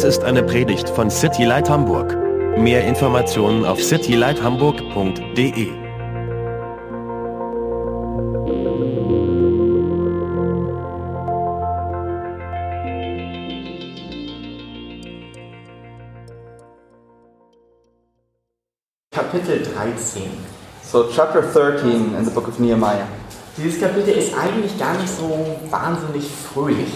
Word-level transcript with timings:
Dies 0.00 0.16
ist 0.16 0.24
eine 0.24 0.42
Predigt 0.42 0.88
von 0.88 1.10
City 1.10 1.44
Light 1.44 1.68
Hamburg. 1.68 2.16
Mehr 2.56 2.86
Informationen 2.86 3.66
auf 3.66 3.82
citylighthamburg.de. 3.82 5.68
Kapitel 19.12 19.62
13. 19.74 20.22
So, 20.82 21.10
chapter 21.14 21.42
13 21.42 22.14
in 22.16 22.24
the 22.24 22.30
book 22.30 22.48
of 22.48 22.58
Nehemiah. 22.58 23.06
Dieses 23.58 23.78
Kapitel 23.78 24.14
ist 24.14 24.32
eigentlich 24.34 24.78
gar 24.78 24.94
nicht 24.94 25.10
so 25.10 25.58
wahnsinnig 25.68 26.24
fröhlich. 26.26 26.88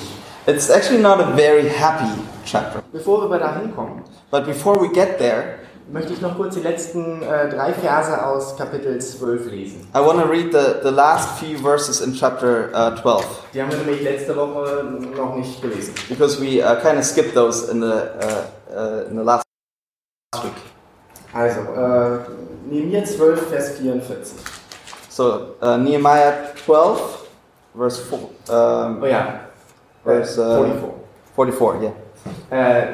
It's 0.47 0.71
actually 0.71 1.03
not 1.03 1.21
a 1.21 1.37
very 1.37 1.69
happy 1.69 2.34
chapter. 2.55 2.83
Bevor 2.93 3.29
wir 3.31 3.39
da 3.39 3.57
hinkommen, 3.57 4.03
But 4.31 4.47
before 4.47 4.81
we 4.81 4.89
get 4.89 5.19
there, 5.19 5.59
möchte 5.91 6.13
ich 6.13 6.21
noch 6.21 6.37
kurz 6.37 6.55
die 6.55 6.61
letzten 6.63 7.23
äh, 7.23 7.49
drei 7.51 7.73
Verse 7.75 8.25
aus 8.25 8.57
Kapitel 8.57 8.99
12 8.99 9.51
lesen. 9.51 9.89
I 9.95 9.99
want 9.99 10.21
to 10.21 10.27
read 10.27 10.53
the, 10.53 10.81
the 10.83 10.91
last 10.95 11.39
few 11.39 11.59
verses 11.59 12.01
in 12.01 12.15
chapter 12.15 12.71
uh, 12.73 12.95
12 13.01 13.25
Die 13.53 13.63
haben 13.63 13.71
wir 13.71 13.79
nämlich 13.79 14.03
letzte 14.03 14.37
Woche 14.37 14.85
noch 15.17 15.37
nicht 15.37 15.61
gelesen. 15.61 15.95
because 16.09 16.41
we 16.41 16.63
uh, 16.63 16.81
kind 16.81 16.99
of 16.99 17.05
skipped 17.05 17.35
those 17.35 17.71
in 17.71 17.81
the, 17.81 17.87
uh, 17.87 18.75
uh, 18.75 19.11
in 19.11 19.17
the 19.19 19.25
last 19.25 19.45
week. 20.43 20.53
Also, 21.35 21.61
äh, 21.61 22.19
Nehemiah 22.71 23.05
12, 23.05 23.49
Vers 23.49 23.71
44. 23.79 24.35
So, 25.11 25.57
uh, 25.61 25.77
Nehemiah 25.77 26.55
12, 26.65 27.27
verse 27.77 28.01
4, 28.01 28.19
um, 28.49 29.03
Oh 29.03 29.07
ja, 29.07 29.41
verse 30.05 30.41
uh, 30.41 30.65
44. 30.65 30.93
44, 31.35 31.83
yeah. 31.83 31.93
Äh, 32.51 32.87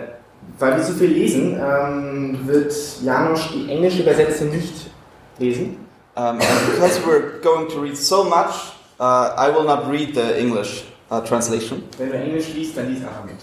weil 0.58 0.76
wir 0.76 0.82
so 0.82 0.92
viel 0.92 1.10
lesen, 1.10 1.58
ähm, 1.60 2.38
wird 2.46 2.74
Janosch 3.02 3.50
die 3.52 3.70
englische 3.70 4.02
Übersetzung 4.02 4.50
nicht 4.50 4.90
lesen. 5.38 5.76
Um, 6.16 6.38
because 6.38 7.00
we're 7.06 7.40
going 7.40 7.68
to 7.68 7.80
read 7.80 7.96
so 7.96 8.24
much, 8.24 8.72
uh, 8.98 9.32
I 9.36 9.48
will 9.48 9.64
not 9.64 9.88
read 9.88 10.14
the 10.14 10.38
English 10.38 10.84
uh, 11.10 11.20
translation. 11.20 11.84
Wenn 11.98 12.10
du 12.10 12.16
Englisch 12.16 12.52
liest, 12.52 12.76
dann 12.76 12.88
lies 12.88 13.02
einfach 13.02 13.24
mit. 13.24 13.36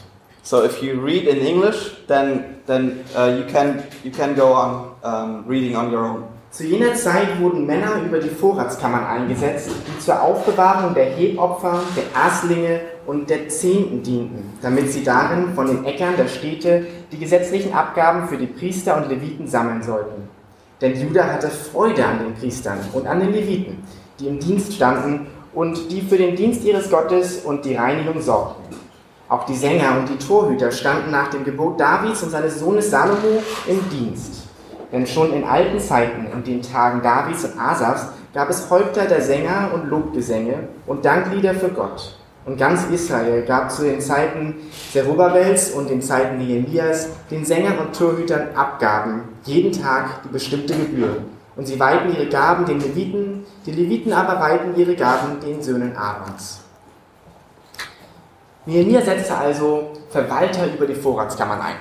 So 0.44 0.64
if 0.64 0.82
you 0.84 1.02
read 1.02 1.28
in 1.28 1.46
English, 1.46 1.92
then 2.08 2.62
then 2.68 3.04
uh, 3.16 3.26
you 3.38 3.46
can 3.52 3.84
you 4.04 4.12
can 4.12 4.36
go 4.36 4.54
on 4.54 4.96
um, 5.04 5.46
reading 5.48 5.76
on 5.76 5.92
your 5.92 6.06
own. 6.06 6.24
Zu 6.58 6.64
jener 6.64 6.96
Zeit 6.96 7.40
wurden 7.40 7.68
Männer 7.68 8.02
über 8.04 8.18
die 8.18 8.30
Vorratskammern 8.30 9.06
eingesetzt, 9.06 9.70
die 9.88 10.00
zur 10.00 10.20
Aufbewahrung 10.20 10.96
der 10.96 11.06
Hebopfer, 11.06 11.84
der 11.96 12.06
Erstlinge 12.20 12.82
und 13.06 13.30
der 13.30 13.48
Zehnten 13.48 14.02
dienten, 14.02 14.58
damit 14.60 14.92
sie 14.92 15.04
darin 15.04 15.54
von 15.54 15.68
den 15.68 15.86
Äckern 15.86 16.18
der 16.18 16.28
Städte 16.28 16.88
die 17.12 17.20
gesetzlichen 17.20 17.74
Abgaben 17.74 18.28
für 18.28 18.38
die 18.38 18.48
Priester 18.48 18.98
und 18.98 19.08
Leviten 19.08 19.48
sammeln 19.48 19.84
sollten. 19.84 20.30
Denn 20.82 21.00
Juda 21.00 21.26
hatte 21.26 21.50
Freude 21.50 22.04
an 22.04 22.26
den 22.26 22.34
Priestern 22.34 22.80
und 22.92 23.06
an 23.06 23.20
den 23.20 23.34
Leviten, 23.34 23.84
die 24.20 24.26
im 24.26 24.40
Dienst 24.40 24.74
standen 24.74 25.28
und 25.54 25.92
die 25.92 26.02
für 26.02 26.18
den 26.18 26.36
Dienst 26.36 26.64
ihres 26.64 26.90
Gottes 26.90 27.46
und 27.46 27.66
die 27.66 27.76
Reinigung 27.76 28.20
sorgten. 28.20 28.76
Auch 29.30 29.46
die 29.46 29.56
Sänger 29.56 30.00
und 30.00 30.10
die 30.10 30.18
Torhüter 30.18 30.72
standen 30.72 31.12
nach 31.12 31.28
dem 31.28 31.44
Gebot 31.44 31.80
Davids 31.80 32.24
und 32.24 32.32
seines 32.32 32.60
Sohnes 32.60 32.90
Salomo 32.90 33.44
im 33.68 33.80
Dienst. 33.92 34.47
Denn 34.92 35.06
schon 35.06 35.34
in 35.34 35.44
alten 35.44 35.80
Zeiten, 35.80 36.28
in 36.32 36.44
den 36.44 36.62
Tagen 36.62 37.02
Davids 37.02 37.44
und 37.44 37.60
Asafs, 37.60 38.08
gab 38.34 38.50
es 38.50 38.70
Häupter 38.70 39.06
der 39.06 39.22
Sänger 39.22 39.72
und 39.74 39.90
Lobgesänge 39.90 40.70
und 40.86 41.04
Danklieder 41.04 41.54
für 41.54 41.70
Gott. 41.70 42.18
Und 42.46 42.58
ganz 42.58 42.86
Israel 42.86 43.44
gab 43.46 43.70
zu 43.70 43.84
den 43.84 44.00
Zeiten 44.00 44.56
Zerubabels 44.94 45.72
und 45.72 45.90
den 45.90 46.02
Zeiten 46.02 46.38
Nehemias 46.38 47.10
den 47.30 47.44
Sängern 47.44 47.78
und 47.78 47.94
Torhütern 47.94 48.56
Abgaben, 48.56 49.24
jeden 49.44 49.74
Tag 49.74 50.24
die 50.24 50.30
bestimmte 50.30 50.74
Gebühr. 50.74 51.24
Und 51.58 51.68
sie 51.68 51.78
weihten 51.78 52.16
ihre 52.16 52.28
Gaben 52.28 52.66
den 52.66 52.80
Leviten, 52.80 53.46
die 53.66 53.72
Leviten 53.72 54.14
aber 54.14 54.40
weihten 54.40 54.78
ihre 54.78 54.96
Gaben 54.96 55.42
den 55.42 55.62
Söhnen 55.62 55.98
Aarons. 55.98 56.62
Nehemia 58.66 59.02
setzte 59.02 59.36
also 59.36 59.94
Verwalter 60.10 60.68
über 60.74 60.86
die 60.86 60.96
Vorratskammern 60.96 61.60
ein. 61.60 61.76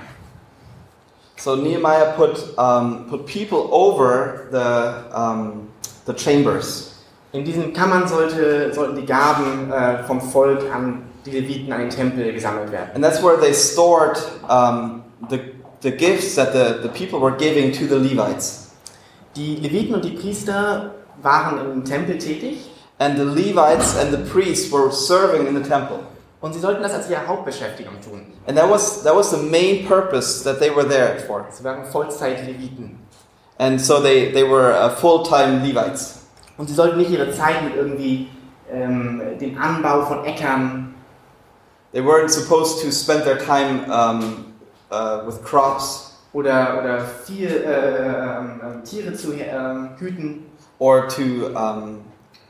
So 1.38 1.56
Nehemiah 1.56 2.14
put 2.16 2.58
um, 2.58 3.08
put 3.08 3.26
people 3.26 3.68
over 3.70 4.48
the 4.50 5.04
um, 5.12 5.70
the 6.06 6.14
chambers. 6.14 6.94
In 7.32 7.44
diesen 7.44 7.72
Kammern 7.74 8.08
sollte, 8.08 8.72
sollten 8.72 8.96
die 8.96 9.04
Gaben 9.04 9.70
äh, 9.70 10.02
vom 10.04 10.20
Volk 10.20 10.62
an 10.72 11.02
die 11.26 11.32
Leviten 11.32 11.72
an 11.72 11.80
den 11.80 11.90
Tempel 11.90 12.32
gesammelt 12.32 12.70
werden. 12.72 12.90
And 12.94 13.04
that's 13.04 13.22
where 13.22 13.36
they 13.38 13.52
stored 13.52 14.16
um, 14.48 15.02
the, 15.28 15.40
the 15.82 15.90
gifts 15.90 16.36
that 16.36 16.52
the, 16.52 16.80
the 16.82 16.88
people 16.88 17.20
were 17.20 17.36
giving 17.36 17.72
to 17.72 17.86
the 17.86 17.96
Levites. 17.96 18.70
Die 19.34 19.56
Leviten 19.56 19.94
und 19.94 20.04
die 20.04 20.12
Priester 20.12 20.94
waren 21.22 21.58
im 21.72 21.84
Tempel 21.84 22.18
tätig 22.18 22.70
And 22.98 23.18
the 23.18 23.24
Levites 23.24 23.94
and 23.98 24.10
the 24.10 24.24
priests 24.32 24.72
were 24.72 24.90
serving 24.90 25.46
in 25.46 25.54
the 25.54 25.68
temple. 25.68 25.98
Und 26.40 26.52
sie 26.52 26.60
sollten 26.60 26.82
das 26.82 26.92
als 26.92 27.10
ihre 27.10 27.26
Hauptbeschäftigung 27.26 28.00
tun. 28.00 28.26
And 28.46 28.56
that 28.56 28.70
was, 28.70 29.02
that 29.02 29.14
was 29.14 29.30
the 29.30 29.38
main 29.38 29.86
purpose 29.86 30.44
that 30.44 30.58
they 30.58 30.74
were 30.74 30.86
there 30.86 31.18
for. 31.26 31.46
Sie 31.50 31.64
waren 31.64 31.84
Vollzeit-Leviten. 31.84 32.98
And 33.58 33.80
so 33.80 34.00
they, 34.00 34.32
they 34.32 34.44
were 34.44 34.72
uh, 34.72 34.90
full-time 34.90 35.62
Levites. 35.64 36.26
Und 36.58 36.68
sie 36.68 36.74
sollten 36.74 36.98
nicht 36.98 37.10
ihre 37.10 37.30
Zeit 37.32 37.64
mit 37.64 37.74
irgendwie 37.74 38.28
ähm, 38.70 39.22
dem 39.40 39.58
Anbau 39.58 40.04
von 40.04 40.24
Äckern 40.24 40.94
They 41.92 42.02
weren't 42.02 42.30
supposed 42.30 42.82
to 42.82 42.92
spend 42.92 43.24
their 43.24 43.38
time 43.38 43.90
um, 43.90 44.54
uh, 44.90 45.22
with 45.24 45.42
crops 45.42 46.18
oder, 46.34 46.78
oder 46.78 47.00
viel, 47.00 47.48
äh, 47.48 48.38
ähm, 48.38 48.84
Tiere 48.84 49.14
zu 49.14 49.32
ähm, 49.32 49.90
hüten. 49.98 50.44
or 50.78 51.08
to, 51.08 51.46
um, 51.56 52.04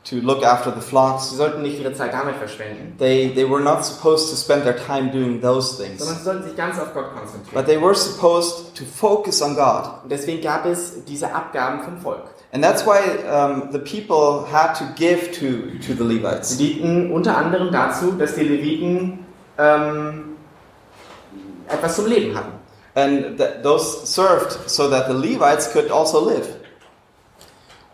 to 0.09 0.17
look 0.21 0.45
after 0.45 0.73
the 0.73 0.81
flocks. 0.81 1.31
Sie 1.31 1.37
sollten 1.37 1.63
nicht 1.63 1.81
ihre 1.81 1.93
Zeit 1.93 2.13
damit 2.13 2.37
verschwenden, 2.37 2.97
They, 2.99 3.31
they 3.35 3.45
were 3.49 3.61
not 3.61 3.85
supposed 3.85 4.31
to 4.31 4.37
spend 4.37 4.63
their 4.65 4.77
time 4.77 5.11
doing 5.11 5.41
those 5.41 5.77
sondern 5.77 5.97
things. 5.99 6.09
sie 6.19 6.23
sollten 6.25 6.45
sich 6.45 6.57
ganz 6.57 6.79
auf 6.79 6.95
Gott 6.95 7.13
konzentrieren. 7.15 7.53
But 7.55 7.67
they 7.67 7.81
were 7.81 7.95
supposed 7.95 8.75
to 8.77 8.85
focus 8.85 9.43
on 9.43 9.57
God. 9.57 10.03
Und 10.05 10.13
deswegen 10.13 10.41
gab 10.43 10.65
es 10.67 11.05
diese 11.05 11.33
Abgaben 11.35 11.83
vom 11.83 11.99
Volk. 11.99 12.25
And 12.53 12.63
that's 12.65 12.87
why 12.87 13.01
um, 13.29 13.71
the 13.73 13.79
people 13.81 14.47
had 14.51 14.75
to 14.79 14.85
give 14.95 15.33
to, 15.33 15.77
to 15.85 15.93
the 15.95 16.05
Sie 16.09 16.19
Levites. 16.19 16.57
dienten 16.57 17.13
unter 17.13 17.37
anderem 17.37 17.73
dazu, 17.73 18.13
dass 18.13 18.37
die 18.37 18.45
Leviten 18.45 19.27
ähm, 19.59 20.37
etwas 21.69 21.97
zum 21.97 22.07
Leben 22.07 22.37
hatten. 22.37 22.53
And 22.95 23.37
th- 23.37 23.63
those 23.63 24.07
served 24.07 24.71
so 24.71 24.89
that 24.89 25.07
the 25.09 25.13
Levites 25.15 25.71
could 25.73 25.91
also 25.91 26.25
live. 26.25 26.47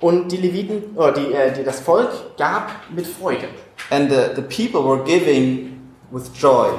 Und 0.02 0.30
die 0.32 0.36
Leviten, 0.36 0.96
oder 0.96 1.12
die, 1.12 1.32
äh, 1.32 1.52
die, 1.52 1.62
das 1.64 1.80
Volk 1.80 2.36
gab 2.36 2.72
mit 2.90 3.06
Freude. 3.06 3.48
And 3.88 4.10
the, 4.10 4.34
the 4.34 4.42
people 4.42 4.84
were 4.84 5.02
giving 5.04 5.80
with 6.10 6.30
joy. 6.34 6.70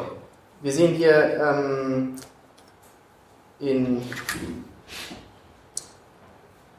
Wir 0.62 0.72
sehen 0.72 0.94
hier 0.94 1.40
ähm, 1.42 2.16
in, 3.60 4.02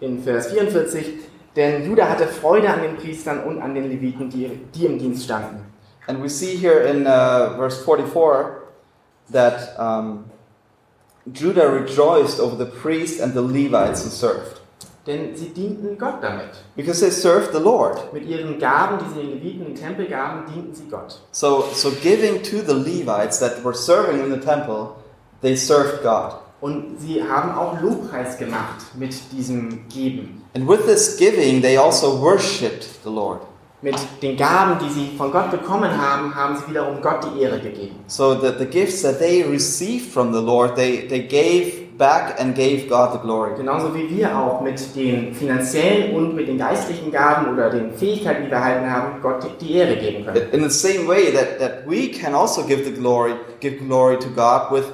in 0.01 0.23
Vers 0.23 0.49
44, 0.49 1.07
denn 1.57 1.87
Juda 1.87 2.09
hatte 2.09 2.27
Freude 2.27 2.69
an 2.69 2.83
den 2.83 2.97
Priestern 2.97 3.45
und 3.45 3.61
an 3.61 3.75
den 3.75 3.89
Leviten, 3.89 4.29
die, 4.29 4.51
die 4.75 4.87
im 4.87 4.99
Dienst 4.99 5.25
standen. 5.25 5.65
And 6.07 6.23
we 6.23 6.29
see 6.29 6.57
here 6.57 6.81
in 6.81 7.07
uh, 7.07 7.57
verse 7.57 7.83
44 7.83 8.65
that 9.31 9.79
um, 9.79 10.27
Judah 11.33 11.71
rejoiced 11.71 12.39
over 12.39 12.57
the 12.57 12.71
priests 12.71 13.21
and 13.21 13.33
the 13.33 13.41
Levites 13.41 14.05
who 14.05 14.11
served. 14.11 14.61
Denn 15.07 15.37
sie 15.37 15.51
dienten 15.51 15.99
Gott 15.99 16.23
damit. 16.23 16.49
Because 16.77 17.01
they 17.01 17.11
served 17.11 17.53
the 17.53 17.61
Lord. 17.61 18.13
Mit 18.15 18.27
ihren 18.27 18.59
Gaben, 18.59 18.99
die 18.99 19.15
sie 19.15 19.27
den 19.27 19.35
Leviten 19.35 19.67
im 19.67 19.75
Tempel 19.75 20.07
gaben, 20.07 20.51
dienten 20.51 20.75
sie 20.75 20.89
Gott. 20.91 21.21
So, 21.31 21.65
so 21.75 21.91
giving 22.03 22.43
to 22.43 22.63
the 22.67 22.73
Levites 22.73 23.39
that 23.39 23.63
were 23.63 23.75
serving 23.75 24.25
in 24.25 24.31
the 24.31 24.41
temple, 24.41 24.97
they 25.43 25.57
served 25.57 26.03
God. 26.03 26.37
Und 26.63 26.99
sie 26.99 27.23
haben 27.23 27.53
auch 27.55 27.79
Lobpreis 27.83 28.39
gemacht 28.39 28.81
mit 28.95 29.15
diesem 29.33 29.87
Geben. 29.91 30.43
And 30.55 30.67
with 30.67 30.87
this 30.87 31.19
giving, 31.19 31.61
they 31.61 31.77
also 31.77 32.19
worshipped 32.23 32.87
the 33.05 33.11
Lord. 33.11 33.43
Mit 33.83 33.97
den 34.23 34.39
Gaben, 34.39 34.79
die 34.79 34.91
sie 34.91 35.17
von 35.19 35.31
Gott 35.31 35.51
bekommen 35.51 35.91
haben, 36.01 36.35
haben 36.35 36.57
sie 36.57 36.71
wiederum 36.71 37.03
Gott 37.03 37.19
die 37.23 37.43
Ehre 37.43 37.61
gegeben. 37.61 37.97
So 38.07 38.35
the, 38.35 38.55
the 38.59 38.65
gifts 38.65 39.03
that 39.03 39.19
they 39.19 39.43
received 39.43 40.11
from 40.11 40.33
the 40.33 40.41
Lord, 40.41 40.75
they, 40.77 41.07
they 41.07 41.21
gave 41.21 41.84
back 41.97 42.41
and 42.41 42.55
gave 42.55 42.89
God 42.89 43.13
the 43.13 43.19
glory. 43.19 43.57
Genauso 43.57 43.95
wie 43.95 44.09
wir 44.11 44.37
auch 44.37 44.61
mit 44.61 44.95
den 44.97 45.35
finanziellen 45.35 46.15
und 46.15 46.35
mit 46.35 46.49
den 46.49 46.59
geistlichen 46.59 47.13
Gaben 47.13 47.53
oder 47.53 47.71
den 47.71 47.93
Fähigkeiten, 47.93 48.45
die 48.45 48.51
wir 48.51 48.57
erhalten 48.57 48.91
haben, 48.91 49.23
Gott 49.23 49.47
die 49.61 49.75
Ehre 49.75 49.97
geben 49.97 50.25
können. 50.25 50.51
In 50.53 50.69
the 50.69 50.71
same 50.71 51.07
way 51.07 51.33
that, 51.33 51.59
that 51.59 51.87
we 51.87 52.09
can 52.09 52.35
also 52.35 52.63
give 52.65 52.85
the 52.85 52.93
glory, 52.93 53.35
give 53.61 53.79
glory 53.79 54.19
to 54.19 54.29
God 54.29 54.71
with 54.71 54.85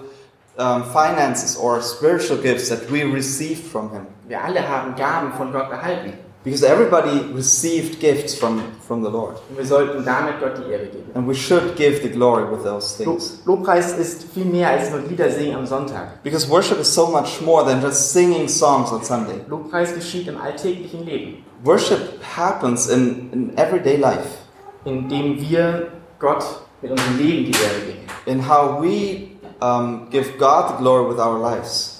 um, 0.58 0.84
finances 0.84 1.56
or 1.56 1.80
spiritual 1.80 2.38
gifts 2.38 2.68
that 2.68 2.90
we 2.90 3.02
received 3.04 3.64
from 3.64 3.90
Him. 3.90 4.06
Wir 4.28 4.42
alle 4.42 4.68
haben 4.68 4.94
Gaben 4.94 5.32
von 5.32 5.52
Gott 5.52 5.70
erhalten. 5.70 6.12
Because 6.42 6.64
everybody 6.64 7.20
received 7.34 8.00
gifts 8.00 8.34
from, 8.34 8.62
from 8.80 9.02
the 9.02 9.10
Lord. 9.10 9.36
Und 9.50 9.58
wir 9.58 9.66
sollten 9.66 10.02
damit 10.04 10.40
Gott 10.40 10.56
die 10.56 10.72
Ehre 10.72 10.86
geben. 10.86 11.10
And 11.14 11.28
we 11.28 11.34
should 11.34 11.76
give 11.76 12.00
the 12.02 12.08
glory 12.08 12.44
with 12.50 12.62
those 12.64 12.96
things. 12.96 13.40
Lobpreis 13.44 13.92
ist 13.98 14.24
viel 14.32 14.46
mehr 14.46 14.70
als 14.70 14.90
nur 14.90 15.00
Lieder 15.00 15.30
singen 15.30 15.54
am 15.56 15.66
Sonntag. 15.66 16.22
Because 16.22 16.48
worship 16.48 16.78
is 16.80 16.92
so 16.94 17.08
much 17.08 17.42
more 17.42 17.62
than 17.64 17.82
just 17.82 18.12
singing 18.12 18.48
songs 18.48 18.90
on 18.90 19.04
Sunday. 19.04 19.40
Lobpreis 19.48 19.94
geschieht 19.94 20.28
im 20.28 20.38
alltäglichen 20.38 21.04
Leben, 21.04 21.44
Worship 21.62 22.00
happens 22.36 22.88
in, 22.88 23.30
in 23.32 23.58
everyday 23.58 23.96
life, 23.98 24.38
indem 24.86 25.38
wir 25.38 25.88
Gott 26.18 26.42
mit 26.80 26.90
unserem 26.90 27.18
Leben 27.18 27.44
die 27.44 27.52
Ehre 27.52 27.80
geben. 27.86 27.98
in 28.24 28.38
how 28.48 28.80
we 28.80 29.36
um, 29.60 30.08
give 30.10 30.38
God 30.38 30.70
the 30.70 30.76
glory 30.78 31.06
with 31.06 31.18
our 31.18 31.38
lives. 31.38 31.98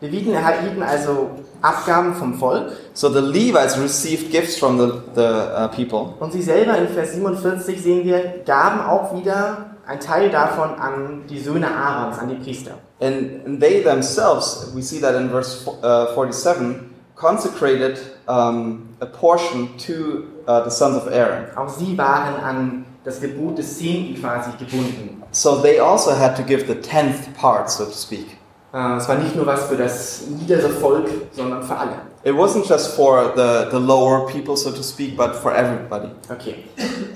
Leviten 0.00 0.32
erhielten 0.32 0.82
also 0.82 1.30
Abgaben 1.62 2.14
vom 2.14 2.34
Volk 2.34 2.72
So 2.94 3.08
the 3.08 3.20
Levites 3.20 3.78
received 3.78 4.30
gifts 4.30 4.58
from 4.58 4.78
the, 4.78 4.92
the 5.14 5.20
uh, 5.20 5.68
people, 5.68 6.14
und 6.20 6.32
sie 6.32 6.42
selber 6.42 6.76
in 6.78 6.88
Vers 6.88 7.12
47 7.14 7.80
sehen 7.82 8.04
wir, 8.04 8.42
gaben 8.44 8.80
auch 8.80 9.14
wieder 9.14 9.76
ein 9.86 10.00
Teil 10.00 10.30
davon 10.30 10.74
an 10.78 11.24
die 11.28 11.40
Söhne 11.40 11.68
Aarons, 11.68 12.18
an 12.18 12.28
die 12.28 12.36
Priester. 12.36 12.72
and, 13.00 13.44
and 13.46 13.60
they 13.60 13.82
themselves, 13.82 14.72
we 14.74 14.82
see 14.82 14.98
that 15.00 15.14
in 15.14 15.28
verse 15.28 15.66
uh, 15.82 16.14
47, 16.14 16.94
consecrated 17.14 17.98
um, 18.28 18.96
a 19.00 19.06
portion 19.06 19.76
to 19.78 20.42
uh, 20.46 20.60
the 20.62 20.70
sons 20.70 20.96
of 20.96 21.12
Aaron. 21.12 21.46
Auch 21.56 21.68
sie 21.68 21.96
waren 21.96 22.34
an 22.42 22.86
das 23.04 23.20
Gebot 23.20 23.56
des 23.56 23.78
Zehnten 23.78 24.20
quasi 24.20 24.50
gebunden. 24.58 25.22
So 25.30 25.60
they 25.60 25.78
also 25.78 26.12
had 26.14 26.36
to 26.36 26.42
give 26.42 26.66
the 26.66 26.74
tenth 26.74 27.34
part, 27.36 27.70
so 27.70 27.84
to 27.84 27.92
speak. 27.92 28.37
Äh, 28.72 28.96
Es 28.96 29.08
war 29.08 29.16
nicht 29.16 29.34
nur 29.34 29.46
was 29.46 29.64
für 29.64 29.76
das 29.76 30.22
niedere 30.28 30.68
Volk, 30.68 31.08
sondern 31.32 31.62
für 31.62 31.76
alle. 31.76 31.92
It 32.24 32.34
wasn't 32.34 32.68
just 32.68 32.94
for 32.94 33.32
the, 33.36 33.70
the 33.70 33.78
lower 33.78 34.26
people, 34.26 34.56
so 34.56 34.70
to 34.70 34.82
speak, 34.82 35.16
but 35.16 35.34
for 35.34 35.54
everybody. 35.54 36.10
Okay, 36.30 36.64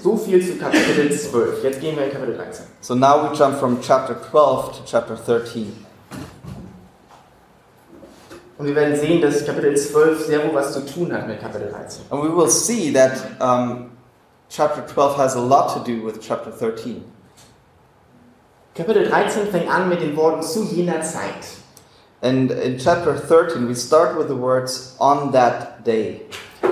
so 0.03 0.17
viel 0.17 0.41
zu 0.45 0.57
Kapitel 0.59 1.11
12. 1.11 1.63
Jetzt 1.63 1.81
gehen 1.81 1.97
wir 1.97 2.07
in 2.07 2.13
Kapitel 2.13 2.37
13. 2.37 2.65
So 2.81 2.95
now 2.95 3.29
we 3.29 3.37
jump 3.37 3.59
from 3.59 3.81
chapter 3.83 4.15
12 4.31 4.73
to 4.79 4.83
chapter 4.87 5.17
13. 5.17 5.73
Und 8.59 8.67
wir 8.67 8.77
werden 8.77 8.95
sehen, 8.97 9.21
dass 9.21 9.45
Kapitel 9.45 9.77
12 9.77 10.27
sehr 10.27 10.45
wohl 10.47 10.55
was 10.55 10.73
zu 10.73 10.87
tun 10.87 11.13
hat 11.13 11.27
mit 11.27 11.41
Kapitel 11.41 11.69
13. 11.71 12.05
And 12.11 12.23
we 12.23 12.35
will 12.35 12.49
see 12.49 12.93
that 12.93 13.13
um, 13.41 13.91
chapter 14.49 14.83
12 14.87 15.17
has 15.19 15.35
a 15.35 15.41
lot 15.41 15.75
to 15.75 15.81
do 15.81 16.05
with 16.07 16.21
chapter 16.21 16.53
13. 16.53 17.03
Kapitel 18.75 19.07
13 19.09 19.49
fängt 19.49 19.71
an 19.71 19.89
mit 19.89 20.01
den 20.01 20.17
Worten 20.17 20.43
zu 20.43 20.65
jener 20.65 21.03
Zeit. 21.03 21.45
And 22.23 22.51
in 22.53 22.79
chapter 22.79 23.13
13, 23.15 23.69
we 23.69 23.75
start 23.75 24.17
with 24.17 24.29
the 24.29 24.39
words 24.39 24.95
on 24.99 25.33
that 25.33 25.85
day. 25.85 26.23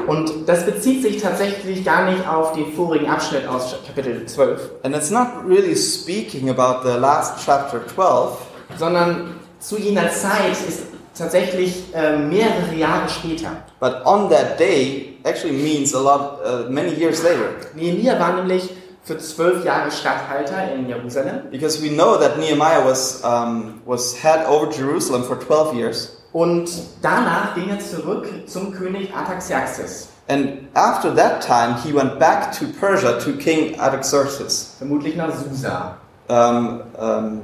Und 0.06 0.48
das 0.48 0.64
bezieht 0.64 1.02
sich 1.02 1.20
tatsächlich 1.20 1.84
gar 1.84 2.10
nicht 2.10 2.26
auf 2.26 2.52
den 2.54 2.72
vorigen 2.72 3.10
Abschnitt 3.10 3.46
aus 3.46 3.74
Kapitel 3.86 4.24
12, 4.24 4.70
And 4.84 4.94
it's 4.96 5.10
not 5.10 5.26
really 5.46 5.76
speaking 5.76 6.48
about 6.48 6.88
the 6.88 6.96
last 6.96 7.44
chapter 7.44 7.80
12, 7.86 8.38
sondern 8.78 9.34
zu 9.58 9.78
jener 9.78 10.10
Zeit 10.10 10.52
ist 10.66 10.84
tatsächlich 11.14 11.92
äh, 11.94 12.16
mehrere 12.16 12.74
Jahre 12.74 13.08
später. 13.08 13.50
but 13.80 13.96
on 14.06 14.30
that 14.30 14.58
day 14.58 15.16
actually 15.24 15.52
means 15.52 15.92
a 15.94 16.00
lot, 16.00 16.40
uh, 16.46 16.70
many 16.70 16.94
years 16.94 17.22
later. 17.22 17.50
Nehemiah 17.74 18.18
war 18.18 18.32
nämlich 18.36 18.70
für 19.02 19.18
zwölf 19.18 19.64
Jahre 19.64 19.90
Statthalter 19.90 20.72
in 20.74 20.88
Jerusalem 20.88 21.42
Because 21.50 21.82
we 21.82 21.88
know 21.90 22.16
that 22.16 22.38
Nehemiah 22.38 22.84
was, 22.84 23.22
um, 23.24 23.80
was 23.86 24.14
head 24.22 24.46
over 24.48 24.70
Jerusalem 24.70 25.24
for 25.24 25.38
12 25.40 25.74
years. 25.74 26.16
und 26.32 26.68
danach 27.02 27.54
ging 27.54 27.68
er 27.70 27.80
zurück 27.80 28.28
zum 28.46 28.72
König 28.72 29.12
Artaxerxes, 29.14 30.08
And 30.28 30.68
after 30.74 31.12
that 31.16 31.40
time, 31.44 31.74
he 31.82 31.92
went 31.92 32.20
back 32.20 32.52
to 32.56 32.66
Persia 32.78 33.18
to 33.18 33.32
King 33.32 33.80
Artaxerxes, 33.80 34.74
vermutlich 34.78 35.16
nach 35.16 35.32
Susa, 35.34 35.96
um, 36.28 36.82
um, 36.96 37.42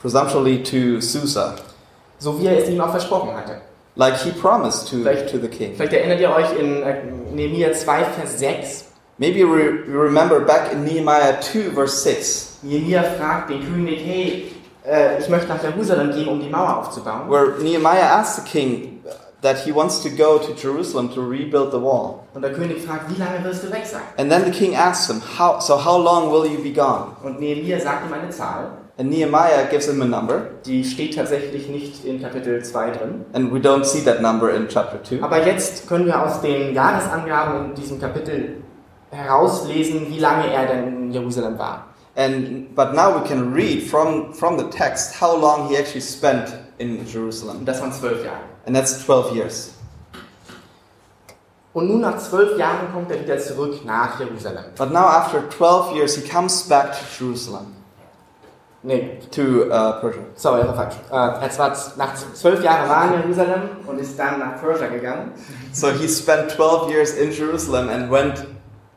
presumptually 0.00 0.62
to 0.62 1.00
Susa, 1.00 1.54
so 2.20 2.38
wie 2.40 2.46
er 2.46 2.58
es 2.62 2.68
ihm 2.68 2.80
auch 2.80 2.90
versprochen 2.90 3.34
hatte. 3.34 3.60
like 3.96 4.14
he 4.18 4.30
promised 4.30 4.88
to, 4.88 4.98
Vielleicht- 5.02 5.30
to 5.30 5.38
the 5.38 5.48
king. 5.48 5.74
Vielleicht 5.74 5.92
erinnert 5.94 6.20
ihr 6.20 6.30
euch 6.30 6.56
in 6.58 6.82
äh, 6.84 7.02
Nehemiah 7.32 7.72
2, 7.72 8.04
Vers 8.04 8.38
6, 8.38 8.84
Maybe 9.22 9.38
you 9.38 9.54
re- 9.54 9.84
you 9.86 10.00
remember 10.02 10.40
back 10.40 10.72
in 10.72 10.84
Nehemiah 10.84 11.40
2, 11.40 11.70
verse 11.74 12.02
6, 12.02 12.58
Nehemiah 12.62 13.04
fragt 13.04 13.50
den 13.50 13.60
König, 13.64 14.00
hey, 14.04 14.50
äh, 14.84 15.20
ich 15.20 15.28
möchte 15.28 15.46
nach 15.46 15.62
Jerusalem 15.62 16.10
gehen, 16.10 16.26
um 16.26 16.40
die 16.40 16.48
Mauer 16.48 16.78
aufzubauen. 16.78 17.30
where 17.30 17.52
Nehemiah 17.62 18.18
asked 18.18 18.42
the 18.44 18.50
king 18.50 19.00
that 19.40 19.58
he 19.58 19.70
wants 19.72 20.02
to 20.02 20.08
go 20.10 20.38
to 20.38 20.52
Jerusalem 20.54 21.08
to 21.14 21.20
rebuild 21.20 21.70
the 21.70 21.80
wall. 21.80 22.24
Und 22.34 22.42
der 22.42 22.52
König 22.52 22.82
fragt, 22.82 23.10
wie 23.14 23.20
lange 23.20 23.44
wirst 23.44 23.62
du 23.62 23.70
weg 23.70 23.86
sein? 23.86 24.00
And 24.16 24.28
then 24.28 24.44
the 24.44 24.50
king 24.50 24.74
asks 24.74 25.06
him, 25.08 25.22
how, 25.38 25.60
So 25.62 25.76
how 25.76 25.96
long 26.02 26.32
will 26.32 26.50
you 26.50 26.60
be 26.60 26.72
gone? 26.72 27.12
Und 27.22 27.38
Nehemiah 27.38 27.78
sagt 27.78 28.04
ihm 28.08 28.12
eine 28.12 28.30
Zahl, 28.30 28.72
And 28.98 29.08
Nehemiah 29.08 29.66
gives 29.70 29.86
him 29.88 30.02
a 30.02 30.04
number, 30.04 30.42
die 30.66 30.82
steht 30.84 31.14
tatsächlich 31.14 31.68
nicht 31.68 32.04
in 32.04 32.20
Kapitel 32.20 32.60
2 32.64 32.90
drin. 32.90 33.24
and 33.34 33.52
we 33.52 33.60
don't 33.60 33.84
see 33.84 34.00
that 34.04 34.20
number 34.20 34.52
in 34.52 34.66
chapter 34.66 35.00
2. 35.00 35.22
Aber 35.22 35.46
jetzt 35.46 35.88
können 35.88 36.06
wir 36.06 36.20
aus 36.20 36.40
den 36.40 36.74
Jahresangaben 36.74 37.66
in 37.66 37.74
diesem 37.76 38.00
Kapitel 38.00 38.56
herauslesen, 39.12 40.08
wie 40.08 40.18
lange 40.18 40.52
er 40.52 40.66
denn 40.66 41.04
in 41.04 41.10
Jerusalem 41.12 41.58
war. 41.58 41.86
And 42.14 42.74
but 42.74 42.92
now 42.92 43.14
we 43.14 43.26
can 43.26 43.54
read 43.54 43.88
from 43.88 44.34
from 44.34 44.58
the 44.58 44.64
text 44.70 45.20
how 45.20 45.34
long 45.38 45.68
he 45.68 45.76
actually 45.76 46.02
spent 46.02 46.52
in 46.78 46.98
Und 46.98 47.12
Jerusalem, 47.12 47.64
das 47.64 47.80
waren 47.80 47.92
zwölf 47.92 48.24
Jahre. 48.24 48.40
and 48.66 48.76
that's 48.76 49.04
12 49.04 49.34
years. 49.34 49.70
Und 51.72 51.88
nun 51.88 52.00
nach 52.02 52.18
zwölf 52.18 52.58
Jahren 52.58 52.92
kommt 52.92 53.10
er 53.10 53.20
wieder 53.20 53.38
zurück 53.38 53.82
nach 53.86 54.20
Jerusalem. 54.20 54.64
But 54.76 54.92
now 54.92 55.06
after 55.06 55.42
12 55.48 55.94
years, 55.96 56.14
he 56.16 56.28
comes 56.28 56.68
back 56.68 56.92
to 56.92 57.24
Jerusalem, 57.24 57.66
Nee, 58.82 59.20
to 59.30 59.70
uh, 59.70 60.00
Persia. 60.00 60.22
sorry, 60.34 60.60
das 60.60 60.68
war 60.68 60.74
falsch. 60.74 60.96
Äh, 61.08 61.14
er 61.14 61.58
war 61.58 61.76
nach 61.96 62.14
zwölf 62.34 62.62
Jahren 62.62 62.90
war 62.90 63.14
in 63.14 63.20
Jerusalem 63.22 63.62
und 63.86 63.98
ist 64.00 64.18
dann 64.18 64.40
nach 64.40 64.60
Persia 64.60 64.88
gegangen. 64.88 65.32
So 65.72 65.88
he 65.90 66.08
spent 66.08 66.50
12 66.50 66.90
years 66.90 67.14
in 67.14 67.30
Jerusalem 67.30 67.88
and 67.88 68.10
went 68.10 68.44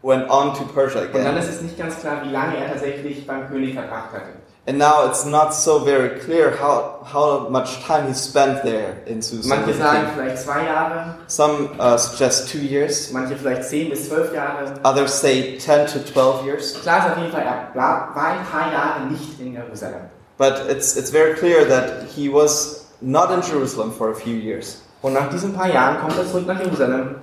went 0.06 0.30
on 0.30 0.54
to 0.54 0.63
Persia 0.66 1.02
Und 1.02 1.24
dann 1.24 1.38
ist 1.38 1.50
es 1.50 1.62
nicht 1.62 1.78
ganz 1.78 2.00
klar, 2.00 2.22
wie 2.24 2.30
lange 2.30 2.57
er 2.57 2.72
tatsächlich 2.72 3.25
beim 3.25 3.48
König 3.48 3.74
verbracht 3.74 4.13
hatte. 4.13 4.46
And 4.68 4.80
now 4.80 5.06
it's 5.07 5.25
not 5.25 5.54
so 5.54 5.80
very 5.86 6.18
clear 6.19 6.52
how 6.60 7.06
how 7.13 7.50
much 7.50 7.86
time 7.86 8.07
he 8.07 8.16
spent 8.16 8.63
there 8.63 8.98
in 9.06 9.22
Susa. 9.22 9.48
Manche 9.56 9.74
sagen 9.75 10.07
vielleicht 10.16 10.40
zwei 10.40 10.66
Jahre, 10.66 11.16
Some 11.28 11.69
uh, 11.80 11.98
suggest 11.98 12.52
two 12.52 12.57
years. 12.57 13.12
manche 13.12 13.35
vielleicht 13.35 13.66
zehn 13.66 13.90
bis 13.92 14.09
zwölf 14.09 14.33
Jahre. 14.33 14.74
Others 14.83 15.21
say 15.21 15.57
10 15.59 15.85
to 15.85 16.00
12 16.00 16.45
years. 16.45 16.81
Klar 16.81 17.06
ist 17.06 17.12
auf 17.12 17.18
jeden 17.19 17.31
Fall, 17.31 17.44
er 17.44 17.69
war 17.76 18.16
ein 18.16 18.45
paar 18.45 18.71
Jahre 18.71 19.06
nicht 19.12 19.40
in 19.40 19.54
Jerusalem. 19.54 20.02
But 20.40 20.68
it's 20.68 20.95
it's 20.97 21.12
very 21.12 21.35
clear 21.35 21.68
that 21.68 22.07
he 22.16 22.28
was 22.28 22.88
not 23.02 23.30
in 23.30 23.42
Jerusalem 23.42 23.92
for 23.92 24.09
a 24.09 24.16
few 24.16 24.33
years. 24.33 24.81
Und 25.04 25.14
nach 25.14 25.30
diesen 25.30 25.54
paar 25.54 25.71
Jahren 25.71 26.00
kommt 26.00 26.18
er 26.18 26.26
zurück 26.26 26.47
nach 26.47 26.59
Jerusalem 26.59 27.18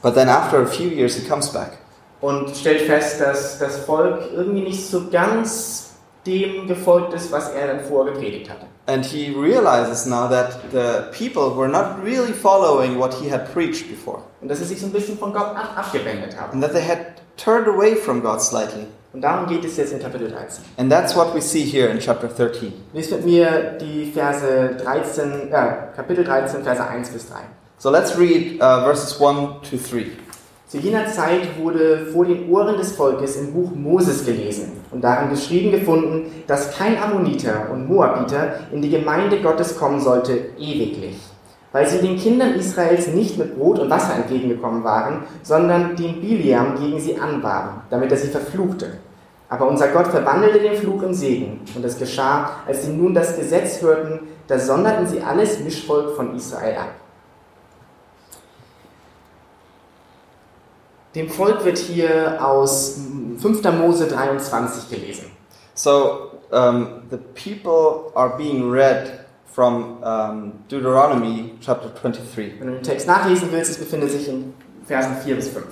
But 0.00 0.14
then 0.14 0.28
after 0.28 0.62
a 0.62 0.66
few 0.66 0.88
years, 0.88 1.16
he 1.16 1.28
comes 1.28 1.48
back. 1.48 1.78
Und 2.20 2.54
stellt 2.56 2.82
fest, 2.82 3.20
dass 3.20 3.58
das 3.58 3.78
Volk 3.78 4.20
irgendwie 4.34 4.62
nicht 4.62 4.86
so 4.88 5.08
ganz 5.10 5.84
dem 6.26 6.66
gefolgt 6.66 7.14
ist, 7.14 7.30
was 7.32 7.50
er 7.50 7.68
dann 7.68 7.80
vorher 7.80 8.12
gepredigt 8.12 8.50
hatte. 8.50 8.66
And 8.86 9.04
he 9.04 9.30
realizes 9.34 10.06
now 10.06 10.28
that 10.28 10.58
the 10.72 11.02
people 11.16 11.54
were 11.56 11.68
not 11.68 12.02
really 12.04 12.32
following 12.32 12.98
what 12.98 13.14
he 13.14 13.30
had 13.30 13.52
preached 13.52 13.88
before, 13.88 14.20
Und 14.40 14.48
dass 14.50 14.58
sie 14.58 14.64
sich 14.64 14.80
so 14.80 14.86
ein 14.86 14.92
bisschen 14.92 15.18
von 15.18 15.32
Gott 15.32 15.54
ab 15.56 15.72
abgewendet 15.76 16.36
haben. 16.38 16.52
and 16.54 16.62
that 16.62 16.72
they 16.72 16.82
had 16.82 16.98
turned 17.36 17.68
away 17.68 17.94
from 17.94 18.20
God 18.22 18.40
slightly. 18.42 18.86
Und 19.12 19.22
darum 19.22 19.46
geht 19.46 19.64
es 19.64 19.76
jetzt 19.78 19.92
in 19.92 20.00
Kapitel 20.00 20.28
13. 20.30 20.64
And 20.76 20.90
that's 20.92 21.16
what 21.16 21.34
we 21.34 21.40
see 21.40 21.62
here 21.64 21.88
in 21.88 21.98
chapter 21.98 22.28
13. 22.28 22.72
Lies 22.92 23.10
mit 23.10 23.24
mir 23.24 23.76
die 23.80 24.10
Verse 24.12 24.76
13, 24.82 25.50
äh, 25.50 25.72
Kapitel 25.96 26.24
13, 26.24 26.62
Verse 26.62 26.82
1 26.86 27.08
bis 27.10 27.28
3. 27.28 27.36
So 27.78 27.90
let's 27.90 28.18
read 28.18 28.60
uh, 28.60 28.82
verses 28.84 29.18
1 29.18 29.62
to 29.70 29.76
3. 29.76 30.10
Zu 30.68 30.76
jener 30.76 31.06
Zeit 31.06 31.58
wurde 31.58 32.08
vor 32.12 32.26
den 32.26 32.50
Ohren 32.50 32.76
des 32.76 32.92
Volkes 32.92 33.36
im 33.36 33.54
Buch 33.54 33.70
Moses 33.74 34.26
gelesen 34.26 34.72
und 34.90 35.02
darin 35.02 35.30
geschrieben 35.30 35.70
gefunden, 35.70 36.30
dass 36.46 36.76
kein 36.76 37.02
Ammoniter 37.02 37.70
und 37.72 37.88
Moabiter 37.88 38.56
in 38.70 38.82
die 38.82 38.90
Gemeinde 38.90 39.40
Gottes 39.40 39.78
kommen 39.78 39.98
sollte, 39.98 40.32
ewiglich, 40.58 41.16
weil 41.72 41.86
sie 41.88 42.06
den 42.06 42.18
Kindern 42.18 42.52
Israels 42.52 43.06
nicht 43.08 43.38
mit 43.38 43.56
Brot 43.56 43.78
und 43.78 43.88
Wasser 43.88 44.16
entgegengekommen 44.16 44.84
waren, 44.84 45.22
sondern 45.42 45.96
den 45.96 46.20
Biliam 46.20 46.74
gegen 46.78 47.00
sie 47.00 47.16
anwarben, 47.18 47.80
damit 47.88 48.10
er 48.10 48.18
sie 48.18 48.28
verfluchte. 48.28 48.98
Aber 49.48 49.68
unser 49.68 49.88
Gott 49.88 50.08
verwandelte 50.08 50.58
den 50.58 50.74
Fluch 50.76 51.02
in 51.02 51.14
Segen, 51.14 51.60
und 51.74 51.82
es 51.82 51.98
geschah, 51.98 52.50
als 52.66 52.84
sie 52.84 52.92
nun 52.92 53.14
das 53.14 53.38
Gesetz 53.38 53.80
hörten, 53.80 54.20
da 54.46 54.58
sonderten 54.58 55.06
sie 55.06 55.22
alles 55.22 55.60
Mischvolk 55.60 56.14
von 56.14 56.36
Israel 56.36 56.76
ab. 56.76 57.07
Dem 61.14 61.28
Volk 61.28 61.64
wird 61.64 61.78
hier 61.78 62.38
aus 62.44 63.00
5. 63.40 63.62
Mose 63.72 64.06
23 64.06 64.90
gelesen. 64.90 65.26
So 65.74 66.32
um, 66.50 67.02
the 67.10 67.18
people 67.34 68.12
are 68.14 68.36
being 68.36 68.70
read 68.70 69.26
from 69.46 70.02
um, 70.02 70.52
Deuteronomy 70.68 71.54
chapter 71.60 71.88
23. 71.88 72.60
Wenn 72.60 72.66
du 72.66 72.74
den 72.74 72.82
Text 72.82 73.06
nachlesen 73.06 73.48
willst, 73.52 73.70
es 73.70 73.78
befindet 73.78 74.10
sich 74.10 74.28
in 74.28 74.52
Versen 74.84 75.16
4 75.24 75.36
bis 75.36 75.48
5. 75.48 75.64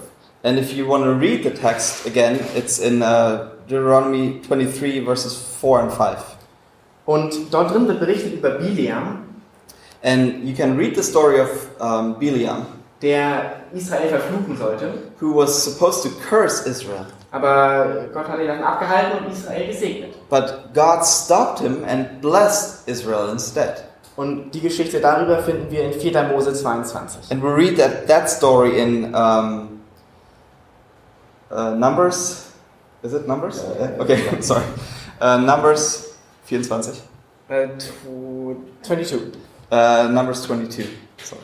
And 0.42 0.58
if 0.58 0.72
you 0.72 0.86
want 0.86 1.04
to 1.04 1.12
read 1.12 1.42
the 1.42 1.50
text 1.50 2.06
again, 2.06 2.38
it's 2.54 2.78
in 2.78 3.02
uh, 3.02 3.50
Deuteronomy 3.68 4.40
23, 4.46 5.04
verses 5.04 5.34
4 5.60 5.80
and 5.80 5.92
5. 5.92 6.16
Und 7.04 7.52
dort 7.52 7.72
drin 7.72 7.86
wird 7.88 8.00
berichtet 8.00 8.34
über 8.34 8.50
Bileam, 8.50 9.26
And 10.02 10.44
you 10.44 10.54
can 10.54 10.76
read 10.76 10.94
the 10.94 11.02
story 11.02 11.40
of 11.40 11.48
um, 11.80 12.14
Biliam, 12.20 12.66
der 13.02 13.56
Israel 13.72 14.08
verfluchen 14.08 14.56
sollte. 14.56 14.94
who 15.20 15.34
was 15.34 15.64
supposed 15.64 16.02
to 16.02 16.10
curse 16.28 16.68
Israel. 16.68 17.06
Aber 17.32 18.06
Gott 18.14 18.28
hat 18.28 18.38
ihn 18.40 18.46
dann 18.46 18.62
abgehalten 18.62 19.24
und 19.26 19.32
Israel 19.32 19.66
gesegnet. 19.66 20.14
But 20.30 20.72
God 20.74 21.04
stopped 21.04 21.60
him 21.60 21.84
and 21.86 22.20
blessed 22.22 22.86
Israel 22.88 23.28
instead. 23.30 23.84
Und 24.16 24.50
die 24.52 24.60
Geschichte 24.60 24.98
darüber 25.00 25.42
finden 25.42 25.70
wir 25.70 25.84
in 25.84 25.92
4. 25.92 26.22
Mose 26.28 26.54
22. 26.54 27.30
And 27.30 27.42
we 27.42 27.48
read 27.54 27.76
that, 27.76 28.06
that 28.08 28.30
story 28.30 28.78
in 28.80 29.14
um, 29.14 29.80
uh, 31.50 31.74
Numbers. 31.74 32.46
Is 33.02 33.12
it 33.12 33.28
Numbers? 33.28 33.62
Yeah. 33.78 34.00
Okay, 34.00 34.18
sorry. 34.40 34.64
Uh, 35.20 35.36
Numbers 35.38 36.16
24. 36.46 37.02
Äh, 37.48 37.68
tw- 37.76 38.56
22. 38.82 39.32
Uh, 39.70 40.08
Numbers 40.10 40.42
22. 40.44 40.86
Sorry. 41.18 41.42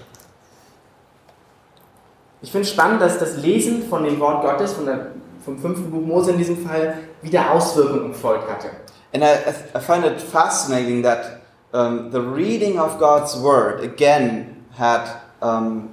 Ich 2.42 2.50
finde 2.50 2.66
es 2.66 2.72
spannend, 2.72 3.00
dass 3.00 3.18
das 3.18 3.36
Lesen 3.36 3.84
von 3.88 4.02
dem 4.02 4.18
Wort 4.18 4.42
Gottes, 4.42 4.72
von 4.72 4.84
der, 4.84 5.12
vom 5.44 5.58
fünften 5.58 5.90
Buch 5.90 6.00
Mose 6.00 6.32
in 6.32 6.38
diesem 6.38 6.56
Fall, 6.58 6.98
wieder 7.22 7.52
Auswirkungen 7.52 8.06
im 8.06 8.14
Volk 8.14 8.50
hatte. 8.50 8.68
And 9.14 9.22
I, 9.22 9.76
I 9.76 9.80
find 9.80 10.04
it 10.04 10.20
fascinating 10.20 11.02
that 11.02 11.42
um, 11.72 12.10
the 12.10 12.20
reading 12.20 12.78
of 12.78 12.98
God's 12.98 13.40
word 13.40 13.84
again 13.84 14.56
had, 14.76 15.02
um, 15.40 15.90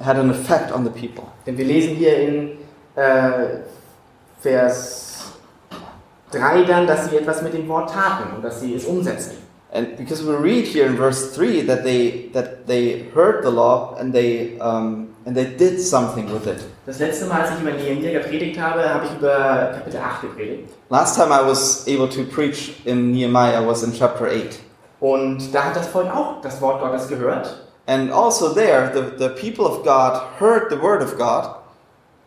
had 0.00 0.16
an 0.16 0.30
effect 0.30 0.72
on 0.72 0.84
the 0.84 0.90
people. 0.90 1.24
Denn 1.46 1.58
wir 1.58 1.64
lesen 1.64 1.96
hier 1.96 2.16
in 2.16 2.58
äh, 2.94 3.60
Vers 4.40 5.32
3 6.30 6.62
dann, 6.64 6.86
dass 6.86 7.10
sie 7.10 7.16
etwas 7.16 7.42
mit 7.42 7.54
dem 7.54 7.68
Wort 7.68 7.90
taten 7.90 8.36
und 8.36 8.42
dass 8.42 8.60
sie 8.60 8.74
es 8.74 8.84
umsetzen. 8.84 9.32
And 9.70 9.98
because 9.98 10.24
we 10.24 10.34
read 10.34 10.66
here 10.66 10.86
in 10.86 10.96
verse 10.96 11.34
3 11.34 11.66
that 11.66 11.84
they, 11.84 12.30
that 12.32 12.66
they 12.66 13.04
heard 13.14 13.44
the 13.44 13.50
law 13.50 13.96
and 13.98 14.14
they, 14.14 14.58
um, 14.60 15.08
and 15.28 15.36
they 15.36 15.44
did 15.44 15.78
something 15.78 16.26
with 16.32 16.46
it. 16.46 16.56
Das 16.86 16.98
letzte 16.98 17.26
Mal, 17.26 17.42
als 17.42 17.50
ich 17.50 17.60
über 17.60 17.72
Nehemiah 17.72 18.18
gepredigt 18.18 18.58
habe, 18.58 18.82
habe 18.88 19.04
ich 19.04 19.12
über 19.18 19.72
Kapitel 19.74 20.00
8 20.00 20.22
gepredigt. 20.22 20.70
Last 20.88 21.16
time 21.16 21.28
I 21.30 21.46
was 21.46 21.86
able 21.86 22.08
to 22.08 22.24
preach 22.24 22.80
in 22.86 23.12
Nehemiah 23.12 23.60
was 23.66 23.82
in 23.82 23.92
chapter 23.92 24.24
8. 24.24 24.58
Und 25.00 25.54
da 25.54 25.64
hat 25.64 25.76
das 25.76 25.86
Volk 25.88 26.06
auch 26.06 26.40
das 26.40 26.60
Wort 26.62 26.80
Gottes 26.80 27.06
gehört. 27.08 27.62
And 27.86 28.10
also 28.10 28.54
there, 28.54 28.90
the, 28.94 29.18
the 29.18 29.28
people 29.28 29.66
of 29.66 29.84
God 29.84 30.22
heard 30.40 30.70
the 30.70 30.80
word 30.80 31.02
of 31.02 31.16
God, 31.18 31.56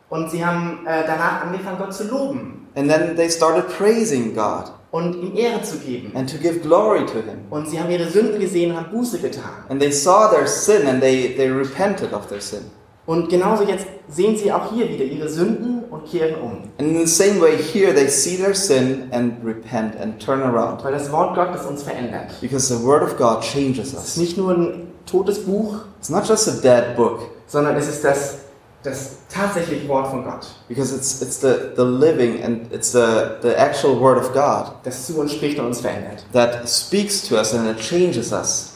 Und 0.10 0.30
sie 0.30 0.46
haben 0.46 0.86
äh, 0.86 1.04
danach 1.08 1.42
angefangen, 1.42 1.78
Gott 1.80 1.94
zu 1.94 2.04
loben 2.04 2.68
and 2.76 2.90
then 2.90 3.16
they 3.16 3.30
started 3.30 3.68
praising 3.78 4.34
God 4.36 4.72
und 4.92 5.16
ihm 5.16 5.36
Ehre 5.36 5.62
zu 5.64 5.78
geben. 5.80 6.12
and 6.16 6.30
to 6.30 6.38
give 6.38 6.60
glory 6.60 7.06
to 7.06 7.16
Him. 7.16 7.46
Und 7.50 7.68
sie 7.68 7.80
haben 7.80 7.90
ihre 7.90 8.08
Sünden 8.10 8.40
gesehen 8.40 8.72
und 8.72 8.78
haben 8.78 8.92
Buße 8.92 9.20
getan. 9.20 9.66
And 9.70 9.82
they 9.82 9.92
saw 9.92 10.30
their 10.30 10.46
sin 10.48 10.88
and 10.88 11.02
they, 11.02 11.34
they 11.36 11.50
repented 11.50 12.14
of 12.14 12.28
their 12.28 12.42
sin. 12.42 12.70
Und 13.06 13.30
genauso 13.30 13.64
jetzt 13.64 13.86
sehen 14.10 14.38
sie 14.38 14.52
auch 14.52 14.72
hier 14.74 14.88
wieder 14.88 15.04
ihre 15.04 15.28
Sünden 15.28 15.84
und 15.90 16.06
kehren 16.10 16.36
um. 16.42 16.52
And 16.78 16.92
in 16.96 17.06
the 17.06 17.12
same 17.12 17.42
way, 17.42 17.58
here 17.58 17.94
they 17.94 18.08
see 18.08 18.38
their 18.38 18.54
sin 18.54 19.10
and 19.12 19.44
repent 19.44 20.00
and 20.00 20.20
turn 20.24 20.42
around. 20.44 20.84
Weil 20.84 20.94
das 20.94 21.12
Wort 21.12 21.36
Gottes 21.36 21.66
uns 21.66 21.84
verändert. 21.84 22.28
Because 22.42 22.68
the 22.74 22.84
Word 22.84 23.02
of 23.04 23.18
God 23.18 23.42
changes 23.42 23.88
Es 23.88 23.94
ist 23.94 24.00
us. 24.00 24.18
nicht 24.18 24.38
nur 24.38 24.52
ein 24.52 24.88
totes 25.06 25.40
Buch, 25.46 25.80
It's 26.00 26.10
not 26.10 26.28
just 26.28 26.48
a 26.48 26.52
dead 26.62 26.96
book, 26.96 27.22
sondern 27.48 27.76
es 27.76 27.88
ist 27.88 28.04
das, 28.04 28.36
das 28.84 29.18
tatsächliche 29.30 29.88
Wort 29.88 30.08
von 30.08 30.24
Gott, 30.24 30.48
because 30.68 30.96
it's, 30.96 31.22
it's 31.22 31.40
the, 31.42 31.54
the 31.76 31.84
living 31.84 32.42
and 32.44 32.72
it's 32.74 32.92
the, 32.92 33.38
the 33.42 33.56
actual 33.58 34.00
Word 34.00 34.18
of 34.18 34.32
God 34.34 34.74
das 34.84 35.06
zu 35.08 35.20
uns 35.20 35.34
spricht 35.34 35.60
und 35.60 35.66
uns 35.68 35.82
verändert. 35.82 36.24
that 36.34 36.68
speaks 36.68 37.28
to 37.28 37.36
us 37.36 37.54
and 37.54 37.68
it 37.70 37.78
changes 37.78 38.32
us. 38.32 38.71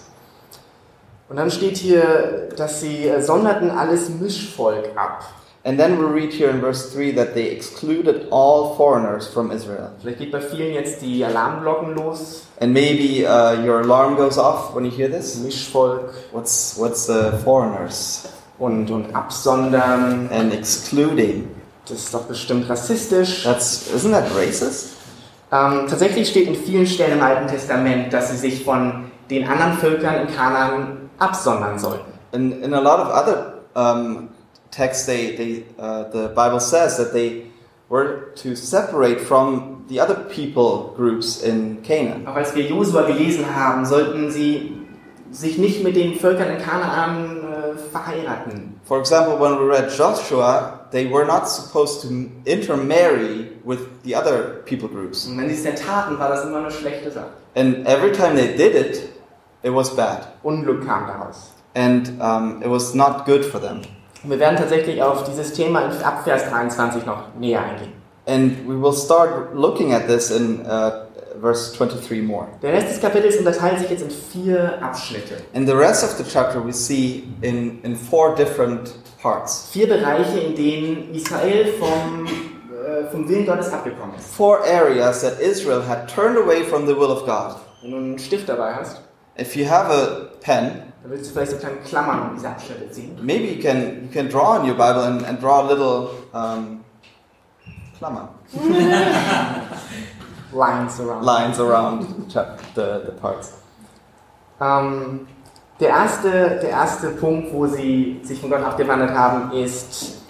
Und 1.27 1.37
dann 1.37 1.49
steht 1.49 1.77
hier, 1.77 2.49
dass 2.55 2.81
sie 2.81 3.07
äh, 3.07 3.21
sonderten 3.21 3.71
alles 3.71 4.09
Mischvolk 4.09 4.89
ab. 4.95 5.23
And 5.63 5.79
then 5.79 5.97
we 5.97 6.05
read 6.05 6.31
here 6.31 6.51
in 6.51 6.61
verse 6.61 6.95
3 6.95 7.13
that 7.13 7.33
they 7.33 7.49
excluded 7.49 8.27
all 8.31 8.75
foreigners 8.75 9.27
from 9.27 9.49
Israel. 9.49 9.89
Vielleicht 9.99 10.19
geht 10.19 10.31
bei 10.31 10.39
vielen 10.39 10.75
jetzt 10.75 11.01
die 11.01 11.25
Alarmglocken 11.25 11.95
los. 11.95 12.43
And 12.59 12.71
maybe 12.71 13.25
uh, 13.25 13.55
your 13.65 13.79
alarm 13.79 14.15
goes 14.15 14.37
off 14.37 14.75
when 14.75 14.85
you 14.85 14.91
hear 14.91 15.09
this. 15.09 15.37
Mischvolk 15.37 16.13
What's, 16.31 16.75
what's 16.77 17.07
the 17.07 17.31
foreigners? 17.43 18.27
und, 18.59 18.89
und 18.91 19.15
absondern. 19.15 20.29
And 20.31 20.53
excluding. 20.53 21.49
Das 21.87 21.99
ist 21.99 22.13
doch 22.13 22.23
bestimmt 22.23 22.69
rassistisch. 22.69 23.43
That's, 23.43 23.91
isn't 23.93 24.11
that 24.11 24.25
racist? 24.35 24.93
Ähm, 25.51 25.85
tatsächlich 25.87 26.29
steht 26.29 26.47
in 26.47 26.55
vielen 26.55 26.87
Stellen 26.87 27.19
im 27.19 27.23
Alten 27.23 27.47
Testament, 27.47 28.11
dass 28.11 28.31
sie 28.31 28.37
sich 28.37 28.63
von 28.63 29.11
den 29.29 29.47
anderen 29.47 29.73
Völkern 29.73 30.27
in 30.27 30.35
Kanaan 30.35 31.04
absondern 31.19 31.79
sollten. 31.79 32.13
In, 32.31 32.63
in 32.63 32.73
a 32.73 32.81
lot 32.81 32.99
of 32.99 33.09
other 33.09 33.63
um, 33.75 34.29
texts, 34.71 35.05
they, 35.05 35.35
they, 35.35 35.63
uh, 35.79 36.09
the 36.11 36.29
Bible 36.35 36.59
says 36.59 36.97
that 36.97 37.13
they 37.13 37.45
were 37.89 38.31
to 38.35 38.55
separate 38.55 39.21
from 39.21 39.85
the 39.87 39.99
other 39.99 40.15
people 40.15 40.93
groups 40.95 41.41
in 41.41 41.81
Canaan. 41.83 42.27
Auch 42.27 42.35
als 42.35 42.55
wir 42.55 42.65
Josua 42.65 43.03
gelesen 43.03 43.45
haben, 43.55 43.85
sollten 43.85 44.31
sie 44.31 44.73
sich 45.31 45.57
nicht 45.57 45.83
mit 45.83 45.95
den 45.95 46.15
Völkern 46.15 46.49
in 46.49 46.61
Kanaan 46.61 47.37
äh, 47.37 47.91
verheiraten. 47.91 48.79
For 48.85 48.99
example, 48.99 49.39
when 49.39 49.59
we 49.59 49.67
read 49.67 49.89
Joshua, 49.89 50.87
they 50.91 51.05
were 51.11 51.25
not 51.25 51.47
supposed 51.47 52.01
to 52.01 52.29
intermarry 52.45 53.49
with 53.63 53.79
the 54.03 54.15
other 54.15 54.61
people 54.65 54.87
groups. 54.87 55.27
Und 55.27 55.37
wenn 55.37 55.49
sie 55.49 55.55
es 55.55 55.63
denn 55.63 55.75
taten, 55.75 56.17
war 56.19 56.29
das 56.29 56.45
immer 56.45 56.59
eine 56.59 56.71
schlechte 56.71 57.11
Sache. 57.11 57.29
And 57.55 57.87
every 57.87 58.11
time 58.11 58.35
they 58.35 58.55
did 58.55 58.75
it, 58.75 59.01
it 59.65 59.73
was 59.73 59.95
bad. 59.95 60.27
Unglück 60.43 60.85
kam 60.85 61.07
daraus. 61.07 61.51
And 61.73 62.21
um, 62.21 62.61
it 62.61 62.69
was 62.69 62.93
not 62.93 63.25
good 63.25 63.43
for 63.43 63.59
them. 63.59 63.81
Und 64.23 64.29
wir 64.29 64.39
werden 64.39 64.57
tatsächlich 64.57 65.01
auf 65.01 65.23
dieses 65.23 65.53
Thema 65.53 65.81
in 65.81 66.03
ab 66.03 66.23
Vers 66.23 66.49
23 66.49 67.05
noch 67.05 67.35
näher 67.37 67.61
eingehen. 67.61 67.93
And 68.27 68.67
we 68.67 68.75
will 68.75 68.93
start 68.93 69.53
looking 69.53 69.93
at 69.93 70.07
this 70.07 70.31
in 70.31 70.65
uh, 70.65 71.05
verse 71.39 71.75
23 71.75 72.21
more. 72.21 72.47
Der 72.61 72.73
Rest 72.73 72.89
des 72.89 73.01
Kapitels 73.01 73.37
unterteilt 73.37 73.79
sich 73.79 73.89
jetzt 73.89 74.03
in 74.03 74.09
vier 74.09 74.81
Abschnitte. 74.81 75.37
And 75.53 75.67
the 75.67 75.75
rest 75.75 76.03
of 76.03 76.11
the 76.17 76.23
chapter 76.23 76.63
we 76.63 76.71
see 76.71 77.23
in, 77.41 77.81
in 77.83 77.95
four 77.95 78.35
different 78.35 78.93
parts. 79.21 79.69
Vier 79.71 79.87
Bereiche, 79.87 80.39
in 80.39 80.55
denen 80.55 81.13
Israel 81.13 81.73
vom, 81.79 82.25
äh, 82.25 83.11
vom 83.11 83.27
Willen 83.27 83.45
Gottes 83.45 83.71
abgekommen 83.71 84.15
ist. 84.17 84.33
Four 84.33 84.59
areas 84.65 85.21
that 85.21 85.39
Israel 85.39 85.81
had 85.87 86.07
turned 86.07 86.37
away 86.37 86.63
from 86.63 86.87
the 86.87 86.95
will 86.95 87.11
of 87.11 87.25
God. 87.25 87.57
Wenn 87.81 87.91
du 87.91 87.97
einen 87.97 88.19
Stift 88.19 88.49
dabei 88.49 88.73
hast, 88.73 89.04
If 89.37 89.55
you 89.55 89.65
have 89.69 89.91
a 89.91 90.29
pen, 90.41 90.83
dann 91.03 91.11
willst 91.11 91.29
du 91.29 91.33
vielleicht 91.33 91.51
so 91.51 91.57
kleine 91.57 91.77
Klammern 91.77 92.29
um 92.29 92.35
diese 92.35 92.49
Abschnitte 92.49 92.89
ziehen. 92.89 93.17
maybe 93.21 93.45
you 93.53 93.61
can, 93.61 94.03
you 94.03 94.09
can 94.11 94.29
draw 94.29 94.55
in 94.55 94.63
your 94.65 94.75
Bible 94.75 95.03
and, 95.03 95.25
and 95.25 95.41
draw 95.41 95.61
a 95.61 95.67
little 95.67 96.09
um, 96.33 96.83
klammer, 97.99 98.29
Lines 100.53 100.99
around. 100.99 101.23
lines 101.25 101.59
around 101.59 102.31
the, 102.75 103.01
the 103.05 103.11
parts. 103.21 103.53
Ähm, 104.61 105.27
der, 105.81 105.89
erste, 105.89 106.31
der 106.61 106.69
erste 106.69 107.09
Punkt, 107.09 107.53
wo 107.53 107.67
sie 107.67 108.21
sich 108.23 108.39
von 108.39 108.49
Gott 108.49 108.63
abgewandert 108.63 109.11
haben, 109.11 109.51
ist, 109.51 110.21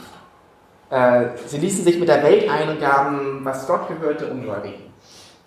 äh, 0.89 1.25
sie 1.45 1.59
ließen 1.59 1.83
sich 1.83 1.99
mit 1.99 2.09
der 2.09 2.23
Welt 2.23 2.49
ein 2.49 2.69
und 2.69 2.79
gaben, 2.79 3.41
was 3.43 3.67
Gott 3.67 3.87
gehörte, 3.87 4.27
Ungläubigen. 4.27 4.85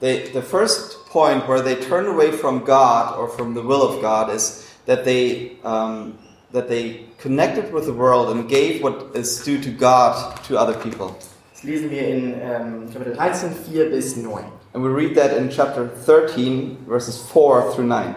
They, 0.01 0.31
the 0.33 0.43
first 0.43 0.98
point 1.11 1.47
where 1.49 1.61
they 1.61 1.77
turned 1.77 2.07
away 2.07 2.31
from 2.31 2.65
God 2.65 3.19
or 3.19 3.29
from 3.29 3.55
the 3.55 3.63
will 3.63 3.83
of 3.83 4.01
God 4.01 4.31
is 4.31 4.67
that 4.87 5.05
they, 5.05 5.57
um, 5.65 6.19
that 6.53 6.69
they 6.69 7.07
connected 7.19 7.73
with 7.73 7.87
the 7.87 7.93
world 7.93 8.35
and 8.35 8.49
gave 8.49 8.83
what 8.83 9.15
is 9.15 9.43
due 9.43 9.61
to 9.61 9.71
God 9.71 10.43
to 10.45 10.59
other 10.59 10.75
people. 10.75 11.17
Das 11.53 11.65
lesen 11.65 11.91
wir 11.91 12.07
in 12.07 12.35
ähm, 12.41 12.89
Kapitel 12.93 13.17
13, 13.17 13.51
4 13.53 13.91
bis 13.91 14.17
9. 14.17 14.45
And 14.75 14.85
we 14.85 14.91
read 14.91 15.17
that 15.17 15.37
in 15.37 15.51
chapter 15.51 15.89
13, 15.89 16.85
verses 16.87 17.19
4 17.19 17.73
through 17.73 17.87
9. 17.87 18.15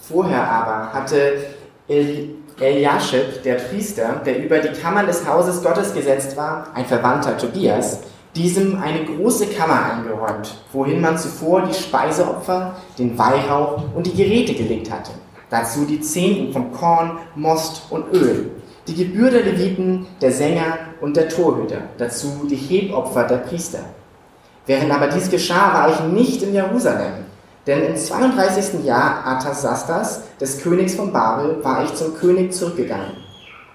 Vorher 0.00 0.48
aber 0.48 0.92
hatte 0.94 1.54
El 1.88 2.36
Eliashib, 2.58 3.42
der 3.42 3.56
Priester, 3.56 4.22
der 4.24 4.42
über 4.42 4.60
die 4.60 4.72
Kammern 4.80 5.06
des 5.06 5.26
Hauses 5.26 5.62
Gottes 5.62 5.92
gesetzt 5.92 6.36
war, 6.36 6.68
ein 6.74 6.86
Verwandter 6.86 7.36
Tobias, 7.36 8.00
diesem 8.36 8.78
eine 8.78 9.04
große 9.04 9.46
Kammer 9.46 9.82
eingeräumt, 9.92 10.54
wohin 10.72 11.00
man 11.00 11.18
zuvor 11.18 11.62
die 11.62 11.74
Speiseopfer, 11.74 12.76
den 12.98 13.18
Weihrauch 13.18 13.82
und 13.94 14.06
die 14.06 14.14
Geräte 14.14 14.54
gelegt 14.54 14.90
hatte. 14.90 15.12
Dazu 15.48 15.84
die 15.84 16.00
Zehnten 16.00 16.52
vom 16.52 16.72
Korn, 16.72 17.18
Most 17.34 17.82
und 17.90 18.12
Öl, 18.12 18.50
die 18.86 18.94
Gebühr 18.94 19.30
der 19.30 19.42
Leviten, 19.42 20.06
der 20.20 20.32
Sänger 20.32 20.78
und 21.00 21.16
der 21.16 21.28
Torhüter, 21.28 21.78
dazu 21.98 22.46
die 22.48 22.56
Hebopfer 22.56 23.24
der 23.24 23.38
Priester. 23.38 23.80
Während 24.66 24.92
aber 24.92 25.06
dies 25.06 25.30
geschah, 25.30 25.72
war 25.72 25.90
ich 25.90 26.00
nicht 26.12 26.42
in 26.42 26.52
Jerusalem, 26.52 27.24
Denn 27.66 27.84
im 27.84 27.96
32. 27.96 28.84
Jahr 28.84 29.24
Artasastas, 29.24 30.22
des 30.40 30.62
Königs 30.62 30.94
von 30.94 31.12
Babel, 31.12 31.64
war 31.64 31.82
ich 31.82 31.94
zum 31.94 32.14
König 32.14 32.52
zurückgegangen. 32.52 33.16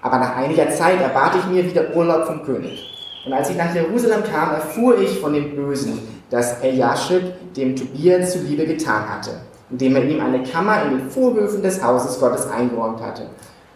Aber 0.00 0.18
nach 0.18 0.34
einiger 0.36 0.70
Zeit 0.70 1.00
erbat 1.00 1.36
ich 1.36 1.46
mir 1.46 1.64
wieder 1.64 1.94
Urlaub 1.94 2.26
vom 2.26 2.42
König. 2.42 2.91
Und 3.24 3.32
als 3.32 3.50
ich 3.50 3.56
nach 3.56 3.74
Jerusalem 3.74 4.24
kam, 4.24 4.50
erfuhr 4.50 4.98
ich 4.98 5.20
von 5.20 5.32
dem 5.32 5.54
Bösen, 5.54 6.00
das 6.30 6.60
Eliashib 6.60 7.54
dem 7.54 7.76
Tobia 7.76 8.24
zuliebe 8.24 8.66
getan 8.66 9.08
hatte, 9.08 9.42
indem 9.70 9.96
er 9.96 10.04
ihm 10.04 10.20
eine 10.20 10.42
Kammer 10.42 10.82
in 10.84 10.98
den 10.98 11.10
Vorhöfen 11.10 11.62
des 11.62 11.82
Hauses 11.82 12.18
Gottes 12.18 12.50
eingeräumt 12.50 13.00
hatte. 13.00 13.26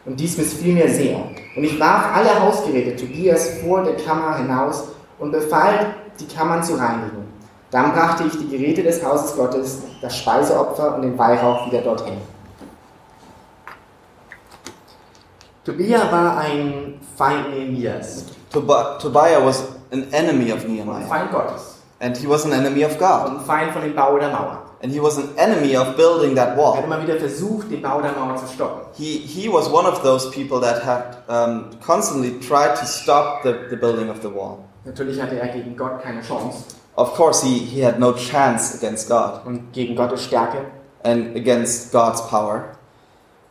Und 0.05 0.19
dies 0.19 0.37
missfiel 0.39 0.75
mir 0.75 0.89
sehr. 0.89 1.19
Und 1.57 1.65
ich 1.65 1.79
warf 1.79 2.15
alle 2.15 2.41
Hausgeräte 2.41 2.97
Tobias 2.97 3.59
vor 3.61 3.85
der 3.85 3.97
Kammer 3.97 4.39
hinaus 4.39 4.89
und 5.19 5.33
befahl, 5.33 5.95
die 6.19 6.27
Kammern 6.27 6.63
zu 6.63 6.75
reinigen. 6.75 7.27
Dann 7.71 7.93
brachte 7.93 8.25
ich 8.25 8.39
die 8.39 8.49
Geräte 8.49 8.83
des 8.83 9.05
Hauses 9.05 9.37
Gottes, 9.37 9.83
das 10.01 10.17
Speiseopfer 10.17 10.97
und 10.97 11.03
den 11.03 11.19
Weihrauch 11.19 11.67
wieder 11.67 11.83
dorthin. 11.83 12.17
Tobia 15.67 16.11
war 16.13 16.39
ein 16.39 17.01
Feind 17.17 17.51
Nehemias, 17.51 18.27
Tob- 18.53 19.01
Tobiah 19.01 19.45
was 19.45 19.65
an 19.91 20.07
enemy 20.13 20.53
of 20.53 20.67
Nehemiah, 20.67 21.07
Feind 21.09 21.33
Gottes 21.33 21.75
and 22.01 22.17
he 22.17 22.27
was 22.29 22.45
an 22.45 22.53
enemy 22.53 22.85
of 22.85 22.97
God, 22.99 23.27
und 23.29 23.41
Feind 23.43 23.73
von 23.73 23.83
dem 23.83 23.95
Bau 23.95 24.17
der 24.19 24.29
Mauer. 24.31 24.63
and 24.83 24.93
he 24.93 25.01
was 25.01 25.19
an 25.19 25.29
enemy 25.37 25.75
of 25.77 25.97
building 25.97 26.37
that 26.37 26.51
Er 26.51 26.51
hat 26.53 26.59
wall. 26.59 26.85
immer 26.85 27.03
wieder 27.03 27.17
versucht, 27.17 27.71
den 27.71 27.83
Bau 27.83 28.01
der 28.01 28.13
Mauer 28.13 28.37
zu 28.37 28.47
stoppen. 28.47 28.83
He, 28.97 29.19
he 29.19 29.49
was 29.53 29.69
one 29.69 29.89
of 29.89 30.03
those 30.03 30.31
people 30.31 30.61
that 30.61 30.85
had 30.85 31.17
um, 31.29 31.71
constantly 31.85 32.39
tried 32.39 32.77
to 32.77 32.85
stop 32.87 33.43
the, 33.43 33.53
the 33.71 33.77
building 33.77 34.09
of 34.09 34.21
the 34.23 34.29
wall. 34.33 34.59
Natürlich 34.85 35.21
hatte 35.21 35.37
er 35.41 35.49
gegen 35.49 35.77
Gott 35.77 36.01
keine 36.03 36.21
Chance 36.23 36.77
Of 36.95 37.15
course, 37.17 37.43
he, 37.45 37.59
he 37.59 37.85
had 37.85 37.99
no 37.99 38.13
chance 38.13 38.75
against 38.79 39.09
God 39.09 39.41
und 39.45 39.73
gegen 39.73 39.97
Gottes 39.97 40.23
Stärke. 40.25 40.59
and 41.03 41.35
against 41.37 41.91
God's 41.93 42.23
power. 42.29 42.76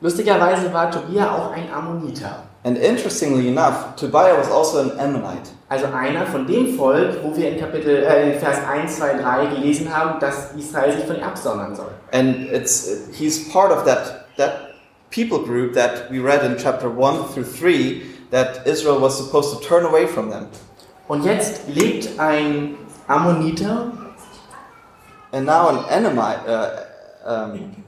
Lustigerweise 0.01 0.71
war 0.73 0.91
Tobia 0.91 1.33
auch 1.33 1.51
ein 1.51 1.71
Ammoniter. 1.71 2.43
And 2.63 2.77
interestingly 2.77 3.47
enough, 3.47 3.95
Tobiah 3.95 4.37
was 4.37 4.49
also 4.49 4.79
an 4.79 4.99
Ammonite. 4.99 5.51
Also 5.69 5.85
einer 5.85 6.25
von 6.25 6.47
dem 6.47 6.75
Volk, 6.75 7.23
wo 7.23 7.35
wir 7.35 7.51
in 7.51 7.59
Kapitel 7.59 8.03
äh, 8.03 8.33
in 8.33 8.39
Vers 8.39 8.57
1, 8.67 8.97
2, 8.97 9.21
3 9.21 9.45
gelesen 9.55 9.95
haben, 9.95 10.19
dass 10.19 10.51
Israel 10.53 10.91
sich 10.91 11.05
von 11.05 11.17
ihm 11.17 11.23
absondern 11.23 11.75
soll. 11.75 11.91
And 12.11 12.51
it's 12.51 13.09
he's 13.13 13.51
part 13.51 13.71
of 13.71 13.85
that 13.85 14.25
that 14.37 14.73
people 15.11 15.39
group 15.39 15.73
that 15.75 16.09
we 16.09 16.19
read 16.19 16.43
in 16.43 16.57
chapter 16.57 16.89
1 16.89 17.33
through 17.33 17.45
3 17.45 18.01
that 18.31 18.65
Israel 18.65 18.99
was 18.99 19.15
supposed 19.17 19.53
to 19.53 19.63
turn 19.63 19.85
away 19.85 20.07
from 20.07 20.31
them. 20.31 20.47
Und 21.07 21.23
jetzt 21.23 21.67
lebt 21.67 22.19
ein 22.19 22.75
Ammoniter 23.07 23.91
And 25.35 25.45
now 25.45 25.67
an 25.67 25.85
Ammonite, 25.89 26.47
uh, 26.47 26.85
um, 27.25 27.83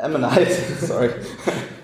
Ammonite, 0.00 0.54
sorry, 0.80 1.10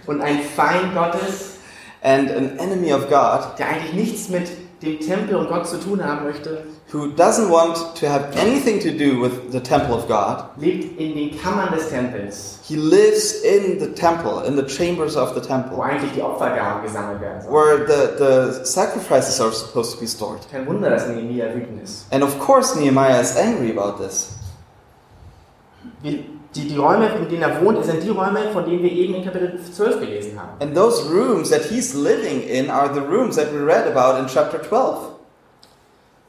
und 0.06 0.20
ein 0.20 0.40
Feind 0.42 0.94
Gottes, 0.94 1.56
and 2.02 2.30
an 2.30 2.58
enemy 2.58 2.92
of 2.92 3.08
God 3.08 3.58
der 3.58 3.68
eigentlich 3.68 3.92
nichts 3.94 4.28
mit 4.28 4.48
dem 4.82 4.98
Tempel 4.98 5.36
und 5.36 5.48
Gott 5.48 5.66
zu 5.68 5.78
tun 5.78 6.04
haben 6.04 6.24
möchte, 6.24 6.64
who 6.92 7.06
doesn't 7.06 7.48
want 7.48 7.76
to 7.98 8.06
have 8.08 8.36
anything 8.36 8.80
to 8.80 8.90
do 8.90 9.22
with 9.22 9.30
the 9.52 9.60
temple 9.60 9.94
of 9.94 10.08
God. 10.08 10.44
lebt 10.58 10.98
in 11.00 11.14
den 11.14 11.40
Kammern 11.40 11.72
des 11.72 11.88
Tempels, 11.88 12.58
He 12.64 12.74
lives 12.76 13.42
in 13.44 13.78
the 13.78 13.94
temple, 13.94 14.42
in 14.44 14.56
the 14.56 14.66
chambers 14.66 15.16
of 15.16 15.30
the 15.30 15.36
wo 15.40 15.46
temple, 15.46 15.82
eigentlich 15.82 16.12
die 16.12 16.20
Opfergaben 16.22 16.82
gesammelt 16.82 17.20
werden 17.20 17.42
sollen. 17.42 17.54
where 17.54 17.86
the, 17.86 18.18
the 18.58 18.64
sacrifices 18.66 19.40
are 19.40 19.52
supposed 19.52 19.92
to 19.94 20.00
be 20.00 20.06
stored. 20.08 20.40
Kein 20.50 20.66
Wunder, 20.66 20.90
dass 20.90 21.06
Nehemiah 21.06 21.54
wütend 21.54 21.82
ist. 21.84 22.06
And 22.12 22.24
of 22.24 22.38
course, 22.40 22.76
Nehemiah 22.76 23.20
is 23.20 23.36
angry 23.36 23.70
about 23.70 24.02
this. 24.02 24.30
Wie- 26.02 26.24
Die, 26.54 26.68
die 26.68 26.76
Räume, 26.76 27.08
in 27.08 27.28
denen 27.28 27.42
er 27.42 27.64
wohnt, 27.64 27.82
sind 27.84 28.02
die 28.02 28.10
Räume, 28.10 28.50
von 28.52 28.64
denen 28.64 28.82
wir 28.82 28.92
eben 28.92 29.14
in 29.14 29.24
Kapitel 29.24 29.58
12 29.58 30.00
gelesen 30.00 30.38
haben. 30.38 30.60
And 30.60 30.76
those 30.76 31.02
rooms 31.10 31.50
that 31.50 31.62
he's 31.62 31.94
living 31.94 32.42
in 32.42 32.70
are 32.70 32.92
the 32.92 33.00
rooms 33.00 33.36
that 33.36 33.52
we 33.54 33.64
read 33.64 33.86
about 33.86 34.18
in 34.18 34.26
chapter 34.26 34.60
12. 34.62 35.12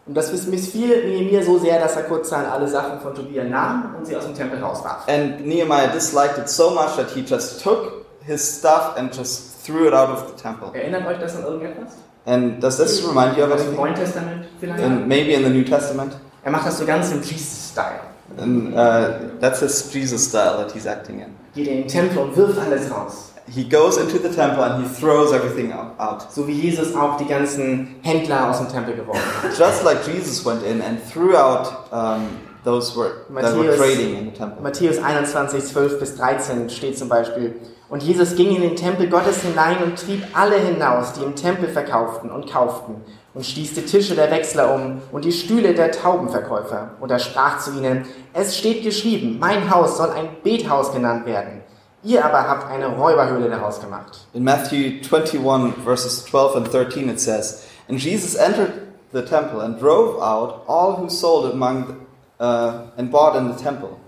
Und 0.06 0.16
das 0.16 0.32
missfiel 0.48 1.06
Nehemiah 1.06 1.44
so 1.44 1.58
sehr, 1.58 1.80
dass 1.80 1.96
er 1.96 2.04
kurzerhand 2.04 2.52
alle 2.52 2.68
Sachen 2.68 3.00
von 3.00 3.16
Tobia 3.16 3.44
nahm 3.44 3.96
und 3.98 4.06
sie 4.06 4.16
aus 4.16 4.26
dem 4.26 4.36
Tempel 4.36 4.62
rauswarf. 4.62 5.08
And 5.08 5.46
Nehemiah 5.46 5.88
disliked 5.88 6.38
it 6.38 6.50
so 6.50 6.72
much 6.72 6.96
that 6.98 7.12
he 7.12 7.22
just 7.22 7.62
took 7.64 8.06
his 8.26 8.42
stuff 8.42 8.98
and 8.98 9.16
just 9.16 9.66
threw 9.66 9.88
it 9.88 9.94
out 9.94 10.10
of 10.10 10.26
the 10.28 10.42
temple. 10.42 10.70
Erinnert 10.74 11.08
euch 11.08 11.20
das 11.20 11.36
an 11.38 11.44
irgendetwas? 11.44 11.94
And 12.26 12.62
does 12.62 12.78
this 12.78 13.06
remind 13.06 13.38
you 13.38 13.44
of 13.44 13.52
anything? 13.52 13.76
Neuen 13.76 13.96
Testament 13.96 14.46
vielleicht? 14.60 14.84
And 14.84 15.08
maybe 15.08 15.34
in 15.34 15.44
the 15.44 15.50
New 15.50 15.64
Testament? 15.64 16.18
Er 16.44 16.52
macht 16.52 16.68
das 16.68 16.78
so 16.78 16.86
ganz 16.86 17.12
im 17.12 17.22
Jesus-Style. 17.22 18.13
And 18.38 18.74
uh, 18.74 19.40
that's 19.40 19.60
his 19.60 19.92
Jesus 19.92 20.28
style 20.28 20.58
that 20.58 20.72
he's 20.72 20.86
acting 20.88 21.20
in. 21.20 21.36
Geht 21.56 21.68
in 21.68 21.78
den 21.82 21.88
Tempel 21.88 22.18
und 22.20 22.36
wirft 22.36 22.60
alles 22.60 22.90
raus. 22.90 23.30
He 23.54 23.64
goes 23.68 23.98
into 23.98 24.18
the 24.18 24.30
temple 24.34 24.64
and 24.64 24.84
he 24.84 24.90
throws 24.90 25.34
everything 25.34 25.74
out. 25.74 26.32
So 26.32 26.48
wie 26.48 26.54
Jesus 26.54 26.96
auch 26.96 27.18
die 27.18 27.26
ganzen 27.26 27.96
Händler 28.02 28.50
aus 28.50 28.60
dem 28.60 28.70
Tempel 28.70 28.96
geworfen 28.96 29.22
hat. 29.44 29.58
Just 29.58 29.84
like 29.84 30.00
Jesus 30.08 30.46
went 30.46 30.64
in 30.64 30.82
and 30.82 30.98
threw 31.12 31.36
out 31.36 31.68
um, 31.92 32.28
those 32.64 32.96
were, 32.96 33.26
that 33.42 33.54
were 33.56 33.66
Matthäus- 33.66 33.78
trading 33.78 34.18
in 34.18 34.26
the 34.26 34.32
temple. 34.32 34.62
Matthäus 34.64 34.98
21, 34.98 35.62
12 35.62 36.00
bis 36.00 36.16
13 36.16 36.70
steht 36.70 36.98
zum 36.98 37.10
Beispiel. 37.10 37.56
Und 37.90 38.02
Jesus 38.02 38.36
ging 38.36 38.56
in 38.56 38.62
den 38.62 38.76
Tempel 38.78 39.08
Gottes 39.10 39.42
hinein 39.42 39.84
und 39.84 40.00
trieb 40.00 40.24
alle 40.34 40.56
hinaus, 40.56 41.14
die 41.14 41.24
im 41.24 41.36
Tempel 41.36 41.68
verkauften 41.70 42.32
und 42.32 42.50
kauften, 42.50 42.96
und 43.34 43.46
stieß 43.46 43.74
die 43.74 43.86
Tische 43.86 44.16
der 44.16 44.30
Wechsler 44.32 44.74
um 44.74 45.02
und 45.12 45.26
die 45.26 45.32
Stühle 45.32 45.74
der 45.74 45.92
Taubenverkäufer. 45.92 46.92
Und 47.00 47.12
er 47.12 47.20
sprach 47.20 47.60
zu 47.60 47.72
ihnen, 47.72 48.06
es 48.34 48.58
steht 48.58 48.84
geschrieben, 48.84 49.38
mein 49.40 49.70
Haus 49.74 49.98
soll 49.98 50.12
ein 50.12 50.30
Bethaus 50.44 50.94
genannt 50.94 51.26
werden. 51.26 51.62
Ihr 52.04 52.24
aber 52.26 52.48
habt 52.48 52.70
eine 52.70 52.88
Räuberhöhle 52.88 53.50
daraus 53.50 53.80
gemacht. 53.80 54.28
In 54.34 54.44
Matthew 54.44 55.02
21, 55.02 55.84
verses 55.84 56.26
12 56.26 56.56
and 56.58 56.68
13, 56.68 57.10
it 57.10 57.20
says, 57.20 57.64
And 57.88 57.98
Jesus 57.98 58.36
entered 58.36 58.74
the 59.14 59.22
temple 59.22 59.62
and 59.62 59.80
drove 59.80 60.22
out 60.22 60.64
all 60.68 60.98
who 60.98 61.10
sold 61.10 61.52
among 61.54 62.06
uh, 62.40 62.88
and 62.98 63.10
bought 63.10 63.38
in 63.38 63.48
the 63.48 63.58
temple. 63.62 64.00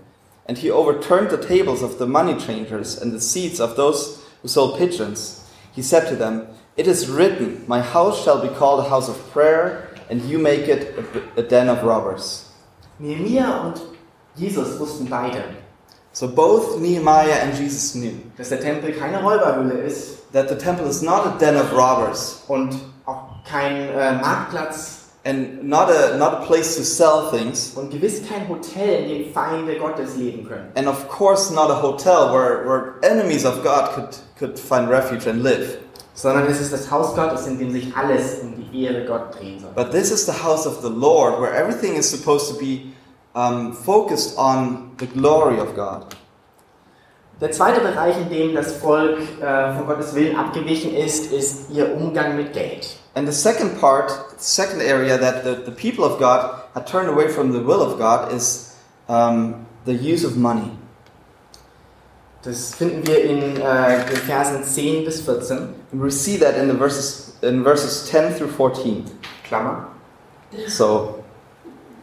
And 0.46 0.58
he 0.58 0.70
overturned 0.70 1.30
the 1.30 1.42
tables 1.42 1.82
of 1.82 1.98
the 1.98 2.06
money 2.06 2.38
changers 2.38 3.00
and 3.00 3.12
the 3.12 3.20
seats 3.20 3.60
of 3.60 3.76
those 3.76 4.22
who 4.42 4.48
sold 4.48 4.78
pigeons. 4.78 5.42
He 5.72 5.82
said 5.82 6.06
to 6.08 6.16
them, 6.16 6.46
It 6.76 6.86
is 6.86 7.08
written, 7.08 7.64
My 7.66 7.80
house 7.80 8.22
shall 8.22 8.42
be 8.42 8.48
called 8.48 8.84
a 8.84 8.88
house 8.88 9.08
of 9.08 9.16
prayer, 9.32 9.88
and 10.10 10.20
you 10.22 10.38
make 10.38 10.68
it 10.68 10.94
a, 10.98 11.40
a 11.40 11.42
den 11.42 11.68
of 11.68 11.82
robbers. 11.82 12.50
Nehemiah 12.98 13.62
und 13.64 13.80
Jesus 14.36 14.78
wussten 14.78 15.08
beide, 15.08 15.42
So 16.12 16.28
both 16.28 16.78
Nehemiah 16.78 17.42
and 17.42 17.54
Jesus 17.58 17.94
knew 17.94 18.20
dass 18.36 18.48
der 18.50 18.60
Tempel 18.60 18.92
keine 18.92 19.22
Räuberhöhle 19.22 19.84
ist 19.84 20.32
that 20.32 20.48
the 20.48 20.54
temple 20.54 20.86
is 20.86 21.02
not 21.02 21.26
a 21.26 21.38
den 21.38 21.56
of 21.56 21.72
robbers 21.72 22.42
und 22.48 22.74
auch 23.06 23.42
kein 23.44 23.88
äh, 23.90 24.12
Marktplatz 24.20 25.06
and 25.26 25.64
not 25.64 25.90
a, 25.90 26.16
not 26.16 26.34
a 26.34 26.46
place 26.46 26.76
to 26.76 26.84
sell 26.84 27.30
things. 27.30 27.72
und 27.74 27.90
gewiss 27.90 28.22
kein 28.26 28.48
Hotel, 28.48 29.04
in 29.04 29.08
dem 29.24 29.32
Feinde 29.32 29.76
Gottes 29.78 30.16
leben 30.16 30.46
können. 30.46 30.70
And 30.74 30.88
of 30.88 31.08
course, 31.08 31.50
not 31.50 31.70
a 31.70 31.82
hotel 31.82 32.32
where, 32.32 32.66
where 32.66 32.94
enemies 33.02 33.44
of 33.44 33.62
God 33.62 33.90
could, 33.94 34.16
could 34.38 34.58
find 34.58 34.88
refuge 34.88 35.26
and 35.26 35.42
live. 35.42 35.78
Sondern 36.16 36.46
es 36.46 36.60
ist 36.60 36.72
das 36.72 36.90
Haus 36.90 37.14
Gottes, 37.14 37.46
in 37.46 37.58
dem 37.58 37.70
sich 37.70 37.94
alles 37.94 38.40
um 38.42 38.54
die 38.56 38.84
Ehre 38.84 39.04
Gott 39.04 39.38
drehen 39.38 39.60
soll. 39.60 39.70
But 39.74 39.92
this 39.92 40.10
is 40.10 40.24
the 40.26 40.32
house 40.32 40.66
of 40.66 40.80
the 40.80 40.88
Lord 40.88 41.40
where 41.40 41.54
everything 41.54 41.94
is 41.94 42.10
supposed 42.10 42.48
to 42.48 42.58
be 42.58 42.92
um, 43.34 43.72
focused 43.72 44.36
on 44.38 44.92
the 44.98 45.06
glory 45.06 45.60
of 45.60 45.76
God. 45.76 46.06
Der 47.38 47.52
zweite 47.52 47.82
Bereich, 47.82 48.16
in 48.16 48.30
dem 48.30 48.54
das 48.54 48.72
Volk 48.78 49.18
äh, 49.42 49.74
von 49.74 49.86
Gottes 49.86 50.14
Willen 50.14 50.36
abgewichen 50.36 50.96
ist, 50.96 51.30
ist 51.32 51.70
ihr 51.70 51.94
Umgang 51.94 52.34
mit 52.34 52.54
Geld. 52.54 52.96
And 53.14 53.26
the 53.28 53.34
second 53.34 53.78
part, 53.78 54.10
the 54.38 54.42
second 54.42 54.80
area 54.80 55.18
that 55.18 55.44
the, 55.44 55.70
the 55.70 55.70
people 55.70 56.02
of 56.02 56.18
God 56.18 56.50
had 56.74 56.86
turned 56.86 57.10
away 57.10 57.28
from 57.28 57.52
the 57.52 57.60
will 57.60 57.82
of 57.82 57.98
God 57.98 58.32
is 58.32 58.74
um, 59.08 59.66
the 59.84 59.92
use 59.92 60.24
of 60.26 60.38
money. 60.38 60.70
Das 62.42 62.74
finden 62.74 63.06
wir 63.06 63.24
in 63.24 63.56
äh, 63.56 64.04
den 64.06 64.16
Versen 64.26 64.62
10 64.62 65.04
bis 65.04 65.20
14. 65.22 65.56
And 65.56 66.02
we 66.02 66.10
see 66.10 66.38
that 66.38 66.56
in 66.56 66.70
the 66.70 66.76
verses 66.76 67.36
in 67.42 67.62
verses 67.64 68.06
10 68.06 68.36
through 68.36 68.48
14. 68.48 69.04
Klammer. 69.44 69.88
So 70.68 71.16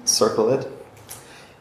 circle 0.05 0.53
it. 0.53 0.67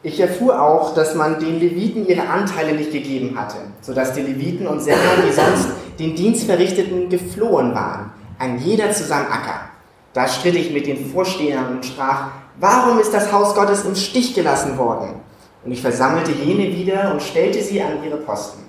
Ich 0.05 0.19
erfuhr 0.19 0.61
auch, 0.61 0.93
dass 0.93 1.15
man 1.15 1.39
den 1.39 1.59
Leviten 1.59 2.05
ihre 2.05 2.27
Anteile 2.27 2.73
nicht 2.73 2.91
gegeben 2.91 3.39
hatte, 3.39 3.55
sodass 3.79 4.13
die 4.13 4.21
Leviten 4.21 4.67
und 4.67 4.81
Sänger, 4.81 4.97
die 5.25 5.31
sonst 5.31 5.69
den 5.97 6.15
Dienst 6.15 6.43
verrichteten, 6.43 7.07
geflohen 7.07 7.73
waren, 7.73 8.11
ein 8.37 8.59
jeder 8.59 8.91
zu 8.91 9.05
seinem 9.05 9.31
Acker. 9.31 9.69
Da 10.11 10.27
stritt 10.27 10.55
ich 10.55 10.73
mit 10.73 10.87
den 10.87 11.09
Vorstehern 11.09 11.77
und 11.77 11.85
sprach, 11.85 12.31
warum 12.59 12.99
ist 12.99 13.13
das 13.13 13.31
Haus 13.31 13.55
Gottes 13.55 13.85
im 13.85 13.95
Stich 13.95 14.35
gelassen 14.35 14.77
worden? 14.77 15.21
Und 15.63 15.71
ich 15.71 15.81
versammelte 15.81 16.31
jene 16.31 16.75
wieder 16.75 17.11
und 17.11 17.21
stellte 17.21 17.61
sie 17.61 17.81
an 17.81 18.03
ihre 18.03 18.17
Posten. 18.17 18.62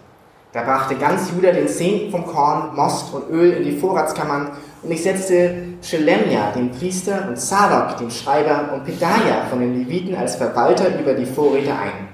Da 0.54 0.62
brachte 0.62 0.94
ganz 0.94 1.32
Juda 1.32 1.50
den 1.50 1.66
Zehnten 1.66 2.12
vom 2.12 2.24
Korn, 2.24 2.76
Most 2.76 3.12
und 3.12 3.28
Öl 3.28 3.54
in 3.54 3.64
die 3.64 3.76
Vorratskammern 3.76 4.52
und 4.84 4.90
ich 4.92 5.02
setzte 5.02 5.52
Schelemja, 5.82 6.52
den 6.52 6.70
Priester, 6.70 7.26
und 7.28 7.36
Zadok, 7.36 7.96
den 7.96 8.08
Schreiber, 8.08 8.72
und 8.72 8.84
Pedaja 8.84 9.46
von 9.50 9.58
den 9.58 9.76
Leviten 9.76 10.14
als 10.14 10.36
Verwalter 10.36 10.96
über 10.96 11.14
die 11.14 11.26
Vorräte 11.26 11.72
ein. 11.72 12.06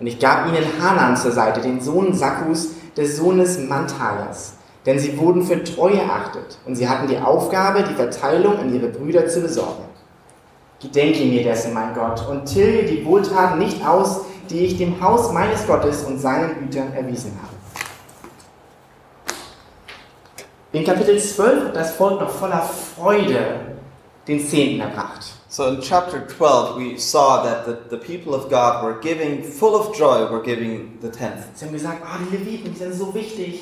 Und 0.00 0.06
ich 0.06 0.18
gab 0.18 0.46
ihnen 0.48 0.64
Hanan 0.80 1.18
zur 1.18 1.32
Seite, 1.32 1.60
den 1.60 1.82
Sohn 1.82 2.14
Sakkus, 2.14 2.70
des 2.96 3.18
Sohnes 3.18 3.58
Mantajas. 3.58 4.54
Denn 4.86 4.98
sie 4.98 5.18
wurden 5.18 5.42
für 5.42 5.62
treu 5.62 5.90
erachtet 5.90 6.58
und 6.64 6.76
sie 6.76 6.88
hatten 6.88 7.08
die 7.08 7.18
Aufgabe, 7.18 7.82
die 7.82 7.94
Verteilung 7.94 8.58
an 8.58 8.74
ihre 8.74 8.88
Brüder 8.88 9.26
zu 9.26 9.42
besorgen. 9.42 9.84
Gedenke 10.80 11.22
mir 11.26 11.42
dessen, 11.42 11.74
mein 11.74 11.92
Gott, 11.94 12.26
und 12.26 12.46
tilge 12.46 12.84
die 12.84 13.04
Wohltaten 13.04 13.58
nicht 13.58 13.86
aus, 13.86 14.22
die 14.50 14.60
ich 14.66 14.78
dem 14.78 15.00
Haus 15.00 15.32
meines 15.32 15.66
Gottes 15.66 16.02
und 16.04 16.18
seinen 16.18 16.58
Gütern 16.60 16.92
erwiesen 16.92 17.32
habe. 17.42 17.54
In 20.72 20.84
Kapitel 20.84 21.20
12 21.20 21.66
hat 21.66 21.76
das 21.76 21.92
Volk 21.94 22.20
noch 22.20 22.30
voller 22.30 22.62
Freude 22.62 23.60
den 24.26 24.46
Zehnten 24.46 24.80
erbracht. 24.80 25.24
So 25.48 25.66
in 25.66 25.80
chapter 25.80 26.26
12, 26.26 26.76
we 26.76 26.98
saw 26.98 27.44
that 27.44 27.64
the, 27.64 27.76
the 27.90 27.96
people 27.96 28.34
of 28.34 28.48
God 28.50 28.82
were 28.82 28.98
giving, 29.00 29.44
full 29.44 29.76
of 29.76 29.96
joy, 29.96 30.28
were 30.28 30.42
giving 30.42 30.98
the 31.00 31.08
tenth. 31.10 31.44
Sie 31.54 31.64
haben 31.64 31.72
gesagt, 31.72 32.02
oh, 32.02 32.18
die 32.28 32.36
Leviten, 32.36 32.72
die 32.72 32.78
sind 32.78 32.94
so 32.94 33.14
wichtig. 33.14 33.60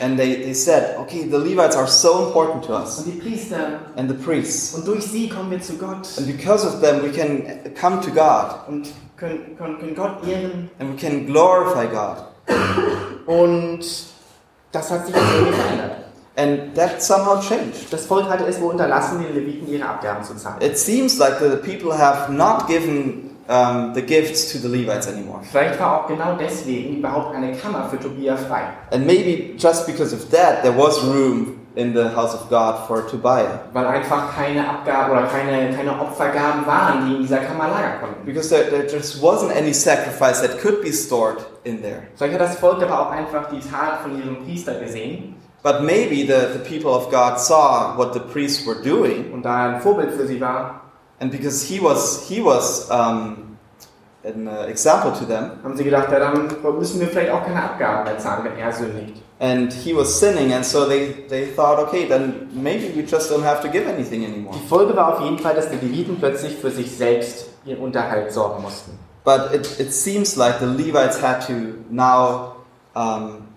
And 0.00 0.18
they, 0.18 0.34
they 0.42 0.52
said, 0.52 0.98
okay, 0.98 1.26
the 1.30 1.38
Levites 1.38 1.76
are 1.76 1.86
so 1.86 2.26
important 2.26 2.62
to 2.64 2.74
us, 2.74 2.98
Und 2.98 3.06
die 3.06 3.18
Priester. 3.20 3.80
and 3.96 4.10
the 4.10 4.14
priests. 4.16 4.74
Und 4.74 4.86
durch 4.86 5.04
sie 5.04 5.30
kommen 5.30 5.50
wir 5.50 5.62
zu 5.62 5.74
Gott. 5.78 6.08
And 6.18 6.26
because 6.26 6.66
of 6.66 6.82
them, 6.82 7.02
we 7.02 7.10
can 7.10 7.42
come 7.80 8.00
to 8.02 8.10
God, 8.10 8.68
Und 8.68 8.88
können, 9.20 9.56
können, 9.56 9.78
können 9.78 9.94
Gott 9.94 10.26
ehren. 10.26 10.70
and 10.78 10.92
we 10.92 10.96
can 10.96 11.26
glorify 11.26 11.86
God. 11.86 12.16
Und 13.26 13.80
das 14.72 14.90
hat 14.90 15.06
sich 15.06 15.14
irgendwie 15.14 15.52
verändert. 15.52 15.96
And 16.36 16.74
that 16.74 17.02
somehow 17.02 17.38
changed. 17.40 17.92
Das 17.92 18.06
Volk 18.06 18.28
hatte 18.28 18.46
es 18.46 18.60
wohl 18.60 18.72
unterlassen, 18.72 19.22
den 19.22 19.34
Leviten 19.34 19.68
ihre 19.68 19.86
Abgaben 19.86 20.24
zu 20.24 20.34
zahlen. 20.36 20.62
It 20.62 20.78
seems 20.78 21.18
like 21.18 21.38
the 21.38 21.56
people 21.56 21.96
have 21.96 22.32
not 22.32 22.66
given 22.66 23.36
um, 23.48 23.92
the 23.94 24.00
gifts 24.00 24.52
to 24.52 24.58
the 24.58 24.68
Levites 24.68 25.06
anymore. 25.06 25.40
Vielleicht 25.42 25.78
war 25.78 26.00
auch 26.00 26.08
genau 26.08 26.36
deswegen 26.38 26.98
überhaupt 26.98 27.34
eine 27.34 27.52
Kammer 27.52 27.88
für 27.90 27.98
Tobia 27.98 28.36
frei. 28.36 28.62
And 28.92 29.06
maybe 29.06 29.54
just 29.58 29.86
because 29.86 30.14
of 30.14 30.30
that, 30.30 30.62
there 30.62 30.76
was 30.76 31.02
room 31.04 31.59
in 31.76 31.94
the 31.94 32.08
house 32.14 32.34
of 32.34 32.48
God 32.48 32.86
for 32.86 33.06
Tobiah. 33.06 33.60
Weil 33.72 33.86
einfach 33.86 34.34
keine 34.34 34.68
Abgaben 34.68 35.12
oder 35.12 35.22
keine, 35.26 35.74
keine 35.74 36.00
Opfergaben 36.00 36.66
waren, 36.66 37.06
die 37.06 37.16
in 37.16 37.22
dieser 37.22 37.38
Kammer 37.38 37.68
lagern 37.68 38.00
konnten. 38.00 38.24
Because 38.24 38.48
there, 38.48 38.68
there 38.70 38.86
just 38.86 39.22
wasn't 39.22 39.54
any 39.56 39.72
sacrifice 39.72 40.40
that 40.40 40.60
could 40.60 40.82
be 40.82 40.92
stored 40.92 41.46
in 41.64 41.80
there. 41.82 42.02
Vielleicht 42.16 42.34
hat 42.34 42.40
das 42.40 42.56
Volk 42.56 42.82
aber 42.82 43.00
auch 43.00 43.10
einfach 43.10 43.48
die 43.50 43.60
Tat 43.60 44.00
von 44.02 44.18
ihrem 44.18 44.44
Priester 44.44 44.74
gesehen 44.74 45.36
But 45.62 45.82
maybe 45.82 46.24
the, 46.24 46.48
the 46.54 46.58
people 46.58 46.94
of 46.94 47.10
God 47.10 47.38
saw 47.38 47.94
what 47.94 48.14
the 48.14 48.20
priests 48.20 48.66
were 48.66 48.80
doing, 48.82 49.30
und 49.30 49.42
da 49.42 49.74
ein 49.74 49.80
Vorbild 49.82 50.12
für 50.12 50.26
sie 50.26 50.40
war, 50.40 50.80
and 51.20 51.30
because 51.30 51.62
he 51.62 51.78
was 51.78 52.26
he 52.26 52.40
was 52.40 52.88
um, 52.90 53.58
an 54.24 54.48
uh, 54.48 54.66
example 54.68 55.12
to 55.12 55.26
them, 55.26 55.60
haben 55.62 55.76
sie 55.76 55.84
gedacht, 55.84 56.10
ja, 56.10 56.18
dann 56.18 56.48
müssen 56.78 56.98
wir 57.00 57.08
vielleicht 57.08 57.30
auch 57.30 57.44
keine 57.44 57.62
Abgaben 57.62 58.04
mehr 58.04 58.18
zahlen, 58.18 58.44
wenn 58.44 58.56
er 58.56 58.72
sündigt. 58.72 59.22
And 59.40 59.72
he 59.72 59.94
was 59.94 60.20
sinning, 60.20 60.52
and 60.52 60.64
so 60.64 60.86
they, 60.86 61.12
they 61.28 61.46
thought, 61.46 61.78
okay, 61.78 62.06
then 62.06 62.50
maybe 62.52 62.90
we 62.90 63.02
just 63.02 63.30
don't 63.30 63.42
have 63.42 63.62
to 63.62 63.68
give 63.68 63.86
anything 63.86 64.24
anymore. 64.24 64.52
Die 64.54 64.68
Folge 64.68 64.94
war 64.94 65.14
auf 65.14 65.24
jeden 65.24 65.38
Fall, 65.38 65.54
dass 65.54 65.70
die 65.70 65.76
Leviten 65.76 66.18
plötzlich 66.18 66.56
für 66.56 66.70
sich 66.70 66.90
selbst 66.94 67.46
ihren 67.64 67.80
Unterhalt 67.80 68.32
sorgen 68.32 68.62
mussten. 68.62 68.98
But 69.24 69.54
it, 69.54 69.80
it 69.80 69.92
seems 69.92 70.36
like 70.36 70.60
the 70.60 70.66
Levites 70.66 71.22
had 71.22 71.46
to 71.46 71.52
now 71.90 72.56
um, 72.94 73.48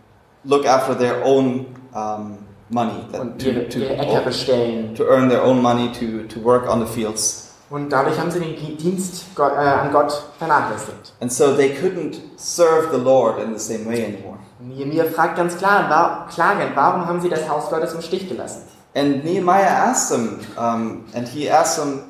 look 0.45 0.65
after 0.65 0.95
their 0.95 1.23
own 1.23 1.65
um, 1.93 2.37
money, 2.69 3.05
that, 3.11 3.21
Und 3.21 3.41
to, 3.41 3.49
ihre, 3.49 3.63
ihre 3.63 3.97
Äcker 3.97 4.19
to, 4.19 4.25
bestellen. 4.25 4.95
to 4.95 5.03
earn 5.03 5.29
their 5.29 5.43
own 5.43 5.61
money 5.61 5.91
to, 5.99 6.23
to 6.27 6.39
work 6.39 6.67
on 6.67 6.79
the 6.79 6.87
fields. 6.87 7.49
Und 7.69 7.89
dadurch 7.89 8.19
haben 8.19 8.29
sie 8.31 8.39
den 8.39 8.77
Dienst 8.77 9.35
Gott, 9.35 9.53
äh, 9.53 9.55
an 9.57 9.91
Gott 9.91 10.13
vernachlässigt. 10.37 11.13
And 11.19 11.31
so 11.31 11.55
they 11.55 11.73
couldn't 11.73 12.19
serve 12.37 12.89
the 12.91 13.01
Lord 13.01 13.39
in 13.39 13.57
the 13.57 13.59
same 13.59 13.85
way 13.85 14.05
anymore. 14.05 14.37
Nehemiah 14.63 15.05
fragt 15.05 15.35
ganz 15.35 15.57
klar, 15.57 15.89
war, 15.89 16.27
klagend, 16.33 16.75
warum 16.75 17.05
haben 17.05 17.19
sie 17.19 17.29
das 17.29 17.47
Haus 17.49 17.69
Gottes 17.69 17.93
im 17.93 18.01
Stich 18.01 18.29
gelassen? 18.29 18.63
And 18.95 19.23
Nehemiah 19.23 19.89
asked 19.89 20.09
them, 20.09 20.39
um, 20.55 21.05
and 21.13 21.27
he 21.27 21.49
asked 21.49 21.77
them, 21.77 22.03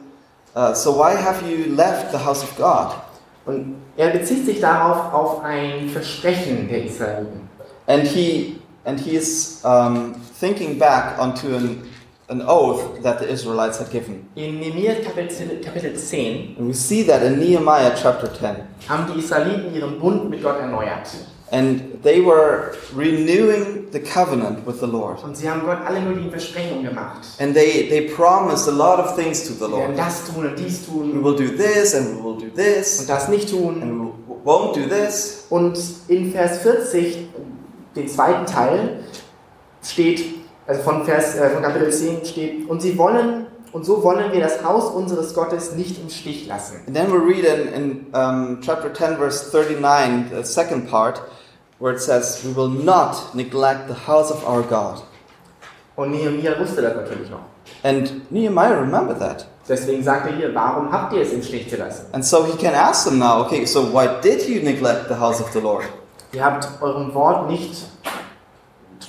uh, 0.55 0.73
So 0.73 0.91
why 0.97 1.15
have 1.15 1.41
you 1.41 1.73
left 1.75 2.11
the 2.11 2.17
house 2.17 2.43
of 2.43 2.55
God? 2.57 2.93
Und 3.45 3.75
er 3.97 4.09
bezieht 4.09 4.45
sich 4.45 4.59
darauf 4.59 5.13
auf 5.13 5.43
ein 5.43 5.89
Versprechen 5.89 6.67
der 6.67 6.85
Israeliten. 6.85 7.49
And 7.87 8.03
he, 8.03 8.59
and 8.85 8.99
he 8.99 9.15
is 9.15 9.61
um, 9.63 10.15
thinking 10.39 10.77
back 10.77 11.19
onto 11.19 11.55
an, 11.55 11.83
an 12.29 12.41
oath 12.41 13.01
that 13.01 13.19
the 13.19 13.25
Israelites 13.25 13.79
had 13.79 13.89
given. 13.91 14.27
In 14.35 14.59
Nehemiah 14.59 15.01
Kapitel, 15.01 15.61
Kapitel 15.61 15.95
10 15.95 16.55
And 16.57 16.67
we 16.67 16.73
see 16.73 17.03
that 17.03 17.23
in 17.23 17.39
Nehemiah 17.39 17.93
chapter 17.95 18.27
10. 18.27 18.55
haben 18.87 19.11
die 19.11 19.19
Israeliten 19.19 19.73
ihren 19.73 19.99
Bund 19.99 20.29
mit 20.29 20.43
Gott 20.43 20.59
erneuert. 20.59 21.09
And 21.53 22.01
they 22.01 22.19
were 22.19 22.71
renewing 22.95 23.87
the 23.91 23.99
covenant 23.99 24.65
with 24.65 24.79
the 24.79 24.87
Lord. 24.87 25.23
Und 25.23 25.37
sie 25.37 25.47
haben 25.47 25.61
Gott 25.61 25.77
alle 25.85 25.99
möglichen 26.01 26.31
Versprechungen 26.31 26.83
gemacht. 26.83 27.19
And 27.39 27.53
they, 27.53 27.87
they 27.89 28.09
promised 28.09 28.67
a 28.67 28.71
lot 28.71 28.97
of 28.97 29.15
things 29.15 29.43
to 29.47 29.53
the 29.53 29.69
Wir 29.71 29.77
werden 29.77 29.95
Lord. 29.95 29.99
das 29.99 30.25
tun 30.25 30.47
und 30.47 30.57
dies 30.57 30.81
We 30.87 30.91
tun 30.91 31.23
will 31.23 31.35
do 31.35 31.55
this 31.55 31.93
and 31.93 32.17
we 32.17 32.23
will 32.23 32.37
do 32.37 32.45
und 32.45 32.55
this 32.55 33.05
das 33.05 33.27
nicht 33.29 33.51
tun. 33.51 33.81
and 33.83 34.01
we 34.01 34.33
won't 34.43 34.73
do 34.73 34.87
this. 34.89 35.45
Und 35.51 35.77
in 36.07 36.31
Vers 36.31 36.57
40, 36.63 37.27
den 37.95 38.07
zweiten 38.07 38.47
Teil, 38.47 39.03
steht, 39.83 40.23
also 40.65 40.81
von, 40.81 41.05
Vers, 41.05 41.35
äh, 41.35 41.51
von 41.51 41.61
Kapitel 41.61 41.91
10 41.91 42.25
steht, 42.25 42.67
und 42.67 42.81
sie 42.81 42.97
wollen, 42.97 43.45
und 43.73 43.85
so 43.85 44.03
wollen 44.03 44.31
wir 44.31 44.39
das 44.39 44.63
Haus 44.63 44.85
unseres 44.91 45.33
Gottes 45.35 45.75
nicht 45.75 46.01
im 46.01 46.09
Stich 46.09 46.47
lassen. 46.47 46.77
And 46.87 46.95
then 46.95 47.11
we 47.11 47.17
read 47.19 47.45
in, 47.45 47.67
in 47.73 48.05
um, 48.13 48.59
chapter 48.61 48.91
10, 48.91 49.17
verse 49.17 49.51
39, 49.51 50.31
the 50.35 50.43
second 50.43 50.89
part, 50.89 51.21
where 51.83 51.93
it 51.93 51.99
says, 51.99 52.41
We 52.45 52.53
will 52.53 52.69
not 52.69 53.35
neglect 53.35 53.89
the 53.89 53.93
house 54.07 54.31
of 54.31 54.45
our 54.45 54.63
God. 54.63 55.03
Und 55.97 56.11
Nehemiah 56.11 56.57
wusste 56.57 56.81
das 56.81 56.95
natürlich 56.95 57.29
noch. 57.29 57.41
And 57.83 58.31
Nehemiah 58.31 58.79
remembered 58.79 59.19
that. 59.19 59.45
Deswegen 59.67 60.01
sagt 60.01 60.27
er 60.27 60.35
hier, 60.35 60.55
warum 60.55 60.91
habt 60.91 61.13
ihr 61.13 61.21
es 61.21 61.33
im 61.33 61.43
Stich 61.43 61.69
gelassen? 61.69 62.05
And 62.13 62.23
so 62.23 62.45
he 62.45 62.53
can 62.57 62.73
ask 62.73 63.05
them 63.05 63.19
now, 63.19 63.41
okay, 63.45 63.65
so 63.65 63.83
why 63.93 64.07
did 64.21 64.47
you 64.47 64.61
neglect 64.61 65.09
the 65.09 65.15
house 65.15 65.41
of 65.41 65.51
the 65.51 65.59
Lord? 65.59 65.83
Ihr 66.31 66.43
habt 66.43 66.67
eurem 66.81 67.13
Wort 67.13 67.49
nicht, 67.49 67.85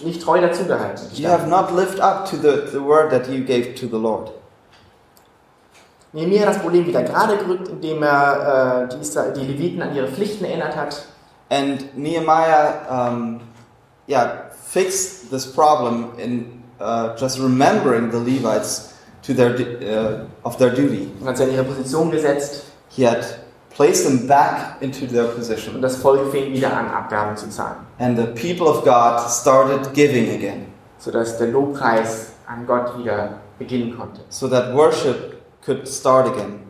nicht 0.04 0.22
treu 0.22 0.40
dazugehalten. 0.40 1.10
You 1.14 1.28
have 1.28 1.48
not 1.48 1.70
lived 1.72 2.00
up 2.00 2.28
to 2.30 2.36
the, 2.36 2.70
the 2.72 2.82
word 2.82 3.10
that 3.10 3.28
you 3.28 3.44
gave 3.44 3.76
to 3.76 3.86
the 3.86 3.96
Lord. 3.96 4.32
Nehemiah 6.12 6.40
hat 6.40 6.48
das 6.48 6.58
Problem 6.58 6.86
wieder 6.86 7.04
gerade 7.04 7.36
gerückt, 7.36 7.68
indem 7.68 8.02
er 8.02 8.88
äh, 8.90 8.96
die, 8.96 9.40
die 9.40 9.52
Leviten 9.52 9.82
an 9.82 9.94
ihre 9.94 10.08
Pflichten 10.08 10.44
erinnert 10.44 10.76
hat. 10.76 11.04
And 11.54 11.88
Nehemiah, 11.96 12.82
um, 12.88 13.40
yeah, 14.08 14.48
fixed 14.50 15.30
this 15.30 15.46
problem 15.46 16.18
in 16.18 16.64
uh, 16.80 17.14
just 17.16 17.38
remembering 17.38 18.10
the 18.10 18.18
Levites 18.18 18.92
to 19.22 19.32
their 19.34 19.54
uh, 19.54 20.26
of 20.44 20.58
their 20.58 20.70
duty. 20.74 21.12
und 21.20 21.28
hat 21.28 21.36
sie 21.38 21.44
in 21.44 21.52
ihre 21.54 21.62
Position 21.64 22.10
gesetzt 22.10 22.64
He 22.88 23.04
had 23.06 23.24
placed 23.70 24.04
them 24.04 24.26
back 24.26 24.82
into 24.82 25.06
their 25.06 25.26
und 25.26 25.36
position, 25.36 25.80
das 25.80 25.96
Volk 25.96 26.32
fing 26.32 26.52
wieder 26.52 26.72
an, 26.76 26.88
Abgaben 26.88 27.36
zu 27.36 27.48
zahlen, 27.48 27.86
and 28.00 28.18
the 28.18 28.26
people 28.34 28.66
of 28.66 28.84
God 28.84 29.20
started 29.30 29.94
giving 29.94 30.30
again, 30.34 30.66
So 30.98 31.10
sodass 31.12 31.38
der 31.38 31.48
Lobpreis 31.48 32.32
an 32.48 32.66
Gott 32.66 32.98
wieder 32.98 33.38
beginnen 33.60 33.96
konnte. 33.96 34.22
so 34.28 34.48
that 34.48 34.74
worship 34.74 35.40
could 35.64 35.86
start 35.86 36.26
again. 36.26 36.60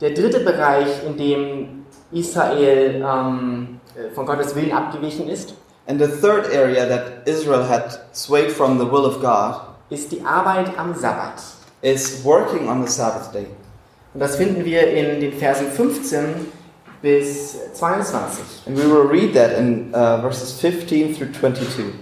Der 0.00 0.10
dritte 0.14 0.40
Bereich, 0.40 1.04
in 1.06 1.16
dem 1.18 1.81
Israel 2.12 3.04
ähm, 3.04 3.80
äh, 3.94 4.14
von 4.14 4.26
Gottes 4.26 4.54
Willen 4.54 4.72
abgewichen 4.72 5.28
ist, 5.28 5.54
And 5.88 6.00
the 6.00 6.06
third 6.06 6.46
area 6.52 6.86
that 6.86 7.26
Israel 7.26 7.64
had 7.64 7.98
swayed 8.12 8.52
from 8.52 8.78
the 8.78 8.84
will 8.84 9.04
of 9.04 9.20
God 9.20 9.62
ist 9.90 10.12
die 10.12 10.24
Arbeit 10.24 10.78
am 10.78 10.94
Sabbat. 10.94 11.42
is 11.82 12.24
working 12.24 12.68
on 12.68 12.82
the 12.86 12.90
Sabbath 12.90 13.32
day. 13.32 13.46
Und 14.14 14.20
das 14.20 14.36
finden 14.36 14.64
wir 14.64 14.86
in 14.88 15.20
den 15.20 15.32
Versen 15.32 15.66
15 15.68 16.46
bis 17.00 17.56
22. 17.74 18.66
And 18.66 18.78
we 18.78 18.84
will 18.84 19.06
read 19.06 19.34
that 19.34 19.58
in 19.58 19.92
uh, 19.92 20.20
verses 20.20 20.60
15 20.60 21.14
through 21.14 21.32
22. 21.32 21.92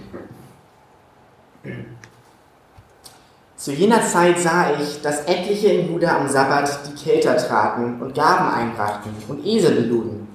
Zu 3.61 3.73
jener 3.73 4.01
Zeit 4.01 4.39
sah 4.39 4.71
ich, 4.81 5.03
dass 5.03 5.25
etliche 5.25 5.67
in 5.67 5.91
Juda 5.91 6.17
am 6.17 6.27
Sabbat 6.27 6.79
die 6.87 6.95
Kelter 6.95 7.37
traten 7.37 8.01
und 8.01 8.15
Gaben 8.15 8.51
einbrachten 8.51 9.11
und 9.27 9.45
Esel 9.45 9.75
beluden. 9.75 10.27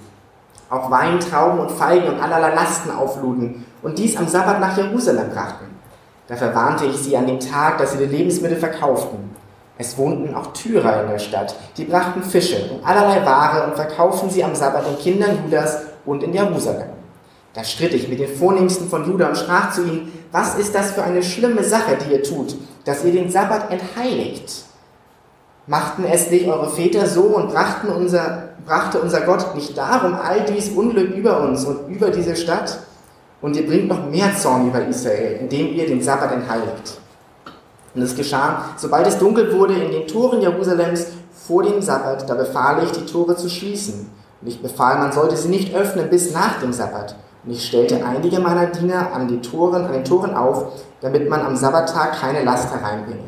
Auch 0.70 0.92
Wein, 0.92 1.18
Trauben 1.18 1.58
und 1.58 1.72
Feigen 1.72 2.06
und 2.06 2.22
allerlei 2.22 2.54
Lasten 2.54 2.92
aufluden 2.92 3.66
und 3.82 3.98
dies 3.98 4.16
am 4.16 4.28
Sabbat 4.28 4.60
nach 4.60 4.76
Jerusalem 4.76 5.30
brachten. 5.30 5.64
Da 6.28 6.36
verwarnte 6.36 6.86
ich 6.86 6.98
sie 6.98 7.16
an 7.16 7.26
dem 7.26 7.40
Tag, 7.40 7.78
dass 7.78 7.94
sie 7.94 7.98
die 8.06 8.16
Lebensmittel 8.16 8.58
verkauften. 8.58 9.34
Es 9.76 9.98
wohnten 9.98 10.32
auch 10.32 10.52
Tyrer 10.52 11.02
in 11.02 11.08
der 11.08 11.18
Stadt, 11.18 11.56
die 11.76 11.84
brachten 11.84 12.22
Fische 12.22 12.70
und 12.70 12.86
allerlei 12.86 13.26
Ware 13.26 13.66
und 13.66 13.74
verkauften 13.74 14.30
sie 14.30 14.44
am 14.44 14.54
Sabbat 14.54 14.86
den 14.86 14.98
Kindern 15.00 15.40
Judas 15.42 15.78
und 16.04 16.22
in 16.22 16.32
Jerusalem. 16.32 16.95
Da 17.56 17.64
stritt 17.64 17.94
ich 17.94 18.06
mit 18.06 18.20
den 18.20 18.28
Vornehmsten 18.28 18.86
von 18.86 19.10
Juda 19.10 19.28
und 19.28 19.38
sprach 19.38 19.72
zu 19.72 19.82
ihnen, 19.82 20.12
was 20.30 20.56
ist 20.56 20.74
das 20.74 20.90
für 20.90 21.02
eine 21.02 21.22
schlimme 21.22 21.64
Sache, 21.64 21.96
die 21.96 22.12
ihr 22.12 22.22
tut, 22.22 22.54
dass 22.84 23.02
ihr 23.02 23.12
den 23.12 23.30
Sabbat 23.30 23.70
entheiligt? 23.70 24.64
Machten 25.66 26.04
es 26.04 26.30
nicht 26.30 26.46
eure 26.46 26.68
Väter 26.68 27.06
so 27.06 27.22
und 27.22 27.48
brachten 27.48 27.88
unser, 27.88 28.50
brachte 28.66 29.00
unser 29.00 29.22
Gott 29.22 29.54
nicht 29.54 29.76
darum 29.76 30.12
all 30.12 30.44
dies 30.44 30.68
Unglück 30.68 31.14
über 31.14 31.40
uns 31.40 31.64
und 31.64 31.88
über 31.88 32.10
diese 32.10 32.36
Stadt? 32.36 32.78
Und 33.40 33.56
ihr 33.56 33.66
bringt 33.66 33.88
noch 33.88 34.06
mehr 34.10 34.36
Zorn 34.36 34.68
über 34.68 34.86
Israel, 34.86 35.38
indem 35.40 35.72
ihr 35.72 35.86
den 35.86 36.02
Sabbat 36.02 36.32
entheiligt. 36.32 37.00
Und 37.94 38.02
es 38.02 38.14
geschah, 38.14 38.66
sobald 38.76 39.06
es 39.06 39.16
dunkel 39.16 39.50
wurde 39.54 39.72
in 39.72 39.92
den 39.92 40.06
Toren 40.06 40.42
Jerusalems 40.42 41.06
vor 41.32 41.62
dem 41.62 41.80
Sabbat, 41.80 42.28
da 42.28 42.34
befahl 42.34 42.84
ich, 42.84 42.92
die 42.92 43.06
Tore 43.06 43.34
zu 43.34 43.48
schließen. 43.48 44.10
Und 44.42 44.48
ich 44.48 44.60
befahl, 44.60 44.98
man 44.98 45.12
sollte 45.12 45.38
sie 45.38 45.48
nicht 45.48 45.74
öffnen 45.74 46.10
bis 46.10 46.34
nach 46.34 46.60
dem 46.60 46.74
Sabbat. 46.74 47.16
Und 47.46 47.52
ich 47.52 47.68
stellte 47.68 48.04
einige 48.04 48.40
meiner 48.40 48.66
Diener 48.66 49.12
an, 49.12 49.28
die 49.28 49.40
Toren, 49.40 49.85
an 49.85 49.92
den 49.92 50.04
Toren 50.04 50.35
auf, 50.35 50.82
damit 51.00 51.30
man 51.30 51.42
am 51.42 51.54
Sabbattag 51.54 52.18
keine 52.20 52.42
Last 52.42 52.74
hereinbringe. 52.74 53.22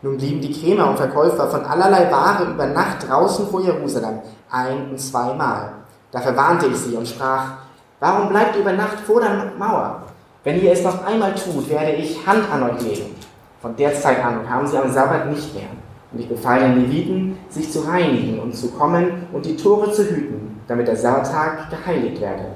Nun 0.00 0.16
blieben 0.16 0.40
die 0.40 0.52
Krämer 0.52 0.88
und 0.88 0.96
Verkäufer 0.96 1.48
von 1.48 1.66
allerlei 1.66 2.10
Ware 2.10 2.50
über 2.50 2.66
Nacht 2.66 3.06
draußen 3.06 3.46
vor 3.48 3.60
Jerusalem, 3.60 4.20
ein 4.50 4.90
und 4.90 4.98
zweimal. 4.98 5.72
Da 6.10 6.20
verwarnte 6.20 6.66
ich 6.66 6.76
sie 6.78 6.94
und 6.96 7.06
sprach, 7.06 7.58
warum 8.00 8.30
bleibt 8.30 8.56
ihr 8.56 8.62
über 8.62 8.72
Nacht 8.72 9.00
vor 9.00 9.20
der 9.20 9.52
Mauer? 9.58 10.02
Wenn 10.44 10.62
ihr 10.62 10.72
es 10.72 10.82
noch 10.82 11.04
einmal 11.04 11.34
tut, 11.34 11.68
werde 11.68 11.92
ich 11.92 12.26
Hand 12.26 12.50
an 12.50 12.62
euch 12.62 12.80
legen. 12.80 13.16
Von 13.60 13.76
der 13.76 13.92
Zeit 13.92 14.24
an 14.24 14.46
kamen 14.46 14.66
sie 14.66 14.78
am 14.78 14.90
Sabbat 14.90 15.30
nicht 15.30 15.52
mehr. 15.54 15.68
Und 16.10 16.20
ich 16.20 16.28
befahl 16.28 16.60
den 16.60 16.80
Leviten, 16.80 17.38
sich 17.50 17.70
zu 17.70 17.80
reinigen 17.80 18.38
und 18.38 18.56
zu 18.56 18.70
kommen 18.70 19.26
und 19.30 19.44
die 19.44 19.56
Tore 19.56 19.92
zu 19.92 20.04
hüten, 20.04 20.58
damit 20.66 20.88
der 20.88 20.96
Sabbattag 20.96 21.68
geheiligt 21.68 22.18
werde. 22.20 22.46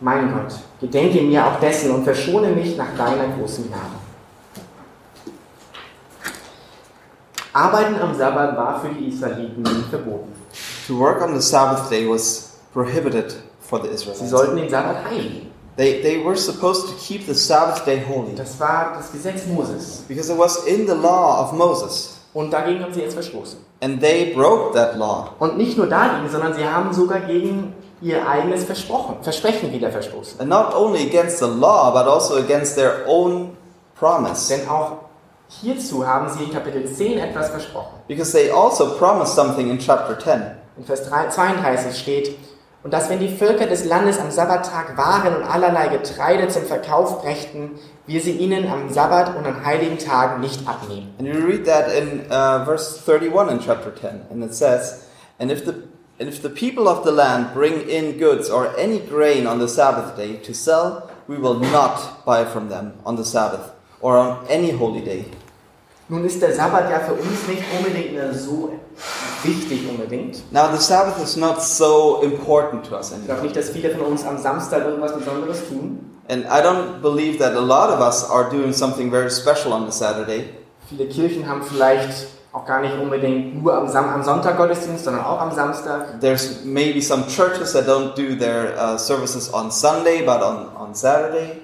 Mein 0.00 0.32
Gott, 0.32 0.54
gedenke 0.80 1.20
mir 1.22 1.46
auch 1.46 1.60
dessen 1.60 1.90
und 1.94 2.04
verschone 2.04 2.48
mich 2.48 2.76
nach 2.76 2.96
deiner 2.96 3.28
großen 3.36 3.68
Gnade. 3.68 4.00
Arbeiten 7.52 7.96
am 8.00 8.14
Sabbat 8.16 8.56
war 8.56 8.80
für 8.80 8.88
die 8.90 9.08
Israeliten 9.08 9.64
verboten. 9.90 10.32
To 10.86 10.98
work 10.98 11.20
on 11.22 11.34
the 11.34 11.40
Sabbath 11.40 11.90
day 11.90 12.08
was 12.08 12.58
prohibited 12.72 13.34
for 13.60 13.80
the 13.82 13.88
Sie 13.88 13.94
Israelites. 13.94 14.30
sollten 14.30 14.56
den 14.56 14.68
Sabbat 14.70 15.04
heiligen. 15.04 15.50
They, 15.76 16.00
they 16.02 16.24
were 16.24 16.36
supposed 16.36 16.86
to 16.88 16.94
keep 16.98 17.26
the 17.26 17.34
Sabbath 17.34 17.84
day 17.86 18.02
holy 18.06 18.34
Das 18.36 18.58
war 18.60 18.94
das 18.96 19.10
Gesetz 19.12 19.46
Moses. 19.46 20.04
because 20.08 20.30
it 20.32 20.38
was 20.38 20.64
in 20.66 20.86
the 20.86 20.94
law 20.94 21.42
of 21.42 21.52
Moses. 21.52 22.16
Und 22.32 22.52
dagegen 22.52 22.82
haben 22.82 22.94
sie 22.94 23.00
jetzt 23.00 23.14
verstoßen. 23.14 23.58
And 23.82 24.00
they 24.00 24.32
broke 24.34 24.72
that 24.74 24.96
law. 24.96 25.30
Und 25.40 25.56
nicht 25.58 25.76
nur 25.76 25.86
dagegen, 25.88 26.28
sondern 26.30 26.54
sie 26.54 26.64
haben 26.64 26.92
sogar 26.92 27.20
gegen 27.20 27.72
ihr 28.00 28.26
eigenes 28.26 28.64
Versprochen, 28.64 29.16
Versprechen 29.22 29.72
wieder 29.72 29.90
verstoßen. 29.90 30.40
And 30.40 30.48
not 30.48 30.74
only 30.74 31.06
against 31.06 31.38
the 31.38 31.46
law, 31.46 31.92
but 31.92 32.06
also 32.06 32.36
against 32.36 32.76
their 32.76 33.04
own 33.06 33.56
promise. 33.98 34.48
Denn 34.48 34.68
auch 34.68 34.98
hierzu 35.48 36.06
haben 36.06 36.28
sie 36.28 36.44
in 36.44 36.52
Kapitel 36.52 36.86
10 36.86 37.18
etwas 37.18 37.50
versprochen. 37.50 38.00
Because 38.08 38.32
they 38.32 38.50
also 38.50 38.96
promised 38.96 39.34
something 39.34 39.70
in 39.70 39.78
chapter 39.78 40.18
10. 40.18 40.42
In 40.78 40.84
Vers 40.84 41.08
3 41.08 41.28
32 41.28 41.98
steht, 41.98 42.36
und 42.82 42.94
dass 42.94 43.10
wenn 43.10 43.18
die 43.18 43.28
Völker 43.28 43.66
des 43.66 43.84
Landes 43.84 44.18
am 44.18 44.30
Sabbattag 44.30 44.96
Waren 44.96 45.36
und 45.36 45.42
allerlei 45.42 45.88
Getreide 45.88 46.48
zum 46.48 46.62
Verkauf 46.62 47.20
brächten, 47.20 47.78
wir 48.06 48.22
sie 48.22 48.32
ihnen 48.32 48.70
am 48.70 48.88
Sabbat 48.88 49.36
und 49.36 49.44
an 49.46 49.66
heiligen 49.66 49.98
Tagen 49.98 50.40
nicht 50.40 50.66
abnehmen. 50.66 51.14
And 51.18 51.28
you 51.28 51.46
read 51.46 51.66
that 51.66 51.92
in 51.92 52.20
uh, 52.30 52.64
verse 52.64 52.98
31 53.06 53.50
in 53.52 53.60
chapter 53.60 53.94
10. 53.94 54.22
And 54.30 54.42
it 54.42 54.54
says, 54.54 55.04
And 55.38 55.50
if 55.52 55.66
the 55.66 55.74
and 56.20 56.28
if 56.28 56.42
the 56.42 56.50
people 56.50 56.86
of 56.86 57.02
the 57.02 57.10
land 57.10 57.54
bring 57.54 57.88
in 57.88 58.18
goods 58.18 58.50
or 58.50 58.76
any 58.78 58.98
grain 59.00 59.46
on 59.46 59.58
the 59.58 59.66
Sabbath 59.66 60.16
day 60.16 60.36
to 60.36 60.52
sell, 60.52 61.10
we 61.26 61.38
will 61.38 61.58
not 61.58 62.24
buy 62.26 62.44
from 62.44 62.68
them 62.68 62.92
on 63.06 63.16
the 63.16 63.24
Sabbath 63.24 63.72
or 64.02 64.18
on 64.18 64.46
any 64.48 64.70
holy 64.70 65.00
day. 65.00 65.24
Nun 66.10 66.24
ist 66.24 66.42
der 66.42 66.52
Sabbat 66.54 66.90
ja 66.90 66.98
für 67.00 67.14
uns 67.14 67.46
nicht 67.48 67.62
unbedingt 67.78 68.34
so 68.34 68.72
wichtig 69.44 69.88
unbedingt. 69.88 70.42
Now 70.52 70.70
the 70.70 70.82
Sabbath 70.82 71.22
is 71.22 71.36
not 71.36 71.62
so 71.62 72.20
important 72.22 72.84
to 72.84 72.96
us 72.96 73.12
Ich 73.12 73.24
glaube 73.24 73.40
anymore. 73.40 73.42
nicht, 73.44 73.56
dass 73.56 73.70
viele 73.70 73.90
von 73.90 74.02
uns 74.02 74.24
am 74.24 74.36
Samstag 74.36 74.84
irgendwas 74.84 75.14
Besonderes 75.14 75.68
tun. 75.68 76.04
And 76.28 76.44
I 76.46 76.60
don't 76.62 77.00
believe 77.00 77.38
that 77.38 77.54
a 77.56 77.60
lot 77.60 77.90
of 77.90 78.00
us 78.00 78.28
are 78.28 78.50
doing 78.50 78.72
something 78.72 79.10
very 79.10 79.30
special 79.30 79.72
on 79.72 79.86
the 79.86 79.92
Saturday. 79.92 80.50
Viele 80.88 81.06
Kirchen 81.06 81.48
haben 81.48 81.62
vielleicht 81.62 82.26
auch 82.52 82.66
gar 82.66 82.80
nicht 82.80 82.98
unbedingt 82.98 83.62
nur 83.62 83.74
am, 83.74 83.88
Sam 83.88 84.08
am 84.08 84.22
Sonntag 84.24 84.56
Gottesdienst, 84.56 85.04
sondern 85.04 85.24
auch 85.24 85.40
am 85.40 85.52
Samstag. 85.52 86.20
There's 86.20 86.64
maybe 86.64 87.00
some 87.00 87.24
churches 87.28 87.72
that 87.72 87.86
don't 87.86 88.14
do 88.16 88.36
their 88.36 88.74
uh, 88.76 88.98
services 88.98 89.52
on 89.52 89.70
Sunday 89.70 90.22
but 90.24 90.42
on, 90.42 90.68
on 90.76 90.94
Saturday. 90.94 91.60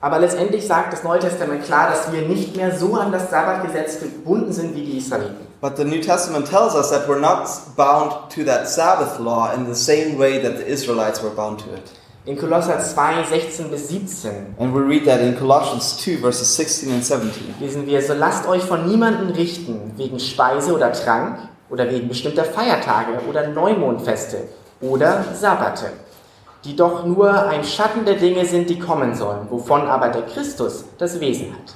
Aber 0.00 0.18
letztendlich 0.18 0.66
sagt 0.66 0.92
das 0.92 1.02
Neue 1.02 1.18
Testament 1.18 1.64
klar, 1.64 1.88
dass 1.88 2.12
wir 2.12 2.22
nicht 2.22 2.54
mehr 2.56 2.76
so 2.76 2.94
an 2.94 3.10
das 3.10 3.30
Sabbatgesetz 3.30 4.00
gebunden 4.00 4.52
sind 4.52 4.74
wie 4.74 4.84
die 4.84 4.98
Israeliten. 4.98 5.46
But 5.62 5.78
the 5.78 5.84
New 5.84 6.00
Testament 6.00 6.46
tells 6.46 6.74
us 6.74 6.90
that 6.90 7.08
we're 7.08 7.20
not 7.20 7.48
bound 7.74 8.30
to 8.34 8.44
that 8.44 8.68
Sabbath 8.68 9.18
law 9.18 9.50
in 9.54 9.64
the 9.64 9.74
same 9.74 10.18
way 10.18 10.42
that 10.42 10.58
the 10.58 10.66
Israelites 10.66 11.22
were 11.22 11.34
bound 11.34 11.60
to 11.60 11.72
it. 11.72 11.90
In 12.26 12.38
Kolosser 12.38 12.78
2, 12.78 13.24
16 13.28 13.70
bis 13.70 13.88
17 13.88 14.56
And 14.58 14.74
we 14.74 14.80
read 14.80 15.04
that 15.04 15.20
in 15.20 15.36
Colossians 15.36 15.98
2, 15.98 16.22
verses 16.22 16.56
16 16.56 16.90
and 16.90 17.04
17. 17.04 17.56
lesen 17.60 17.86
wir, 17.86 18.00
so 18.00 18.14
lasst 18.14 18.48
euch 18.48 18.62
von 18.62 18.86
niemandem 18.86 19.28
richten 19.28 19.92
wegen 19.98 20.18
Speise 20.18 20.72
oder 20.72 20.90
Trank 20.92 21.36
oder 21.68 21.90
wegen 21.90 22.08
bestimmter 22.08 22.44
Feiertage 22.44 23.18
oder 23.28 23.48
Neumondfeste 23.48 24.48
oder 24.80 25.22
Sabbate, 25.34 25.92
die 26.64 26.74
doch 26.74 27.04
nur 27.04 27.46
ein 27.48 27.62
Schatten 27.62 28.06
der 28.06 28.14
Dinge 28.14 28.46
sind, 28.46 28.70
die 28.70 28.78
kommen 28.78 29.14
sollen, 29.14 29.46
wovon 29.50 29.82
aber 29.82 30.08
der 30.08 30.22
Christus 30.22 30.86
das 30.96 31.20
Wesen 31.20 31.52
hat. 31.52 31.74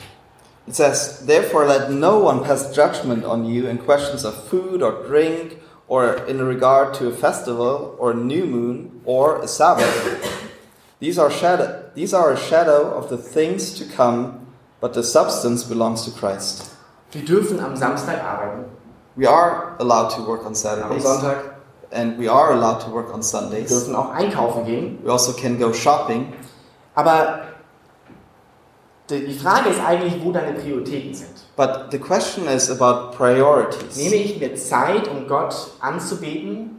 It 0.66 0.74
says, 0.74 1.24
Therefore 1.26 1.66
let 1.66 1.90
no 1.90 2.26
one 2.26 2.42
pass 2.42 2.74
judgment 2.74 3.24
on 3.24 3.44
you 3.44 3.66
in 3.68 3.78
questions 3.78 4.24
of 4.24 4.34
food 4.48 4.82
or 4.82 5.04
drink, 5.06 5.58
or 5.88 6.14
in 6.27 6.40
regard 6.42 6.94
to 6.94 7.09
a 7.09 7.12
festival, 7.12 7.96
or 7.98 8.14
new 8.14 8.44
moon, 8.44 9.01
or 9.05 9.40
a 9.42 9.48
Sabbath. 9.48 10.44
These 11.01 11.18
are, 11.18 11.31
shadow, 11.31 11.90
these 11.94 12.12
are 12.12 12.33
a 12.33 12.37
shadow 12.37 12.92
of 12.92 13.09
the 13.09 13.16
things 13.16 13.72
to 13.74 13.85
come, 13.85 14.46
but 14.81 14.94
the 14.94 15.03
substance 15.03 15.64
belongs 15.64 16.05
to 16.05 16.11
Christ. 16.11 16.70
Wir 17.12 17.24
dürfen 17.24 17.59
am 17.59 17.74
Samstag 17.74 18.22
arbeiten, 18.22 18.66
We 19.16 19.27
are 19.27 19.77
allowed 19.81 20.11
to 20.11 20.22
work 20.22 20.44
on 20.44 20.55
Saturdays. 20.55 21.05
am 21.05 21.20
Sonntag, 21.20 21.55
and 21.90 22.18
we 22.18 22.29
are 22.29 22.53
allowed 22.53 22.81
to 22.81 22.90
work 22.90 23.12
on 23.14 23.22
Sundays. 23.22 23.70
wir 23.70 23.79
dürfen 23.79 23.94
auch 23.96 24.11
einkaufen 24.11 24.64
gehen. 24.66 24.98
We 25.03 25.11
also 25.11 25.33
can 25.33 25.59
go 25.59 25.72
shopping. 25.72 26.33
Aber 26.94 27.47
die 29.11 29.35
Frage 29.35 29.71
ist 29.71 29.81
eigentlich, 29.81 30.14
wo 30.23 30.33
deine 30.33 30.53
Prioritäten 30.53 31.14
sind. 31.14 31.31
But 31.57 31.90
the 31.90 31.99
question 31.99 32.47
is 32.47 32.71
about 32.71 33.16
priorities. 33.16 33.97
Nehme 33.97 34.16
ich 34.16 34.38
mir 34.38 34.55
Zeit, 34.55 35.09
um 35.09 35.27
Gott 35.27 35.55
anzubeten 35.81 36.79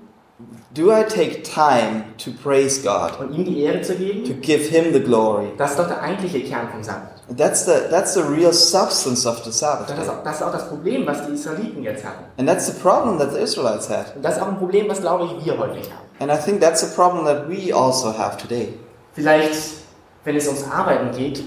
Do 0.72 0.92
I 0.92 1.04
take 1.04 1.42
time 1.42 2.06
to 2.24 2.32
praise 2.32 2.82
God, 2.82 3.20
und 3.20 3.34
ihm 3.34 3.44
die 3.44 3.63
Ehre 3.63 3.82
zu 3.82 3.94
to 3.94 4.00
geben? 4.00 4.42
give 4.42 4.70
Him 4.70 4.94
the 4.94 5.00
glory? 5.02 5.48
Das 5.58 5.72
ist 5.72 5.80
doch 5.80 5.88
der 5.88 6.02
eigentliche 6.02 6.42
Kern 6.42 6.70
vom 6.70 6.82
Sabbat. 6.82 7.20
That's 7.36 7.65
the, 7.65 7.89
that's 7.89 8.13
the 8.13 8.22
real 8.22 8.54
substance 8.54 9.26
of 9.28 9.44
the 9.44 9.52
Sabbath. 9.52 9.89
Das 9.89 10.00
ist, 10.00 10.10
auch, 10.10 10.24
das 10.24 10.36
ist 10.36 10.44
auch 10.44 10.52
das 10.52 10.70
Problem, 10.70 11.06
was 11.06 11.26
die 11.26 11.34
Israeliten 11.34 11.84
jetzt 11.84 12.06
hatten. 12.06 12.24
And 12.38 12.48
that's 12.48 12.68
the 12.68 12.80
problem 12.80 13.18
that 13.18 13.34
the 13.34 13.39
Israelites 13.39 13.89
had. 13.89 14.15
Und 14.15 14.24
das 14.24 14.38
ist 14.38 14.42
auch 14.44 14.48
ein 14.48 14.58
Problem, 14.58 14.88
was, 14.88 15.02
glaube 15.02 15.26
ich, 15.26 15.46
wir 15.46 15.58
heute 15.58 15.80
haben. 15.80 16.08
And 16.20 16.32
I 16.32 16.38
think 16.38 16.62
that's 16.62 16.84
a 16.84 16.88
problem 16.96 17.26
that 17.26 17.50
we 17.50 17.74
also 17.74 18.15
have 18.18 18.38
today. 18.38 18.74
Vielleicht, 19.13 19.60
wenn 20.24 20.36
es 20.36 20.48
ums 20.48 20.63
Arbeiten 20.72 21.12
geht, 21.18 21.44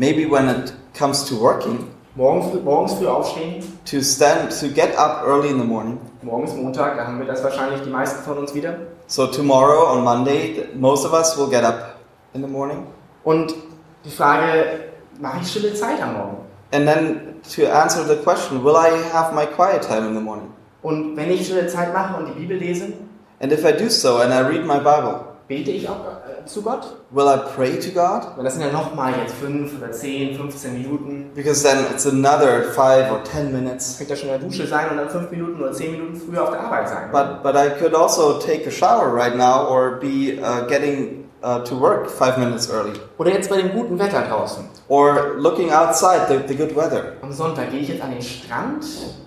Maybe 0.00 0.24
when 0.24 0.48
it 0.48 0.72
comes 0.94 1.24
to 1.28 1.34
working, 1.36 1.90
morgen 2.16 2.50
früh, 2.50 2.60
morgens 2.60 2.94
früh 2.94 3.06
aufstehen, 3.06 3.62
to 3.84 4.00
stand, 4.00 4.50
to 4.58 4.68
get 4.68 4.96
up 4.96 5.26
early 5.26 5.50
in 5.50 5.58
the 5.58 5.64
morning. 5.66 6.00
morgen 6.22 6.44
ist 6.44 6.56
Montag, 6.56 6.96
da 6.96 7.06
haben 7.06 7.18
wir 7.18 7.26
das 7.26 7.44
wahrscheinlich 7.44 7.82
die 7.82 7.90
meisten 7.90 8.24
von 8.24 8.38
uns 8.38 8.54
wieder. 8.54 8.78
So 9.08 9.26
tomorrow 9.26 9.92
on 9.92 10.02
Monday, 10.02 10.68
most 10.74 11.04
of 11.04 11.12
us 11.12 11.36
will 11.36 11.50
get 11.50 11.64
up 11.64 11.96
in 12.32 12.40
the 12.40 12.48
morning. 12.48 12.86
Und 13.24 13.54
die 14.02 14.10
Frage, 14.10 14.84
mache 15.20 15.40
ich 15.42 15.50
stille 15.50 15.74
Zeit 15.74 16.00
am 16.00 16.14
Morgen? 16.14 16.36
And 16.72 16.86
then 16.86 17.34
to 17.54 17.70
answer 17.70 18.02
the 18.02 18.16
question, 18.22 18.64
will 18.64 18.76
I 18.76 18.88
have 19.12 19.34
my 19.34 19.44
quiet 19.44 19.82
time 19.82 20.06
in 20.08 20.14
the 20.14 20.22
morning? 20.22 20.48
Und 20.80 21.14
wenn 21.14 21.30
ich 21.30 21.44
stille 21.44 21.66
Zeit 21.66 21.92
mache 21.92 22.16
und 22.16 22.24
die 22.34 22.40
Bibel 22.40 22.56
lese, 22.56 22.94
And 23.38 23.52
if 23.52 23.66
I 23.66 23.72
do 23.72 23.90
so 23.90 24.16
and 24.22 24.32
I 24.32 24.40
read 24.40 24.64
my 24.64 24.78
Bible, 24.78 25.26
bete 25.46 25.70
ich 25.72 25.86
auch 25.86 26.06
äh, 26.06 26.29
zu 26.46 26.62
Gott? 26.62 26.96
will 27.10 27.26
I 27.26 27.38
pray 27.56 27.78
to 27.78 27.90
God? 27.90 28.36
Weil 28.36 28.44
das 28.44 28.54
sind 28.54 28.62
ja 28.64 28.72
nochmal 28.72 29.12
jetzt 29.22 29.34
5 29.34 29.78
oder 29.78 29.90
10, 29.92 30.36
15 30.36 30.72
Minuten. 30.74 31.30
Because 31.34 31.62
then 31.62 31.78
it's 31.92 32.06
another 32.06 32.62
five 32.74 33.10
or 33.10 33.22
ten 33.24 33.52
minutes. 33.52 33.96
Könnte 33.98 34.14
ja 34.14 34.16
schon 34.16 34.28
in 34.30 34.40
der 34.40 34.48
Dusche 34.48 34.66
sein 34.66 34.90
und 34.90 34.96
dann 34.96 35.10
5 35.10 35.30
Minuten 35.30 35.60
oder 35.62 35.72
10 35.72 35.92
Minuten 35.92 36.16
früher 36.16 36.42
auf 36.42 36.50
der 36.50 36.60
Arbeit 36.60 36.88
sein. 36.88 37.10
But 37.12 37.42
but 37.42 37.54
I 37.56 37.70
could 37.78 37.94
also 37.94 38.38
take 38.38 38.66
a 38.66 38.70
shower 38.70 39.12
right 39.12 39.36
now 39.36 39.68
or 39.68 39.98
be 40.00 40.38
uh, 40.42 40.66
getting 40.68 41.24
uh, 41.42 41.58
to 41.64 41.78
work 41.80 42.08
five 42.10 42.38
minutes 42.38 42.68
early, 42.70 42.92
Oder 43.18 43.30
jetzt 43.32 43.48
bei 43.50 43.56
dem 43.56 43.72
guten 43.72 43.98
Wetter 43.98 44.22
draußen. 44.22 44.64
or 44.88 45.34
looking 45.38 45.70
outside 45.72 46.26
the, 46.28 46.38
the 46.46 46.54
good 46.54 46.74
weather. 46.76 47.14
Am 47.22 47.32
Sonntag 47.32 47.70
gehe 47.70 47.80
ich 47.80 47.88
jetzt 47.88 48.02
an 48.02 48.10
den 48.10 48.22
Strand 48.22 48.84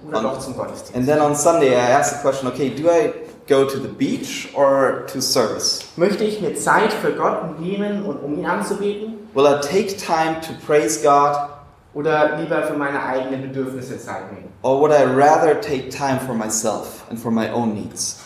oder 0.07 0.17
Und- 0.19 0.23
doch 0.25 0.39
zum 0.39 0.55
Gottesdienst? 0.55 0.95
And 0.95 1.05
then 1.07 1.19
on 1.21 1.35
Sunday 1.35 1.69
I 1.73 1.93
ask 1.93 2.15
the 2.17 2.21
question: 2.21 2.47
Okay, 2.49 2.69
do 2.69 2.83
I 2.89 3.11
go 3.47 3.65
to 3.65 3.79
the 3.79 3.87
beach 3.87 4.49
or 4.53 5.05
to 5.11 5.21
service? 5.21 5.85
Möchte 5.95 6.23
ich 6.23 6.41
mir 6.41 6.55
Zeit 6.55 6.93
für 6.93 7.13
Gott 7.13 7.59
nehmen 7.59 8.05
und 8.05 8.23
um 8.23 8.37
ihn 8.37 8.45
anzubeten? 8.45 9.13
Will 9.33 9.45
I 9.45 9.59
take 9.61 9.97
time 9.97 10.41
to 10.41 10.53
praise 10.65 11.01
God? 11.01 11.53
oder 11.93 12.37
lieber 12.37 12.63
für 12.63 12.73
meine 12.73 13.03
eigenen 13.03 13.41
Bedürfnisse 13.41 13.99
Zeit 13.99 14.31
nehmen? 14.31 14.51
Or 14.61 14.79
would 14.79 14.91
I 14.91 15.03
rather 15.03 15.59
take 15.59 15.89
time 15.89 16.19
for 16.19 16.33
myself 16.33 17.03
and 17.09 17.19
for 17.19 17.31
my 17.31 17.51
own 17.51 17.73
needs? 17.73 18.19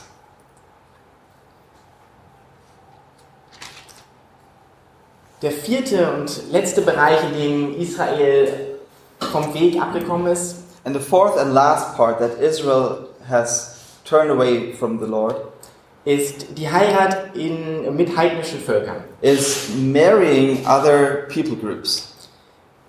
Der 5.41 5.51
vierte 5.51 6.12
und 6.13 6.51
letzte 6.51 6.82
Bereich, 6.82 7.19
in 7.32 7.39
dem 7.39 7.80
Israel 7.80 8.80
vom 9.32 9.53
Weg 9.53 9.80
abgekommen 9.80 10.27
ist, 10.27 10.63
And 10.84 10.95
the 10.95 11.01
fourth 11.01 11.38
and 11.38 11.53
last 11.53 11.97
part 11.97 12.19
that 12.19 12.39
Israel 12.39 13.10
has 13.27 13.76
turned 14.07 14.31
away 14.31 14.73
from 14.73 14.99
the 14.99 15.05
Lord 15.05 15.35
ist 16.05 16.57
die 16.57 16.71
Heirat 16.71 17.35
in, 17.35 17.95
mit 17.95 18.15
heidnischen 18.15 18.59
Völkern. 18.59 19.03
is 19.21 19.69
marrying 19.75 20.65
other 20.65 21.27
people 21.27 21.55
groups. 21.55 22.13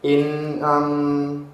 In, 0.02 0.62
ähm, 0.62 1.46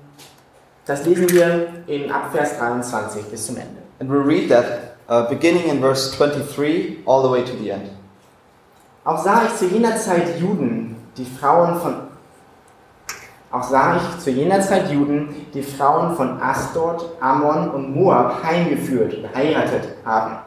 das 0.84 1.06
lesen 1.06 1.30
wir 1.30 1.68
in 1.86 2.10
Abvers 2.10 2.58
23 2.58 3.24
bis 3.30 3.46
zum 3.46 3.56
Ende. 3.56 3.82
And 4.00 4.10
we 4.10 4.18
read 4.18 4.50
that 4.50 4.96
uh, 5.08 5.26
beginning 5.28 5.70
in 5.70 5.80
verse 5.80 6.14
23 6.14 6.98
all 7.06 7.22
the 7.22 7.30
way 7.30 7.42
to 7.42 7.56
the 7.56 7.70
end. 7.70 7.90
Auch 9.04 9.22
sah 9.22 9.44
ich 9.46 9.56
zu 9.56 9.66
jener 9.66 9.96
Zeit 9.96 10.38
Juden, 10.40 10.96
die 11.16 11.24
Frauen 11.24 11.80
von 11.80 12.03
auch 13.54 13.62
sah 13.62 13.96
ich 13.96 14.18
zu 14.18 14.32
jener 14.32 14.60
Zeit 14.60 14.90
Juden, 14.90 15.28
die 15.54 15.62
Frauen 15.62 16.16
von 16.16 16.42
Asdod, 16.42 17.08
Ammon 17.20 17.70
und 17.70 17.94
Moab 17.94 18.42
heimgeführt 18.42 19.14
und 19.14 19.32
heiratet 19.32 19.90
haben. 20.04 20.38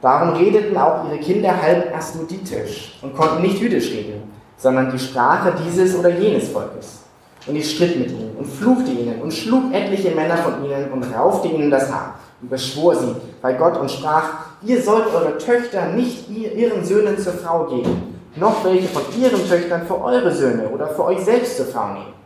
Darum 0.00 0.30
redeten 0.30 0.74
auch 0.78 1.04
ihre 1.06 1.18
Kinder 1.18 1.60
halb 1.60 1.94
asmoditisch 1.94 2.98
und 3.02 3.14
konnten 3.14 3.42
nicht 3.42 3.58
jüdisch 3.60 3.90
reden, 3.90 4.22
sondern 4.56 4.90
die 4.90 4.98
Sprache 4.98 5.52
dieses 5.62 5.94
oder 5.94 6.08
jenes 6.08 6.48
Volkes. 6.48 7.02
Und 7.46 7.56
ich 7.56 7.70
stritt 7.70 7.98
mit 7.98 8.10
ihnen 8.10 8.34
und 8.38 8.46
fluchte 8.46 8.90
ihnen 8.90 9.20
und 9.20 9.30
schlug 9.30 9.74
etliche 9.74 10.12
Männer 10.12 10.38
von 10.38 10.64
ihnen 10.64 10.90
und 10.90 11.04
raufte 11.14 11.48
ihnen 11.48 11.70
das 11.70 11.92
Haar 11.92 12.14
und 12.40 12.48
beschwor 12.48 12.94
sie 12.94 13.14
bei 13.42 13.52
Gott 13.52 13.76
und 13.76 13.90
sprach, 13.90 14.24
ihr 14.62 14.80
sollt 14.80 15.12
eure 15.14 15.36
Töchter 15.36 15.88
nicht 15.88 16.30
ihren 16.30 16.82
Söhnen 16.82 17.18
zur 17.18 17.34
Frau 17.34 17.66
geben, 17.66 18.18
noch 18.36 18.64
welche 18.64 18.88
von 18.88 19.02
ihren 19.20 19.46
Töchtern 19.46 19.86
für 19.86 20.02
eure 20.02 20.32
Söhne 20.32 20.70
oder 20.70 20.86
für 20.86 21.04
euch 21.04 21.20
selbst 21.20 21.58
zur 21.58 21.66
Frau 21.66 21.88
nehmen. 21.88 22.21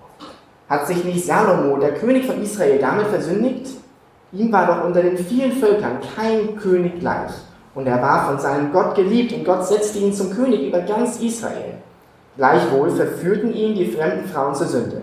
Hat 0.68 0.86
sich 0.86 1.04
nicht 1.04 1.24
Salomo, 1.24 1.76
der 1.76 1.94
König 1.94 2.26
von 2.26 2.42
Israel, 2.42 2.78
damit 2.80 3.06
versündigt? 3.06 3.70
Ihm 4.32 4.52
war 4.52 4.66
doch 4.66 4.84
unter 4.84 5.02
den 5.02 5.16
vielen 5.16 5.52
Völkern 5.52 5.98
kein 6.16 6.56
König 6.56 6.98
gleich. 6.98 7.30
Und 7.74 7.86
er 7.86 8.02
war 8.02 8.26
von 8.26 8.38
seinem 8.38 8.72
Gott 8.72 8.94
geliebt 8.94 9.32
und 9.32 9.44
Gott 9.44 9.66
setzte 9.66 9.98
ihn 9.98 10.12
zum 10.12 10.30
König 10.30 10.66
über 10.66 10.80
ganz 10.80 11.20
Israel. 11.20 11.74
Gleichwohl 12.36 12.90
verführten 12.90 13.54
ihn 13.54 13.74
die 13.74 13.86
fremden 13.86 14.26
Frauen 14.28 14.54
zur 14.54 14.66
Sünde. 14.66 15.02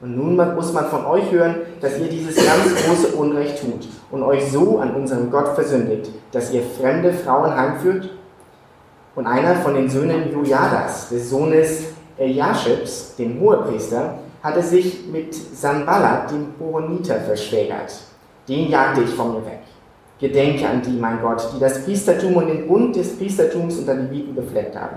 Und 0.00 0.16
nun 0.16 0.36
muss 0.54 0.72
man 0.72 0.86
von 0.86 1.04
euch 1.06 1.30
hören, 1.30 1.56
dass 1.80 1.98
ihr 1.98 2.08
dieses 2.08 2.36
ganz 2.36 2.84
große 2.84 3.08
Unrecht 3.16 3.60
tut 3.60 3.86
und 4.10 4.22
euch 4.22 4.50
so 4.50 4.78
an 4.78 4.94
unserem 4.94 5.30
Gott 5.30 5.48
versündigt, 5.54 6.10
dass 6.32 6.52
ihr 6.52 6.62
fremde 6.62 7.12
Frauen 7.12 7.54
heimführt? 7.54 8.10
Und 9.14 9.26
einer 9.26 9.56
von 9.56 9.74
den 9.74 9.90
Söhnen 9.90 10.32
Jojadas, 10.32 11.08
des 11.10 11.30
Sohnes 11.30 11.84
Eliaschibs, 12.16 13.16
dem 13.16 13.40
Hohepriester, 13.40 14.19
hatte 14.42 14.62
sich 14.62 15.06
mit 15.10 15.34
Sanballat, 15.34 16.30
dem 16.30 16.54
Horoniter, 16.58 17.20
verschwägert. 17.20 17.92
Den 18.48 18.70
jagte 18.70 19.02
ich 19.02 19.10
von 19.10 19.34
mir 19.34 19.46
weg. 19.46 19.60
Gedenke 20.18 20.68
an 20.68 20.82
die, 20.82 20.98
mein 20.98 21.20
Gott, 21.20 21.48
die 21.54 21.60
das 21.60 21.84
Priestertum 21.84 22.36
und 22.36 22.48
den 22.48 22.66
Bund 22.66 22.94
des 22.94 23.16
Priestertums 23.16 23.78
unter 23.78 23.94
Leviten 23.94 24.34
befleckt 24.34 24.76
haben. 24.76 24.96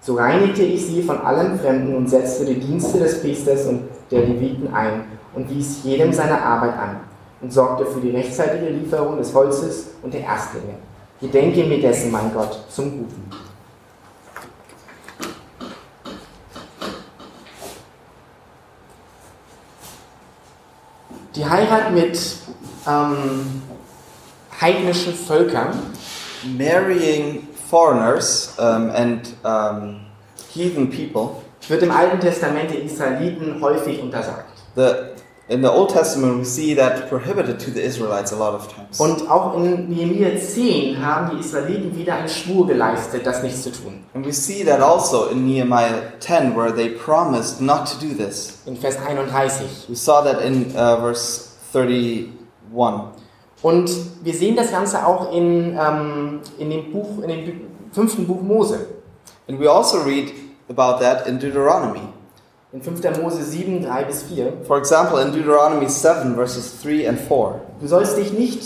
So 0.00 0.14
reinigte 0.14 0.62
ich 0.62 0.86
sie 0.86 1.02
von 1.02 1.18
allem 1.18 1.58
Fremden 1.58 1.94
und 1.94 2.08
setzte 2.08 2.44
die 2.44 2.58
Dienste 2.58 2.98
des 2.98 3.20
Priesters 3.20 3.66
und 3.66 3.82
der 4.10 4.20
Leviten 4.20 4.72
ein 4.72 5.04
und 5.34 5.48
wies 5.48 5.84
jedem 5.84 6.12
seine 6.12 6.40
Arbeit 6.40 6.76
an 6.76 6.96
und 7.40 7.52
sorgte 7.52 7.86
für 7.86 8.00
die 8.00 8.10
rechtzeitige 8.10 8.70
Lieferung 8.70 9.18
des 9.18 9.34
Holzes 9.34 9.90
und 10.02 10.14
der 10.14 10.22
Erstlinge. 10.22 10.74
Gedenke 11.20 11.64
mir 11.64 11.80
dessen, 11.80 12.10
mein 12.10 12.32
Gott, 12.34 12.64
zum 12.68 12.90
Guten. 12.90 13.41
Die 21.34 21.44
Heirat 21.48 21.92
mit 21.92 22.18
ähm, 22.86 23.62
heidnischen 24.60 25.14
Völkern 25.14 25.70
Marrying 26.58 27.48
foreigners 27.70 28.54
um, 28.58 28.90
and 28.90 29.34
um, 29.44 30.00
heathen 30.52 30.90
people. 30.90 31.42
wird 31.68 31.82
im 31.82 31.90
Alten 31.90 32.20
Testament 32.20 32.70
den 32.70 32.84
Israeliten 32.84 33.60
häufig 33.62 34.02
untersagt. 34.02 34.52
The, 34.74 35.11
in 35.52 35.60
the 35.60 35.68
Old 35.68 35.90
Testament, 35.90 36.38
we 36.38 36.44
see 36.44 36.74
that 36.74 37.10
prohibited 37.10 37.60
to 37.60 37.70
the 37.70 37.82
Israelites 37.82 38.32
a 38.32 38.36
lot 38.36 38.54
of 38.54 38.72
times. 38.72 38.98
Und 38.98 39.28
auch 39.28 39.54
in 39.56 39.90
Nehemiah 39.90 40.38
10 40.38 41.04
haben 41.04 41.36
die 41.36 41.40
Israeliten 41.40 41.94
wieder 41.94 42.14
einen 42.14 42.28
Schwur 42.28 42.66
geleistet, 42.66 43.26
das 43.26 43.42
nicht 43.42 43.62
zu 43.62 43.70
tun. 43.70 44.04
And 44.14 44.24
we 44.24 44.32
see 44.32 44.64
that 44.64 44.80
also 44.80 45.26
in 45.26 45.46
Nehemiah 45.46 46.18
10, 46.20 46.56
where 46.56 46.72
they 46.74 46.88
promised 46.88 47.60
not 47.60 47.86
to 47.86 47.98
do 48.00 48.14
this. 48.14 48.62
In 48.64 48.76
Vers 48.76 48.96
31. 48.96 49.88
We 49.88 49.94
saw 49.94 50.22
that 50.22 50.40
in 50.40 50.74
uh, 50.74 50.96
verse 51.00 51.50
31. 51.74 52.30
Und 53.62 53.90
wir 54.24 54.34
sehen 54.34 54.56
das 54.56 54.70
Ganze 54.70 55.06
auch 55.06 55.32
in, 55.32 55.78
ähm, 55.78 56.40
in 56.58 56.70
dem 56.70 56.92
Buch, 56.92 57.22
in 57.22 57.28
dem 57.28 57.60
fünften 57.92 58.26
Buch 58.26 58.40
Mose. 58.40 58.86
And 59.48 59.60
we 59.60 59.70
also 59.70 59.98
read 59.98 60.32
about 60.70 61.00
that 61.00 61.26
in 61.26 61.38
Deuteronomy. 61.38 62.08
In 62.72 62.80
5. 62.80 63.20
Mose 63.20 63.42
7, 63.42 63.84
3 63.84 64.04
bis 64.04 64.22
4. 64.22 64.64
For 64.66 64.78
example, 64.78 65.20
in 65.20 65.30
Deuteronomy 65.30 65.90
7, 65.90 66.34
verses 66.34 66.80
3 66.82 67.06
and 67.06 67.20
4. 67.20 67.60
Du 67.80 67.86
sollst 67.86 68.16
dich 68.16 68.32
nicht, 68.32 68.62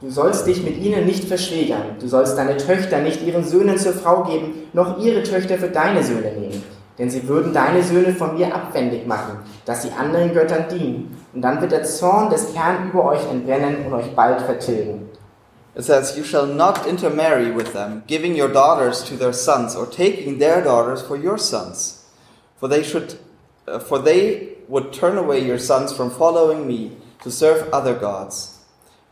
du 0.00 0.10
sollst 0.10 0.46
dich 0.46 0.62
mit 0.62 0.78
ihnen 0.78 1.04
nicht 1.04 1.24
verschwägern. 1.24 1.96
Du 2.00 2.08
sollst 2.08 2.38
deine 2.38 2.56
Töchter 2.56 3.00
nicht 3.00 3.20
ihren 3.20 3.44
Söhnen 3.44 3.76
zur 3.76 3.92
Frau 3.92 4.24
geben, 4.24 4.70
noch 4.72 4.98
ihre 4.98 5.22
Töchter 5.22 5.58
für 5.58 5.68
deine 5.68 6.02
Söhne 6.02 6.32
nehmen. 6.32 6.62
Denn 6.98 7.10
sie 7.10 7.28
würden 7.28 7.52
deine 7.52 7.82
Söhne 7.82 8.14
von 8.14 8.36
mir 8.36 8.54
abwendig 8.54 9.06
machen, 9.06 9.40
dass 9.66 9.82
sie 9.82 9.90
anderen 9.90 10.32
Göttern 10.32 10.64
dienen. 10.70 11.14
Und 11.34 11.42
dann 11.42 11.60
wird 11.60 11.72
der 11.72 11.84
Zorn 11.84 12.30
des 12.30 12.54
Herrn 12.56 12.88
über 12.88 13.04
euch 13.04 13.30
entbrennen 13.30 13.84
und 13.84 13.92
euch 13.92 14.14
bald 14.16 14.40
vertilgen. 14.40 15.10
It 15.74 15.84
says, 15.84 16.16
You 16.16 16.24
shall 16.24 16.46
not 16.46 16.86
intermarry 16.86 17.54
with 17.54 17.72
them, 17.72 18.02
giving 18.06 18.34
your 18.34 18.48
daughters 18.48 19.04
to 19.04 19.16
their 19.16 19.34
sons, 19.34 19.76
or 19.76 19.86
taking 19.90 20.38
their 20.38 20.62
daughters 20.62 21.02
for 21.02 21.18
your 21.18 21.36
sons. 21.36 22.04
For 22.58 22.68
they 22.68 22.82
should, 22.82 23.16
uh, 23.66 23.78
for 23.78 23.98
they 23.98 24.56
would 24.68 24.92
turn 24.92 25.18
away 25.18 25.44
your 25.44 25.58
sons 25.58 25.92
from 25.92 26.10
following 26.10 26.66
me 26.66 26.96
to 27.22 27.30
serve 27.30 27.68
other 27.72 27.94
gods. 27.94 28.58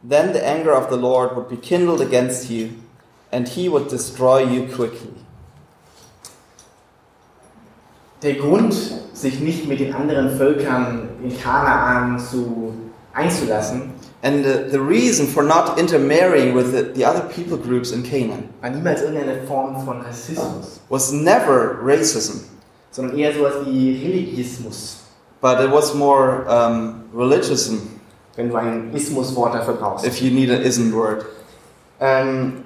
Then 0.03 0.33
the 0.33 0.45
anger 0.45 0.73
of 0.73 0.89
the 0.89 0.97
Lord 0.97 1.37
would 1.37 1.49
be 1.49 1.57
kindled 1.57 2.01
against 2.01 2.51
you, 2.51 2.73
and 3.31 3.49
he 3.49 3.69
would 3.69 3.89
destroy 3.89 4.43
you 4.43 4.67
quickly. 4.75 5.15
Der 8.23 8.35
Grund, 8.35 8.75
sich 9.15 9.41
nicht 9.41 9.67
mit 9.67 9.81
den 9.81 9.95
anderen 9.95 10.37
Völkern 10.37 11.09
in 11.23 11.37
Kanaan 11.39 12.19
zu, 12.19 12.75
einzulassen, 13.15 13.95
And 14.23 14.45
the, 14.45 14.69
the 14.71 14.81
reason 14.81 15.27
for 15.27 15.43
not 15.43 15.79
intermarrying 15.79 16.55
with 16.55 16.73
the, 16.73 16.83
the 16.83 17.05
other 17.05 17.27
people 17.33 17.57
groups 17.57 17.91
in 17.91 18.03
Canaan 18.03 18.53
war 18.61 18.69
niemals 18.69 19.01
irgendeine 19.01 19.47
Form 19.47 19.83
von 19.87 20.03
Rassismus, 20.03 20.81
was 20.91 21.11
never 21.11 21.81
racism, 21.83 22.45
sondern 22.90 23.16
eher 23.16 23.33
sowas 23.35 23.55
wie 23.66 23.96
Religismus, 24.03 24.98
but 25.40 25.61
it 25.61 25.70
was 25.70 25.94
more 25.94 26.44
um, 26.48 27.05
religiosism, 27.14 27.79
wenn 28.37 28.48
du 28.50 28.57
ein 28.57 28.92
Ismuswort 28.94 29.55
dafür 29.55 29.74
brauchst. 29.74 30.07
if 30.07 30.20
you 30.20 30.31
need 30.31 30.50
an 30.50 30.62
ism 30.62 30.92
word. 30.92 31.24
Ähm, 32.00 32.64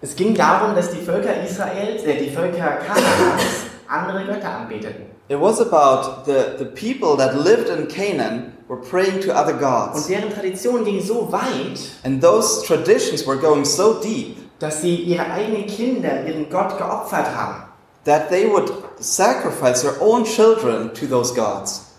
es 0.00 0.14
ging 0.16 0.34
darum, 0.34 0.74
dass 0.74 0.90
die 0.90 1.00
Völker 1.00 1.42
Israels, 1.42 2.04
äh, 2.04 2.18
die 2.22 2.30
Völker 2.30 2.78
Kanaans 2.86 3.42
andere 3.88 4.24
Götter 4.24 4.50
anbeteten. 4.50 5.06
It 5.28 5.40
was 5.40 5.60
about 5.60 6.24
the, 6.26 6.58
the 6.58 6.66
people 6.66 7.16
that 7.16 7.34
lived 7.34 7.68
in 7.70 7.88
Canaan 7.88 8.52
were 8.68 8.78
praying 8.78 9.20
to 9.22 9.32
other 9.32 9.54
Und 9.54 9.60
gods. 9.60 10.06
deren 10.06 10.30
Tradition 10.30 10.84
ging 10.84 11.00
so 11.00 11.32
weit, 11.32 11.80
And 12.02 12.22
those 12.22 12.62
traditions 12.66 13.26
were 13.26 13.38
going 13.38 13.64
so 13.64 13.94
deep 13.94 14.36
dass 14.60 14.82
sie 14.82 14.94
ihre 14.96 15.30
eigenen 15.30 15.66
Kinder 15.66 16.24
ihren 16.26 16.48
Gott 16.48 16.78
geopfert 16.78 17.26
haben. 17.34 17.64
That 18.04 18.28
they 18.30 18.46
would 18.46 18.70
sacrifice 18.98 19.82
their 19.82 20.00
own 20.00 20.24
children 20.24 20.92
to 20.94 21.06
those 21.06 21.34
gods. 21.34 21.92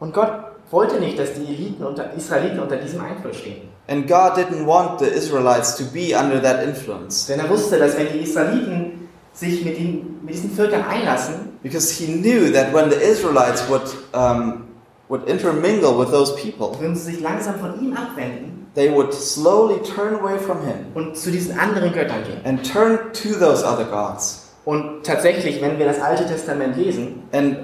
Und 0.00 0.12
Gott 0.12 0.30
wollte 0.70 0.98
nicht, 0.98 1.18
dass 1.18 1.34
die 1.34 1.46
Eliten 1.46 1.84
unter, 1.84 2.12
Israeliten 2.14 2.58
unter 2.58 2.76
diesem 2.76 3.00
Einfluss 3.00 3.36
stehen. 3.36 3.68
And 3.88 4.06
God 4.06 4.36
didn't 4.36 4.66
want 4.66 5.00
the 5.00 5.06
Israelites 5.06 5.76
to 5.76 5.84
be 5.84 6.14
under 6.14 6.40
that 6.40 6.62
influence 6.62 7.26
Denn 7.26 7.40
er 7.40 7.50
wusste, 7.50 7.78
dass 7.78 7.96
wenn 7.96 8.12
die 8.12 8.20
Israeliten 8.20 9.08
sich 9.32 9.64
mit, 9.64 9.76
den, 9.76 10.20
mit 10.22 10.34
diesen 10.34 10.50
Völkern 10.50 10.82
einlassen, 10.82 11.58
because 11.62 11.92
he 11.92 12.06
knew 12.06 12.52
that 12.52 12.72
when 12.72 12.90
the 12.90 12.96
Israelites 12.96 13.68
would, 13.68 13.82
um, 14.12 14.68
would 15.08 15.28
intermingle 15.28 15.98
with 15.98 16.10
those 16.10 16.34
people, 16.36 16.78
würden 16.80 16.94
sie 16.94 17.12
sich 17.12 17.20
langsam 17.20 17.58
von 17.58 17.80
ihm 17.80 17.94
abwenden 17.96 18.52
they 18.74 18.88
would 18.90 19.12
slowly 19.12 19.78
turn 19.84 20.14
away 20.14 20.38
from 20.38 20.64
him 20.64 20.86
und 20.94 21.16
zu 21.16 21.30
diesen 21.30 21.58
anderen 21.58 21.92
Göttern 21.92 22.24
gehen. 22.24 22.40
and 22.44 22.64
turn 22.64 23.12
to 23.12 23.38
those 23.38 23.64
other 23.64 23.84
gods. 23.84 24.41
Und 24.64 25.04
tatsächlich, 25.04 25.60
wenn 25.60 25.78
wir 25.78 25.86
das 25.86 26.00
Alte 26.00 26.26
Testament 26.26 26.76
lesen, 26.76 27.24
And 27.32 27.56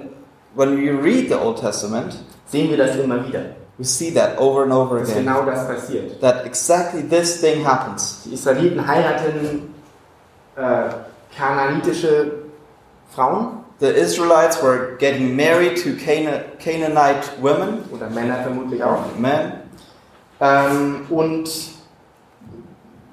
when 0.55 0.77
we 0.77 0.91
read 0.91 1.29
the 1.29 1.35
Old 1.37 1.61
Testament, 1.61 2.17
sehen 2.47 2.71
wir 2.71 2.77
das 2.77 2.97
immer 2.97 3.27
wieder, 3.27 3.41
we 3.79 3.85
see 3.85 4.13
that 4.15 4.39
over 4.39 4.63
and 4.65 4.73
over 4.73 4.99
dass 4.99 5.11
again. 5.13 5.25
genau 5.27 5.45
das 5.45 5.67
passiert. 5.67 6.21
That 6.21 6.45
exactly 6.45 7.03
this 7.09 7.41
thing 7.41 7.65
happens. 7.65 8.23
Die 8.25 8.35
Israeliten 8.35 8.85
heiraten 8.87 9.75
äh, 10.57 10.89
kananitische 11.37 12.33
Frauen 13.15 13.59
The 13.81 13.87
Israelites 13.87 14.61
were 14.61 14.97
getting 14.99 15.37
married 15.37 15.81
to 15.85 15.91
Cana- 16.05 16.43
Canaanite 16.59 17.29
women, 17.41 17.85
oder 17.93 18.11
Männer 18.11 18.43
vermutlich 18.43 18.83
auch 18.83 18.99
men, 19.17 19.53
ähm, 20.41 21.07
und 21.11 21.49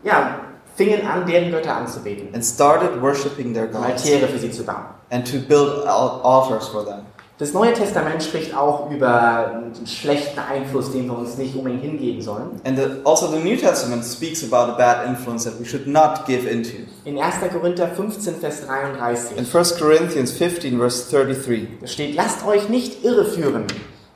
ja, 0.04 0.40
fingen 0.76 1.06
an, 1.08 1.26
deren 1.26 1.52
Götter 1.52 1.76
anzubeten, 1.76 2.34
and 2.34 2.44
started 2.44 3.02
worshiping 3.02 3.54
their 3.54 3.68
gods 3.68 4.04
Altäre 4.04 4.28
für 4.28 4.40
sie 4.40 4.52
zu 4.52 4.64
bauen. 4.64 4.86
and 5.10 5.26
to 5.30 5.38
build 5.40 5.86
al- 5.86 6.22
altars 6.24 6.68
for 6.68 6.86
them. 6.86 7.02
Das 7.38 7.52
Neue 7.52 7.74
Testament 7.74 8.24
spricht 8.24 8.56
auch 8.56 8.90
über 8.90 9.62
den 9.76 9.86
schlechten 9.86 10.40
Einfluss, 10.40 10.94
den 10.94 11.08
wir 11.08 11.18
uns 11.18 11.38
nicht 11.38 11.54
unbedingt 11.54 11.82
hingeben 11.84 12.22
sollen. 12.22 12.62
And 12.64 12.78
the, 12.78 12.86
also 13.04 13.28
the 13.28 13.40
New 13.40 13.58
Testament 13.58 14.06
speaks 14.06 14.42
about 14.42 14.72
a 14.72 14.76
bad 14.78 15.06
influence 15.06 15.44
that 15.44 15.60
we 15.60 15.66
should 15.66 15.86
not 15.86 16.26
give 16.26 16.50
into. 16.50 16.78
In 17.04 17.18
1. 17.18 17.36
Korinther 17.52 17.90
15, 17.90 18.36
Vers 18.36 18.62
In 18.62 18.68
33 18.68 19.54
1 19.54 19.78
Corinthians 19.78 20.32
15, 20.32 20.78
verse 20.78 21.10
33, 21.12 21.68
da 21.82 21.88
steht, 21.88 22.16
lasst 22.16 22.46
euch 22.48 22.70
nicht 22.70 23.04
irreführen. 23.04 23.66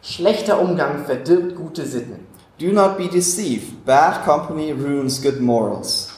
Schlechter 0.02 0.62
Umgang 0.62 1.04
verdirbt 1.06 1.58
gute 1.58 1.86
Sitten. 1.86 2.26
do 2.58 2.68
not 2.72 2.98
be 2.98 3.10
deceived. 3.10 3.86
Bad 3.86 4.24
company 4.24 4.72
ruins 4.72 5.22
good 5.22 5.42
morals. 5.42 6.09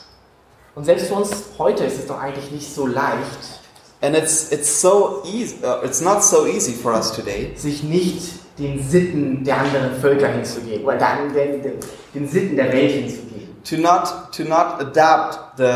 Und 0.76 0.86
selbst 0.86 1.08
für 1.08 1.16
uns 1.16 1.30
heute 1.58 1.84
ist 1.84 2.00
es 2.00 2.08
doch 2.08 2.20
eigentlich 2.20 2.52
nicht 2.52 2.74
so 2.74 2.88
leicht, 2.88 3.60
And 4.04 4.18
it's 4.18 4.52
it's 4.52 4.82
so 4.82 5.22
easy. 5.26 5.58
Uh, 5.64 5.86
it's 5.86 6.02
not 6.02 6.24
so 6.24 6.48
easy 6.48 6.74
for 6.74 6.92
us 6.94 7.12
today 7.12 7.54
sich 7.56 7.84
nicht 7.84 8.32
den 8.58 8.82
Sitten 8.82 9.44
der 9.44 9.60
anderen 9.60 9.94
Völker 10.02 10.28
hinzugeben 10.28 10.84
oder 10.86 10.98
dann 10.98 11.32
den, 11.32 11.62
den, 11.62 11.74
den 12.16 12.28
Sitten 12.28 12.56
der 12.56 12.74
Welt 12.74 12.92
hinzugeben. 12.92 13.32
to 13.64 13.76
not 13.78 14.32
to 14.36 14.44
not 14.44 14.80
adapt 14.82 15.38
the 15.58 15.70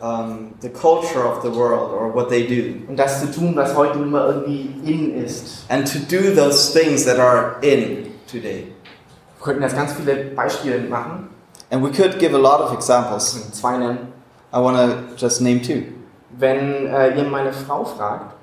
um, 0.00 0.54
the 0.60 0.68
culture 0.68 1.24
of 1.24 1.42
the 1.42 1.48
world 1.52 1.90
or 1.92 2.14
what 2.14 2.28
they 2.28 2.46
do, 2.46 2.88
Und 2.88 2.96
das 2.96 3.20
zu 3.22 3.32
tun, 3.32 3.56
was 3.56 3.74
heute 3.74 3.98
nun 3.98 4.12
mal 4.12 4.28
irgendwie 4.28 4.70
in 4.84 5.24
ist. 5.24 5.64
and 5.68 5.84
to 5.92 5.98
do 5.98 6.32
those 6.32 6.72
things 6.72 7.04
that 7.06 7.18
are 7.18 7.56
in 7.62 8.06
today. 8.30 8.68
Wir 9.38 9.44
könnten 9.44 9.62
das 9.62 9.74
ganz 9.74 9.94
viele 9.94 10.14
Beispiele 10.36 10.78
machen. 10.88 11.28
And 11.70 11.82
we 11.82 11.90
could 11.90 12.20
give 12.20 12.36
a 12.36 12.38
lot 12.38 12.60
of 12.60 12.72
examples. 12.72 13.36
Zwei 13.50 13.78
nennen. 13.78 14.13
I 14.54 14.58
want 14.60 14.76
to 14.76 15.16
just 15.16 15.40
name 15.40 15.60
two. 15.60 15.82
Wenn 16.38 16.86
äh, 16.86 17.16
ihr 17.18 17.24
meine 17.24 17.52
Frau 17.52 17.84
fragt, 17.84 18.34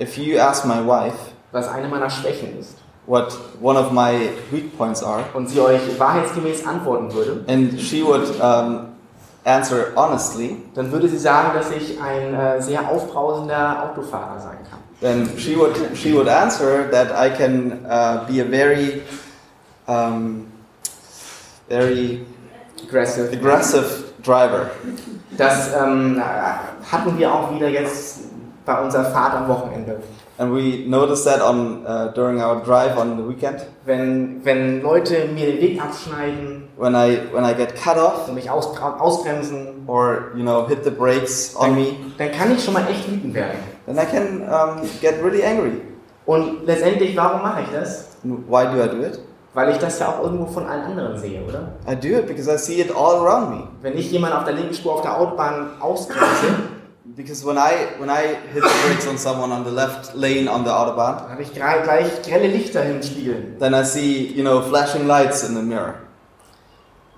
If 0.00 0.18
you 0.18 0.38
ask 0.38 0.64
my 0.64 0.80
wife 0.84 1.14
was 1.52 1.68
eine 1.68 1.86
meiner 1.88 2.10
Schwächen 2.10 2.58
ist, 2.58 2.76
what 3.06 3.32
one 3.60 3.78
of 3.78 3.92
my 3.92 4.30
weak 4.50 4.76
points 4.76 5.02
are, 5.02 5.22
und 5.34 5.48
sie 5.48 5.60
euch 5.60 5.80
wahrheitsgemäß 5.98 6.66
antworten 6.66 7.12
würde, 7.12 7.44
and 7.46 7.80
she 7.80 8.02
would 8.04 8.28
um, 8.40 8.88
answer 9.44 9.92
honestly, 9.94 10.56
dann 10.74 10.90
würde 10.90 11.08
sie 11.08 11.18
sagen, 11.18 11.50
dass 11.54 11.70
ich 11.70 12.00
ein 12.00 12.34
äh, 12.34 12.60
sehr 12.60 12.88
aufbrausender 12.88 13.90
Autofahrer 13.90 14.40
sein 14.40 14.58
kann. 14.68 14.80
then 15.00 15.28
she 15.38 15.56
would 15.56 15.76
she 15.94 16.12
would 16.12 16.28
answer 16.28 16.88
that 16.90 17.12
I 17.12 17.30
can 17.30 17.84
uh, 17.86 18.24
be 18.26 18.40
a 18.40 18.44
very 18.44 19.02
um, 19.86 20.46
very 21.68 22.24
Aggressive. 22.82 23.32
aggressive 23.32 24.12
driver. 24.22 24.70
Das 25.40 25.70
ähm, 25.74 26.22
hatten 26.90 27.18
wir 27.18 27.32
auch 27.32 27.54
wieder 27.54 27.68
jetzt 27.68 28.20
bei 28.64 28.80
unserer 28.80 29.04
Fahrt 29.06 29.34
am 29.34 29.48
Wochenende. 29.48 29.96
And 30.38 30.54
we 30.54 30.88
noticed 30.88 31.24
that 31.26 31.42
on 31.42 31.84
uh, 31.84 32.12
during 32.14 32.40
our 32.40 32.62
drive 32.64 32.96
on 32.96 33.18
the 33.18 33.28
weekend 33.28 33.60
Wenn, 33.84 34.42
wenn 34.42 34.80
Leute 34.80 35.26
mir 35.34 35.44
den 35.52 35.60
Weg 35.60 35.82
abschneiden 35.82 36.68
when 36.78 36.94
I 36.94 37.18
when 37.32 37.44
I 37.44 37.52
get 37.54 37.74
cut 37.76 37.98
off 37.98 38.26
und 38.28 38.36
mich 38.36 38.50
ausbra- 38.50 38.98
ausbremsen, 38.98 39.84
or 39.86 40.30
you 40.34 40.42
know 40.42 40.66
hit 40.66 40.82
the 40.84 40.90
brakes 40.90 41.54
on 41.54 41.74
me, 41.74 41.88
dann 42.16 42.32
kann 42.32 42.52
ich 42.52 42.64
schon 42.64 42.72
mal 42.72 42.86
echt 42.88 43.06
wütend 43.10 43.34
werden. 43.34 43.58
then 43.86 43.98
I 43.98 44.06
can 44.06 44.42
um, 44.48 44.88
get 45.02 45.22
really 45.22 45.44
angry. 45.44 45.82
Und 46.24 46.64
letztendlich, 46.64 47.14
warum 47.16 47.42
mache 47.42 47.62
ich 47.62 47.68
das? 47.78 48.06
Why 48.22 48.64
do 48.64 48.82
I 48.82 48.88
do 48.88 49.02
it? 49.04 49.18
Weil 49.52 49.70
ich 49.72 49.78
das 49.78 49.98
ja 49.98 50.08
auch 50.10 50.22
irgendwo 50.22 50.46
von 50.46 50.66
allen 50.66 50.82
anderen 50.82 51.18
sehe, 51.18 51.42
oder? 51.42 51.72
I 51.90 51.96
do 51.96 52.16
it 52.18 52.26
because 52.28 52.48
I 52.52 52.56
see 52.56 52.80
it 52.80 52.94
all 52.94 53.16
around 53.16 53.50
me. 53.50 53.62
Wenn 53.82 53.98
ich 53.98 54.10
jemanden 54.12 54.36
auf 54.38 54.44
der 54.44 54.54
linken 54.54 54.74
Spur 54.74 54.92
auf 54.94 55.02
der 55.02 55.18
Autobahn 55.18 55.70
ausbremse, 55.80 56.24
Because 57.16 57.44
when 57.44 57.56
I 57.56 57.98
when 57.98 58.08
I 58.08 58.36
hit 58.54 58.62
the 58.62 58.70
brakes 58.86 59.08
on 59.08 59.18
someone 59.18 59.52
on 59.52 59.64
the 59.64 59.70
left 59.70 60.14
lane 60.14 60.48
on 60.48 60.64
the 60.64 60.70
autobahn, 60.70 61.16
dann 61.22 61.30
habe 61.32 61.42
ich 61.42 61.48
gra- 61.50 61.82
gleich 61.82 62.22
grelle 62.22 62.46
Lichter 62.46 62.84
im 62.84 63.02
Spiegel. 63.02 63.56
then 63.58 63.74
I 63.74 63.82
see 63.84 64.26
you 64.32 64.42
know 64.42 64.60
flashing 64.62 65.08
lights 65.08 65.42
in 65.42 65.56
the 65.56 65.62
mirror, 65.62 65.94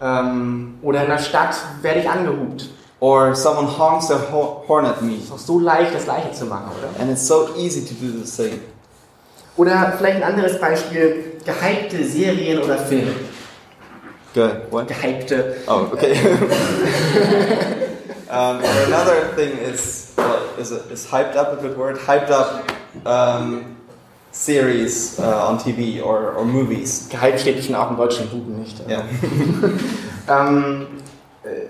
Ähm, 0.00 0.78
oder 0.82 1.02
in 1.02 1.08
der 1.10 1.18
Stadt 1.18 1.54
werde 1.82 2.00
ich 2.00 2.08
angehupt. 2.08 2.70
or 3.00 3.34
someone 3.34 3.66
honks 3.78 4.06
their 4.08 4.18
ho- 4.32 4.64
horn 4.66 4.86
at 4.86 5.02
me, 5.02 5.16
Ist 5.16 5.30
doch 5.30 5.38
so 5.38 5.58
leicht, 5.58 5.94
das 5.94 6.04
Gleiche 6.04 6.32
zu 6.32 6.46
machen, 6.46 6.70
oder? 6.78 6.88
and 7.02 7.10
it's 7.12 7.26
so 7.26 7.48
easy 7.58 7.84
to 7.84 7.94
do 7.94 8.10
the 8.24 8.26
same. 8.26 8.60
Oder 9.56 9.92
vielleicht 9.98 10.22
ein 10.22 10.32
anderes 10.32 10.58
Beispiel, 10.58 11.31
gehypte 11.44 12.04
Serien 12.04 12.62
oder 12.62 12.78
Filme. 12.78 13.14
Good. 14.34 14.70
What? 14.70 14.88
Gehypte. 14.88 15.56
Oh, 15.66 15.90
okay. 15.92 16.14
um, 18.30 18.60
another 18.86 19.34
thing 19.36 19.58
is 19.58 20.14
well, 20.16 20.40
is 20.58 20.70
is 20.70 21.06
hyped 21.06 21.36
up 21.36 21.52
a 21.52 21.56
good 21.60 21.76
word? 21.76 21.98
Hyped 21.98 22.30
up 22.30 22.70
um, 23.04 23.76
series 24.30 25.18
uh, 25.18 25.46
on 25.48 25.58
TV 25.58 26.02
or, 26.02 26.32
or 26.32 26.44
movies. 26.44 27.08
Gehypt 27.10 27.40
steht 27.40 27.56
bestimmt 27.56 27.78
auch 27.78 27.90
im 27.90 27.96
deutschen 27.96 28.30
Duden 28.30 28.58
nicht. 28.60 28.80
Yeah. 28.88 29.04
Ähm, 30.28 30.86
äh, 31.42 31.66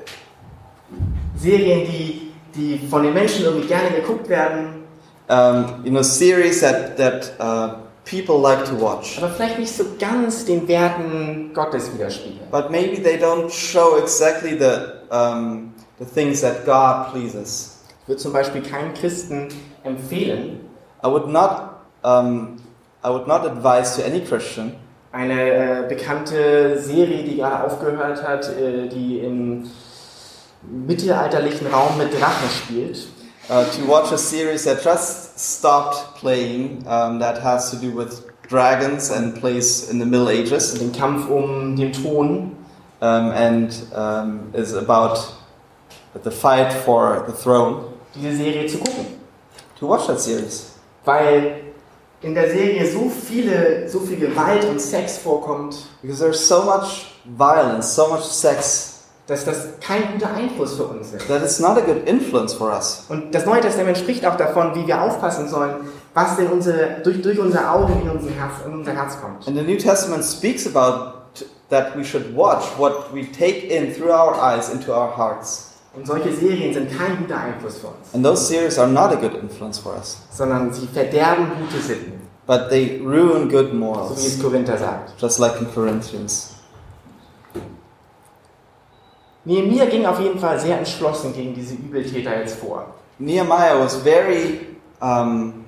Serien, 1.39 1.87
die, 1.87 2.33
die 2.55 2.79
von 2.87 3.03
den 3.03 3.14
Menschen 3.14 3.47
irgendwie 3.47 3.66
gerne 3.66 3.91
geguckt 3.93 4.29
werden, 4.29 4.83
Um, 5.29 5.83
you 5.83 5.91
know, 5.91 6.03
series 6.03 6.61
that 6.61 6.99
that 6.99 7.33
uh, 7.41 7.77
people 8.05 8.38
like 8.40 8.64
to 8.64 8.80
watch, 8.80 9.18
aber 9.18 9.28
vielleicht 9.30 9.59
nicht 9.59 9.74
so 9.74 9.84
ganz 9.98 10.44
den 10.44 10.66
Werten 10.68 11.53
Gottes 11.55 11.92
widerspiegeln. 11.92 12.48
but 12.50 12.70
maybe 12.70 13.03
they 13.03 13.16
don't 13.16 13.50
show 13.50 13.96
exactly 13.96 14.59
the 14.59 15.00
um, 15.11 15.72
the 15.98 16.05
things 16.05 16.40
that 16.40 16.64
God 16.64 17.12
pleases. 17.12 17.78
Ich 18.03 18.09
würde 18.09 18.20
zum 18.20 18.32
Beispiel 18.32 18.62
keinem 18.62 18.94
Christen 18.94 19.48
empfehlen, 19.84 20.61
I 21.05 21.09
would 21.09 21.28
not 21.28 21.82
um, 22.03 22.57
I 23.05 23.09
would 23.09 23.26
not 23.26 23.44
advise 23.44 23.96
to 23.96 24.05
any 24.07 24.20
Christian 24.20 24.74
eine 25.12 25.84
äh, 25.84 25.88
bekannte 25.88 26.78
Serie, 26.80 27.22
die 27.22 27.36
gerade 27.36 27.64
aufgehört 27.64 28.26
hat, 28.26 28.48
äh, 28.48 28.88
die 28.88 29.18
im 29.18 29.68
mittelalterlichen 30.62 31.66
Raum 31.66 31.98
mit 31.98 32.12
Drachen 32.14 32.48
spielt. 32.48 33.07
Uh, 33.53 33.70
to 33.70 33.84
watch 33.84 34.11
a 34.12 34.18
series 34.18 34.64
that 34.64 34.82
just 34.82 35.38
stopped 35.38 36.16
playing 36.16 36.86
um, 36.88 37.18
that 37.18 37.42
has 37.42 37.70
to 37.70 37.76
do 37.76 37.90
with 37.90 38.24
dragons 38.48 39.11
and 39.11 39.36
plays 39.36 39.90
in 39.90 39.98
the 39.98 40.07
Middle 40.07 40.30
Ages 40.30 40.74
Den 40.74 40.90
Kampf 40.92 41.30
um 41.30 41.76
den 41.76 41.92
Thron. 41.92 42.57
um, 43.03 43.30
and 43.32 43.86
um, 43.94 44.50
is 44.55 44.72
about 44.72 45.18
the 46.22 46.30
fight 46.30 46.72
for 46.72 47.24
the 47.26 47.32
throne. 47.32 47.92
diese 48.14 48.36
Serie 48.36 48.66
zu 48.68 48.78
gucken. 48.78 49.07
To 49.78 49.86
watch 49.86 50.07
that 50.07 50.20
series 50.20 50.70
Weil 51.05 51.72
in 52.22 52.34
der 52.34 52.48
Serie 52.50 52.86
so 52.86 53.11
viele, 53.11 53.88
so 53.88 54.00
viel 54.00 54.16
Gewalt 54.16 54.64
und 54.64 54.80
Sex 54.80 55.18
vorkommt, 55.18 55.76
because 56.00 56.20
there's 56.20 56.40
so 56.40 56.62
much 56.62 57.07
violence, 57.26 57.92
so 57.92 58.09
much 58.09 58.22
sex 58.22 58.91
dass 59.27 59.45
das 59.45 59.68
kein 59.81 60.12
guter 60.12 60.35
Einfluss 60.35 60.75
für 60.77 60.85
uns 60.85 61.12
ist. 61.12 61.29
that 61.29 61.43
it's 61.43 61.61
not 61.61 61.79
a 61.79 61.81
good 61.81 62.07
influence 62.07 62.53
for 62.53 62.70
us. 62.73 63.05
Und 63.09 63.35
das 63.35 63.47
Neue 63.47 63.61
Testament 63.61 63.97
spricht 63.97 64.27
auch 64.27 64.37
davon, 64.37 64.75
wie 64.75 64.87
wir 64.87 65.01
aufpassen 65.01 65.49
sollen, 65.49 65.77
was 66.14 66.37
denn 66.37 66.49
unsere, 66.49 67.01
durch, 67.05 67.23
durch 67.23 67.39
unser 67.39 67.73
Auge 67.73 67.93
in 67.93 68.11
unser, 68.11 68.31
Herz, 68.31 68.55
in 68.66 68.73
unser 68.75 68.93
Herz 68.93 69.20
kommt. 69.20 69.47
And 69.47 69.57
the 69.57 69.62
New 69.62 69.79
Testament 69.79 70.25
speaks 70.25 70.66
about 70.66 71.12
that 71.70 71.97
we 71.97 72.05
should 72.05 72.37
watch 72.37 72.64
what 72.77 73.12
we 73.14 73.25
take 73.25 73.68
in 73.68 73.95
through 73.95 74.11
our 74.12 74.35
eyes 74.35 74.68
into 74.70 74.93
our 74.93 75.16
hearts. 75.16 75.68
Und 75.95 76.07
solche 76.07 76.33
Serien 76.33 76.73
sind 76.73 76.91
kein 76.97 77.18
guter 77.18 77.37
Einfluss 77.39 77.79
für 77.79 77.89
uns, 77.89 78.14
And 78.14 78.25
those 78.25 78.47
series 78.47 78.79
are 78.79 78.89
not 78.89 79.12
a 79.12 79.16
good 79.16 79.35
influence 79.35 79.79
for 79.79 79.95
us, 79.95 80.18
sondern 80.31 80.73
sie 80.73 80.87
verderben 80.87 81.47
gute 81.61 81.83
Sitten, 81.83 82.14
but 82.47 82.70
they 82.70 83.01
ruin 83.05 83.49
good 83.51 83.66
so 83.68 83.73
wie 83.73 83.77
morals, 83.77 84.27
es 84.27 84.43
Korinther 84.43 84.79
sagt. 84.79 85.12
just 85.20 85.39
like 85.39 85.61
in 85.61 85.66
Corinthians. 85.73 86.51
Nehemiah 89.45 89.86
ging 89.86 90.07
auf 90.07 90.20
jeden 90.20 90.38
Fall 90.38 90.59
sehr 90.61 90.78
entschlossen 90.78 91.32
gegen 91.34 91.55
diese 91.55 91.74
Übeltäter 91.74 92.38
jetzt 92.38 92.57
vor. 92.59 92.95
Nehemiah 93.18 93.78
was 93.78 93.97
very 93.97 94.61
um, 95.01 95.64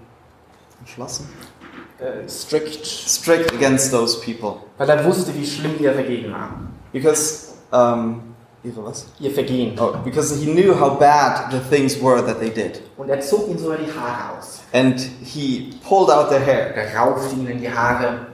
entschlossen? 0.80 1.28
Äh, 1.98 2.28
strict, 2.28 2.84
strict 2.86 3.52
against 3.54 3.92
those 3.92 4.20
people 4.20 4.56
weil 4.78 4.88
er 4.90 5.04
wusste, 5.04 5.32
wie 5.34 5.46
schlimm 5.46 5.74
ihre 5.78 5.94
Vergehen 5.94 6.32
waren. 6.32 6.68
because 6.92 7.52
um, 7.72 8.20
Ihre 8.64 8.82
was? 8.84 9.06
ihr 9.20 9.30
Vergehen. 9.30 9.78
Oh, 9.78 9.92
because 10.04 10.34
he 10.34 10.46
knew 10.46 10.72
how 10.74 10.98
bad 10.98 11.52
the 11.52 11.58
things 11.70 12.00
were 12.02 12.24
that 12.24 12.40
they 12.40 12.48
did. 12.50 12.80
Und 12.96 13.08
er 13.10 13.20
zog 13.20 13.48
ihnen 13.48 13.58
sogar 13.58 13.76
die 13.76 13.92
Haare 13.92 14.38
aus. 14.38 14.60
And 14.72 14.98
he 15.22 15.74
pulled 15.86 16.10
out 16.10 16.30
their 16.30 16.40
hair. 16.40 16.74
Er 16.74 16.98
raufte 16.98 17.34
ihnen 17.36 17.60
die 17.60 17.70
Haare. 17.70 18.26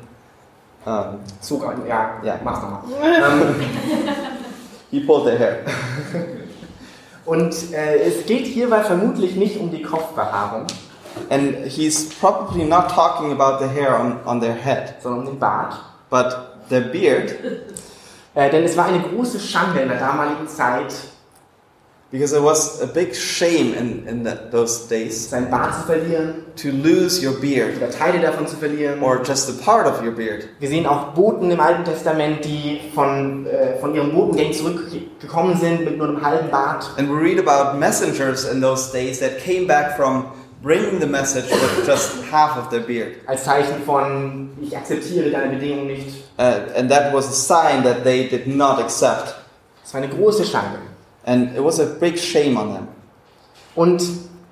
Um, 0.87 1.19
Zog, 1.41 1.67
an- 1.67 1.85
ja, 1.87 2.21
Ja. 2.23 2.39
mach's 2.45 2.63
nochmal. 2.63 2.83
ähm, 3.03 3.55
he 4.91 5.01
pulled 5.01 5.25
their 5.27 5.39
hair. 5.39 5.59
und 7.27 7.55
äh, 7.73 7.99
es 8.03 8.27
geht 8.27 8.47
hierbei 8.47 8.81
vermutlich 8.83 9.37
nicht 9.37 9.59
um 9.59 9.71
die 9.71 9.83
Kopfbehaarung, 9.83 10.67
And 11.29 11.67
he's 11.67 12.09
probably 12.21 12.65
not 12.65 12.89
talking 12.89 13.33
about 13.33 13.59
the 13.63 13.69
hair 13.69 13.99
on, 13.99 14.19
on 14.25 14.41
their 14.41 14.55
head, 14.55 14.95
sondern 15.03 15.21
um 15.21 15.27
den 15.27 15.39
Bart. 15.39 15.75
but 16.09 16.35
their 16.69 16.81
beard, 16.83 17.35
Äh, 18.35 18.49
denn 18.51 18.63
es 18.65 18.77
war 18.77 18.85
eine 18.87 19.01
große 19.01 19.41
Schande 19.41 19.81
in 19.81 19.89
der 19.89 19.99
damaligen 19.99 20.47
Zeit, 20.47 20.95
because 22.11 22.33
it 22.33 22.43
was 22.43 22.81
a 22.83 22.87
big 22.87 23.15
shame 23.15 23.73
in, 23.75 24.07
in 24.09 24.25
that, 24.25 24.51
those 24.51 24.89
days 24.89 25.31
seinen 25.31 25.51
Bart 25.51 25.75
zu 25.75 25.87
verlieren 25.87 26.35
to 26.57 26.71
lose 26.71 27.25
your 27.25 27.41
beard 27.41 27.77
oder 27.77 27.89
Teile 27.91 28.21
davon 28.21 28.47
zu 28.49 28.57
verlieren. 28.57 29.01
or 29.03 29.23
just 29.23 29.49
a 29.49 29.65
part 29.65 29.87
of 29.87 30.03
your 30.03 30.13
beard. 30.13 30.49
Wir 30.59 30.69
sehen 30.69 30.87
auch 30.87 31.15
Boten 31.15 31.51
im 31.51 31.61
Alten 31.61 31.85
Testament, 31.85 32.45
die 32.45 32.81
von, 32.95 33.47
äh, 33.47 33.79
von 33.79 33.95
ihrem 33.95 34.13
Botengang 34.13 34.53
zurückgekommen 34.53 35.57
sind 35.57 35.85
mit 35.85 35.99
nur 35.99 36.09
einem 36.09 36.23
halben 36.23 36.51
Bart. 36.51 36.91
And 36.99 37.09
we 37.09 37.15
read 37.17 37.39
about 37.39 37.79
messengers 37.79 38.45
in 38.45 38.61
those 38.61 38.91
days 38.93 39.21
that 39.21 39.39
came 39.39 39.67
back 39.67 39.97
from 39.97 40.27
bringing 40.63 41.01
the 41.01 41.07
message 41.07 41.51
with 41.51 41.87
just 41.87 42.17
half 42.31 42.57
of 42.59 42.71
their 42.71 42.81
beard. 42.81 43.13
Als 43.27 43.45
Zeichen 43.45 43.83
von, 43.87 44.51
ich 44.61 44.77
akzeptiere 44.77 45.31
deine 45.31 45.55
Bedingungen 45.57 45.87
nicht. 45.87 46.25
Uh, 46.39 46.77
and 46.77 46.91
that 46.91 47.15
was 47.15 47.29
a 47.29 47.33
sign 47.33 47.85
that 47.85 48.03
they 48.03 48.29
did 48.29 48.47
not 48.47 48.81
accept. 48.81 49.37
Das 49.83 49.95
war 49.95 50.03
eine 50.03 50.13
große 50.13 50.45
Schande. 50.45 50.79
And 51.31 51.55
it 51.57 51.63
was 51.63 51.79
a 51.79 51.85
big 51.85 52.19
shame 52.19 52.57
on 52.57 52.73
them. 52.75 52.89
Und 53.77 54.03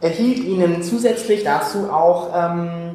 er 0.01 0.11
hielt 0.11 0.39
ihnen 0.45 0.81
zusätzlich 0.83 1.43
dazu 1.43 1.91
auch 1.91 2.29
ähm, 2.33 2.95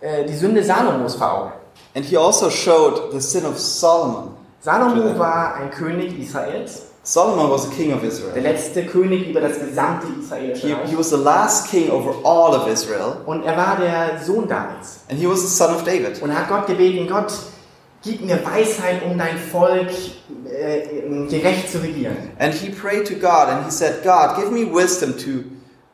äh, 0.00 0.26
die 0.26 0.34
Sünde 0.36 0.62
Salomos 0.62 1.14
vor 1.14 1.32
Augen. 1.32 1.52
And 1.94 2.04
he 2.04 2.18
also 2.18 2.50
showed 2.50 3.12
the 3.12 3.20
sin 3.20 3.46
of 3.46 3.58
Solomon. 3.58 4.36
Salomo 4.60 5.18
war 5.18 5.54
ein 5.54 5.70
König 5.70 6.18
Israels, 6.18 6.82
Solomon 7.02 7.50
was 7.50 7.66
a 7.66 7.70
king 7.70 7.92
of 7.94 8.00
der 8.00 8.10
Israel. 8.10 8.42
letzte 8.42 8.84
König 8.84 9.28
über 9.28 9.40
das 9.40 9.58
gesamte 9.58 10.06
israelische 10.20 10.66
He, 10.66 10.72
Reich. 10.74 10.90
he 10.90 10.96
was 10.98 11.08
the 11.10 11.16
last 11.16 11.68
king 11.70 11.90
over 11.90 12.14
all 12.24 12.54
of 12.54 12.68
Israel. 12.68 13.16
Und 13.24 13.42
er 13.44 13.56
war 13.56 13.76
der 13.80 14.20
Sohn 14.22 14.46
Davids. 14.46 15.00
And 15.10 15.18
he 15.18 15.26
was 15.26 15.40
the 15.40 15.48
son 15.48 15.74
of 15.74 15.82
David. 15.82 16.20
Und 16.22 16.30
er 16.30 16.40
hat 16.40 16.48
Gott 16.48 16.66
gebeten, 16.66 17.08
Gott, 17.08 17.32
gib 18.02 18.24
mir 18.24 18.44
Weisheit, 18.44 19.02
um 19.02 19.16
dein 19.16 19.38
Volk 19.38 19.88
äh, 20.46 21.28
gerecht 21.28 21.70
zu 21.70 21.78
regieren. 21.78 22.16
And 22.38 22.52
he 22.52 22.70
prayed 22.70 23.06
to 23.06 23.14
God 23.14 23.48
and 23.48 23.64
he 23.64 23.70
said, 23.70 24.02
God, 24.02 24.36
give 24.36 24.50
me 24.50 24.64
wisdom 24.64 25.16
to, 25.18 25.44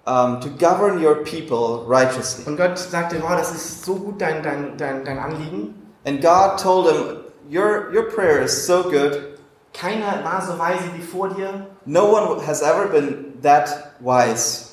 um, 0.07 0.41
to 0.41 0.49
govern 0.51 1.03
your 1.03 1.23
people 1.23 1.85
righteously. 1.87 2.45
Und 2.47 2.57
Gott 2.57 2.79
sagte, 2.79 3.21
wow, 3.23 3.37
das 3.37 3.55
ist 3.55 3.85
so 3.85 3.95
gut 3.95 4.21
dein, 4.21 4.43
dein, 4.43 4.77
dein, 4.77 5.05
dein 5.05 5.19
Anliegen. 5.19 5.75
And 6.05 6.21
God 6.21 6.59
told 6.59 6.91
him, 6.91 7.25
your, 7.49 7.93
your 7.93 8.05
prayer 8.05 8.43
is 8.43 8.67
so 8.67 8.83
good. 8.85 9.39
Keiner 9.75 10.25
war 10.25 10.41
so 10.41 10.59
weise 10.59 10.91
wie 10.97 11.03
vor 11.03 11.29
dir 11.29 11.67
No 11.85 12.07
one 12.07 12.41
has 12.45 12.63
ever 12.63 12.87
been 12.89 13.41
that 13.43 13.95
wise. 14.01 14.68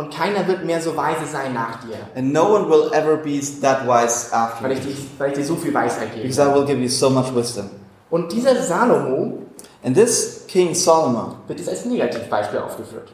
Und 0.00 0.14
keiner 0.14 0.46
wird 0.48 0.64
mehr 0.64 0.80
so 0.80 0.96
weise 0.96 1.26
sein 1.30 1.52
nach 1.52 1.80
dir, 1.84 1.96
And 2.16 2.32
no 2.32 2.54
one 2.54 2.68
will 2.68 2.90
ever 2.92 3.16
be 3.16 3.40
that 3.60 3.86
wise 3.86 4.32
after 4.32 4.64
weil 4.64 4.72
ich, 4.72 4.80
dich, 4.80 4.96
weil 5.18 5.28
ich 5.30 5.34
dir 5.38 5.44
so 5.44 5.56
viel 5.56 5.74
Weisheit 5.74 6.12
gebe. 6.14 6.22
Because 6.26 6.40
I 6.40 6.54
will 6.54 6.64
give 6.64 6.78
you 6.80 6.88
so 6.88 7.10
much 7.10 7.34
wisdom. 7.34 7.68
Und 8.10 8.32
dieser 8.32 8.54
Salomo 8.62 9.38
And 9.82 9.94
this 9.96 10.44
King 10.48 10.74
Solomon, 10.74 11.36
wird 11.46 11.58
jetzt 11.58 11.68
als 11.68 11.84
Negativbeispiel 11.84 12.58
aufgeführt. 12.60 13.12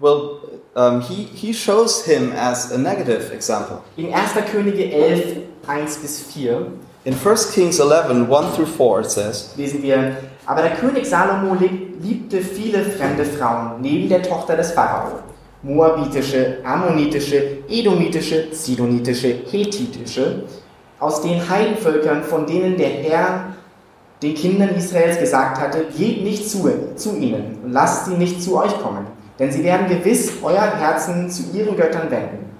well, 0.00 0.38
um, 0.74 1.00
he, 1.00 1.24
he 1.32 1.52
shows 1.52 2.04
him 2.04 2.32
as 2.36 2.72
a 2.72 2.78
negative 2.78 3.32
example. 3.32 3.78
In 3.96 4.12
1. 4.12 4.32
Könige 4.50 4.90
11, 4.90 5.36
1 5.66 5.96
bis 5.98 6.20
4 6.32 6.66
In 7.04 7.14
1 7.14 7.52
Kings 7.52 7.78
11, 7.78 8.10
1 8.30 8.54
through 8.56 8.66
4, 8.66 9.00
it 9.00 9.10
says, 9.10 9.50
lesen 9.56 9.82
wir, 9.82 10.16
aber 10.46 10.62
der 10.62 10.72
König 10.76 11.04
Salomo 11.06 11.54
lieb- 11.54 12.00
liebte 12.02 12.40
viele 12.40 12.84
fremde 12.84 13.24
Frauen 13.24 13.80
neben 13.80 14.08
der 14.08 14.22
Tochter 14.22 14.56
des 14.56 14.72
Pharao. 14.72 15.18
Moabitische, 15.62 16.58
Ammonitische, 16.64 17.58
Edomitische, 17.68 18.48
Sidonitische, 18.52 19.42
Hethitische, 19.48 20.44
aus 20.98 21.22
den 21.22 21.48
Heidenvölkern, 21.48 22.24
von 22.24 22.46
denen 22.46 22.76
der 22.76 22.88
Herr 22.88 23.54
den 24.22 24.34
Kindern 24.34 24.70
Israels 24.76 25.18
gesagt 25.18 25.60
hatte, 25.60 25.86
geht 25.96 26.22
nicht 26.24 26.48
zu, 26.48 26.68
zu 26.96 27.16
ihnen 27.16 27.58
und 27.64 27.72
lasst 27.72 28.06
sie 28.06 28.14
nicht 28.14 28.42
zu 28.42 28.56
euch 28.56 28.76
kommen, 28.80 29.06
denn 29.38 29.52
sie 29.52 29.62
werden 29.62 29.88
gewiss 29.88 30.32
euer 30.42 30.62
Herzen 30.78 31.30
zu 31.30 31.44
ihren 31.56 31.76
Göttern 31.76 32.10
wenden. 32.10 32.50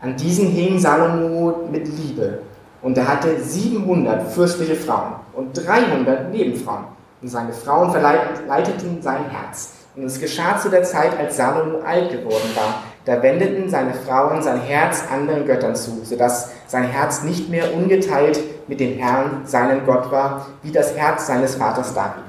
An 0.00 0.16
diesen 0.16 0.48
hing 0.48 0.78
Salomo 0.78 1.68
mit 1.70 1.86
Liebe. 1.86 2.42
Und 2.80 2.96
er 2.96 3.06
hatte 3.06 3.40
700 3.40 4.32
fürstliche 4.32 4.74
Frauen 4.74 5.16
und 5.34 5.52
300 5.52 6.32
Nebenfrauen. 6.32 6.84
Und 7.20 7.28
seine 7.28 7.52
Frauen 7.52 7.90
verleiteten 7.90 9.02
sein 9.02 9.28
Herz. 9.28 9.79
Und 9.96 10.04
es 10.04 10.20
geschah 10.20 10.58
zu 10.58 10.68
der 10.68 10.84
Zeit, 10.84 11.18
als 11.18 11.36
Salomo 11.36 11.80
alt 11.80 12.10
geworden 12.10 12.50
war. 12.54 12.84
Da 13.04 13.22
wendeten 13.22 13.68
seine 13.68 13.94
Frauen 13.94 14.42
sein 14.42 14.60
Herz 14.60 15.04
anderen 15.10 15.46
Göttern 15.46 15.74
zu, 15.74 16.04
sodass 16.04 16.50
sein 16.66 16.84
Herz 16.84 17.22
nicht 17.22 17.48
mehr 17.48 17.74
ungeteilt 17.74 18.68
mit 18.68 18.78
dem 18.78 18.98
Herrn, 18.98 19.46
seinem 19.46 19.84
Gott 19.84 20.10
war, 20.12 20.46
wie 20.62 20.70
das 20.70 20.94
Herz 20.94 21.26
seines 21.26 21.56
Vaters 21.56 21.92
David. 21.94 22.24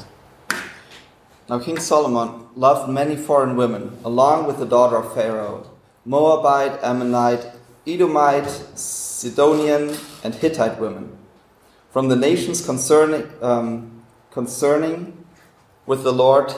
Now 1.50 1.60
King 1.60 1.78
Solomon 1.78 2.46
loved 2.56 2.88
many 2.88 3.18
foreign 3.18 3.58
women, 3.58 3.98
along 4.06 4.48
with 4.48 4.58
the 4.58 4.66
daughter 4.66 4.98
of 4.98 5.14
Pharaoh 5.14 5.64
Moabite, 6.06 6.80
Ammonite, 6.82 7.46
Edomite, 7.86 8.50
Sidonian, 8.76 9.96
and 10.24 10.34
Hittite 10.34 10.80
women. 10.80 11.18
From 11.92 12.08
the 12.08 12.16
nations 12.16 12.66
concerning, 12.66 13.30
um, 13.42 14.02
concerning 14.32 15.26
with 15.86 16.04
the 16.04 16.14
Lord, 16.14 16.56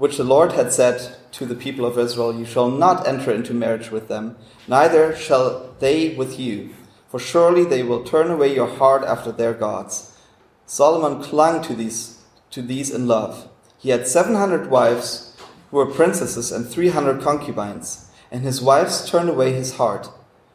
which 0.00 0.16
the 0.16 0.24
Lord 0.24 0.52
had 0.52 0.72
said 0.72 1.14
to 1.32 1.44
the 1.44 1.54
people 1.54 1.84
of 1.84 1.98
Israel, 1.98 2.34
You 2.34 2.46
shall 2.46 2.70
not 2.70 3.06
enter 3.06 3.30
into 3.30 3.52
marriage 3.52 3.90
with 3.90 4.08
them, 4.08 4.34
neither 4.66 5.14
shall 5.14 5.74
they 5.78 6.14
with 6.16 6.40
you, 6.40 6.70
for 7.10 7.20
surely 7.20 7.64
they 7.64 7.82
will 7.82 8.02
turn 8.02 8.30
away 8.30 8.54
your 8.54 8.66
heart 8.66 9.04
after 9.04 9.30
their 9.30 9.52
gods. 9.52 10.16
Solomon 10.64 11.22
clung 11.22 11.60
to 11.64 11.74
these, 11.74 12.18
to 12.50 12.62
these 12.62 12.90
in 12.90 13.06
love. 13.06 13.50
He 13.76 13.90
had 13.90 14.08
700 14.08 14.70
wives 14.70 15.36
who 15.70 15.76
were 15.76 15.84
princesses 15.84 16.50
and 16.50 16.66
300 16.66 17.20
concubines, 17.20 18.10
and 18.30 18.40
his 18.40 18.62
wives 18.62 19.06
turned 19.06 19.28
away 19.28 19.52
his 19.52 19.76
heart. 19.76 20.08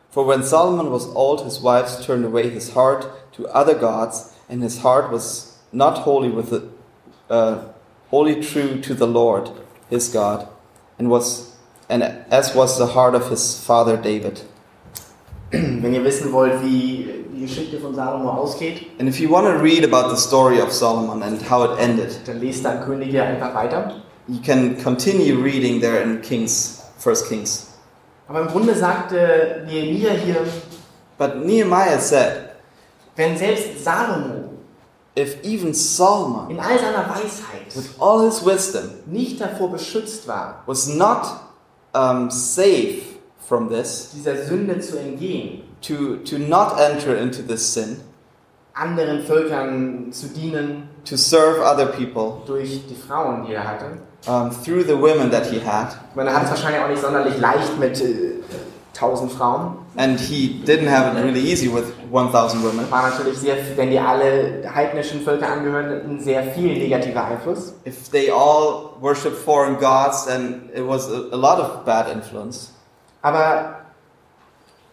For 0.10 0.26
when 0.26 0.42
Solomon 0.42 0.90
was 0.90 1.06
old, 1.10 1.44
his 1.44 1.60
wives 1.60 2.04
turned 2.04 2.26
away 2.26 2.50
his 2.50 2.74
heart 2.74 3.32
to 3.34 3.48
other 3.50 3.76
gods, 3.76 4.34
and 4.50 4.64
his 4.64 4.80
heart 4.80 5.12
was 5.12 5.60
not 5.72 6.00
holy 6.00 6.30
with 6.30 6.50
the, 6.50 6.68
uh, 7.30 7.66
wholly 8.12 8.42
true 8.42 8.80
to 8.82 8.94
the 8.94 9.08
Lord 9.08 9.50
his 9.90 10.10
God, 10.10 10.48
and 11.00 11.10
was 11.10 11.54
and 11.90 12.04
as 12.32 12.56
was 12.56 12.78
the 12.78 12.88
heart 12.88 13.16
of 13.16 13.30
his 13.30 13.60
father 13.64 13.98
David. 13.98 14.42
Wenn 15.52 15.94
ihr 15.94 16.04
wissen 16.04 16.32
wollt, 16.32 16.62
wie 16.64 17.08
die 17.34 17.42
Geschichte 17.42 17.80
von 17.80 17.94
Salomo 17.94 18.30
ausgeht, 18.32 18.88
And 19.00 19.08
if 19.08 19.20
you 19.20 19.30
want 19.30 19.46
to 19.46 19.62
read 19.62 19.84
about 19.84 20.10
the 20.10 20.18
story 20.18 20.60
of 20.60 20.72
Solomon 20.72 21.22
and 21.22 21.42
how 21.50 21.64
it 21.64 21.80
ended, 21.80 22.20
dann 22.26 22.42
lest 22.42 22.66
dann 22.66 22.82
Könige 22.84 23.22
einfach 23.24 23.54
weiter. 23.54 24.02
you 24.28 24.40
can 24.40 24.76
continue 24.82 25.38
reading 25.40 25.80
there 25.80 26.02
in 26.02 26.20
Kings, 26.22 26.84
First 26.98 27.30
Kings. 27.30 27.74
Aber 28.28 28.42
im 28.42 28.48
Grunde 28.48 28.74
sagte 28.74 29.64
Nehemiah 29.68 30.14
hier, 30.14 30.38
But 31.20 31.46
Nehemiah 31.46 32.00
said, 32.00 32.50
wenn 33.16 33.38
selbst 33.38 33.84
Salomo 33.84 34.45
if 35.16 35.44
even 35.44 35.74
Solomon, 35.74 36.50
in 36.50 36.60
all 36.60 36.78
seiner 36.78 37.08
Weisheit 37.10 37.76
with 37.76 37.96
all 38.00 38.26
his 38.26 38.46
wisdom, 38.46 38.90
nicht 39.06 39.40
davor 39.40 39.72
beschützt 39.72 40.28
war, 40.28 40.64
was 40.66 40.88
not 40.88 41.26
um, 41.94 42.30
safe 42.30 43.02
from 43.48 43.70
this, 43.70 44.12
dieser 44.14 44.46
Sünde 44.46 44.80
zu 44.80 44.98
entgehen, 44.98 45.64
to, 45.82 46.18
to 46.26 46.38
not 46.38 46.80
enter 46.80 47.18
into 47.18 47.42
this 47.42 47.74
sin, 47.74 48.02
anderen 48.74 49.24
Völkern 49.24 50.12
zu 50.12 50.28
dienen 50.28 50.90
to 51.06 51.16
serve 51.16 51.62
other 51.62 51.86
people 51.86 52.42
durch 52.46 52.82
die 52.88 52.96
Frauen, 52.96 53.46
die 53.46 53.54
er 53.54 53.66
hatte. 53.66 54.00
um, 54.28 54.50
through 54.52 54.84
the 54.84 54.98
women 54.98 55.30
that 55.30 55.46
he 55.48 55.60
had. 55.60 55.96
Er 56.16 56.34
hat 56.34 56.44
es 56.46 56.50
wahrscheinlich 56.50 56.82
auch 56.82 56.90
nicht 56.90 57.02
sonderlich 57.02 57.38
leicht 57.38 57.78
mit 57.80 58.02
äh, 58.02 58.35
1000 58.96 59.32
Frauen. 59.32 59.78
And 59.98 60.20
he 60.20 60.62
didn't 60.66 60.88
have 60.88 61.16
it 61.16 61.24
really 61.24 61.42
easy 61.42 61.68
with 61.68 61.94
1,000 62.10 62.64
women. 62.64 62.90
War 62.90 63.10
natürlich 63.10 63.38
sehr, 63.38 63.56
wenn 63.76 63.92
die 63.92 64.00
alle 64.00 64.64
heidnischen 64.74 65.22
Völker 65.22 65.50
angehören, 65.50 66.02
ein 66.10 66.20
sehr 66.20 66.44
viel 66.44 66.78
negativer 66.78 67.26
Einfluss. 67.26 67.74
If 67.86 68.10
they 68.10 68.32
all 68.32 68.94
worship 69.02 69.34
foreign 69.34 69.78
gods, 69.78 70.26
then 70.26 70.70
it 70.74 70.88
was 70.88 71.10
a, 71.10 71.36
lot 71.36 71.60
of 71.60 71.86
bad 71.86 72.10
influence. 72.10 72.72
Aber 73.22 73.82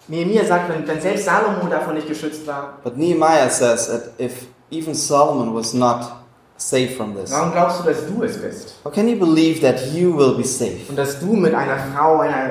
Nehemiah 0.08 0.44
sagt, 0.44 0.68
wenn, 0.68 0.86
wenn 0.86 1.00
selbst 1.00 1.24
Salomo 1.24 1.68
davon 1.68 1.94
nicht 1.94 2.08
geschützt 2.08 2.46
war, 2.46 2.78
But 2.82 2.96
Nehemiah 2.96 3.48
says 3.50 3.86
that 3.86 4.18
if 4.18 4.46
even 4.70 4.94
Solomon 4.94 5.54
was 5.54 5.74
not 5.74 6.22
safe 6.56 6.96
from 6.96 7.14
this? 7.14 7.30
Warum 7.30 7.52
glaubst 7.52 7.80
du, 7.80 7.84
dass 7.84 8.06
du 8.06 8.22
es 8.22 8.40
bist? 8.40 8.74
How 8.84 8.90
can 8.90 9.08
you 9.08 9.16
believe 9.16 9.60
that 9.60 9.92
you 9.92 10.16
will 10.16 10.34
be 10.34 10.44
safe? 10.44 10.88
Und 10.88 10.96
dass 10.96 11.20
du 11.20 11.34
mit 11.34 11.54
einer 11.54 11.78
Frau 11.94 12.18
einer, 12.18 12.50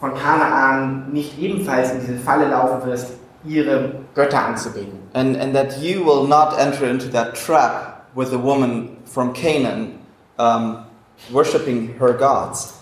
von 0.00 0.14
Kanaan 0.14 1.12
nicht 1.12 1.38
ebenfalls 1.38 1.92
in 1.92 2.00
diese 2.00 2.18
Falle 2.18 2.48
laufen 2.48 2.86
wirst, 2.86 3.12
ihre 3.44 3.92
Götter 4.14 4.44
anzubeten. 4.44 4.98
And, 5.14 5.36
and 5.36 5.54
that 5.54 5.78
you 5.80 6.04
will 6.04 6.26
not 6.26 6.58
enter 6.58 6.86
into 6.86 7.08
that 7.08 7.34
trap 7.34 8.06
with 8.14 8.32
a 8.32 8.38
woman 8.38 8.96
from 9.04 9.32
Canaan 9.32 9.98
um, 10.38 10.84
worshipping 11.30 11.94
her 11.98 12.12
gods. 12.12 12.74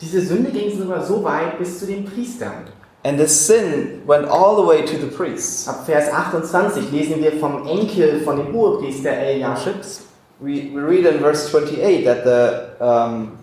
Diese 0.00 0.20
Sünde 0.20 0.50
ging 0.50 0.78
sogar 0.78 1.02
so 1.04 1.24
weit 1.24 1.58
bis 1.58 1.78
zu 1.78 1.86
den 1.86 2.04
Priestern. 2.04 2.66
And 3.02 3.18
this 3.18 3.46
sin 3.46 4.02
went 4.06 4.26
all 4.26 4.56
the 4.56 4.66
way 4.66 4.82
to 4.82 4.98
the 4.98 5.06
priests. 5.06 5.68
Ab 5.68 5.86
Vers 5.86 6.12
28 6.12 6.90
lesen 6.90 7.22
wir 7.22 7.32
vom 7.38 7.66
Enkel 7.66 8.20
von 8.20 8.36
dem 8.36 8.52
Hohepriester 8.52 9.10
Eliaschibs. 9.10 10.02
We, 10.40 10.70
we 10.74 10.82
read 10.82 11.06
in 11.06 11.20
verse 11.20 11.48
28 11.50 12.04
that 12.04 12.24
the, 12.24 12.84
um, 12.84 13.38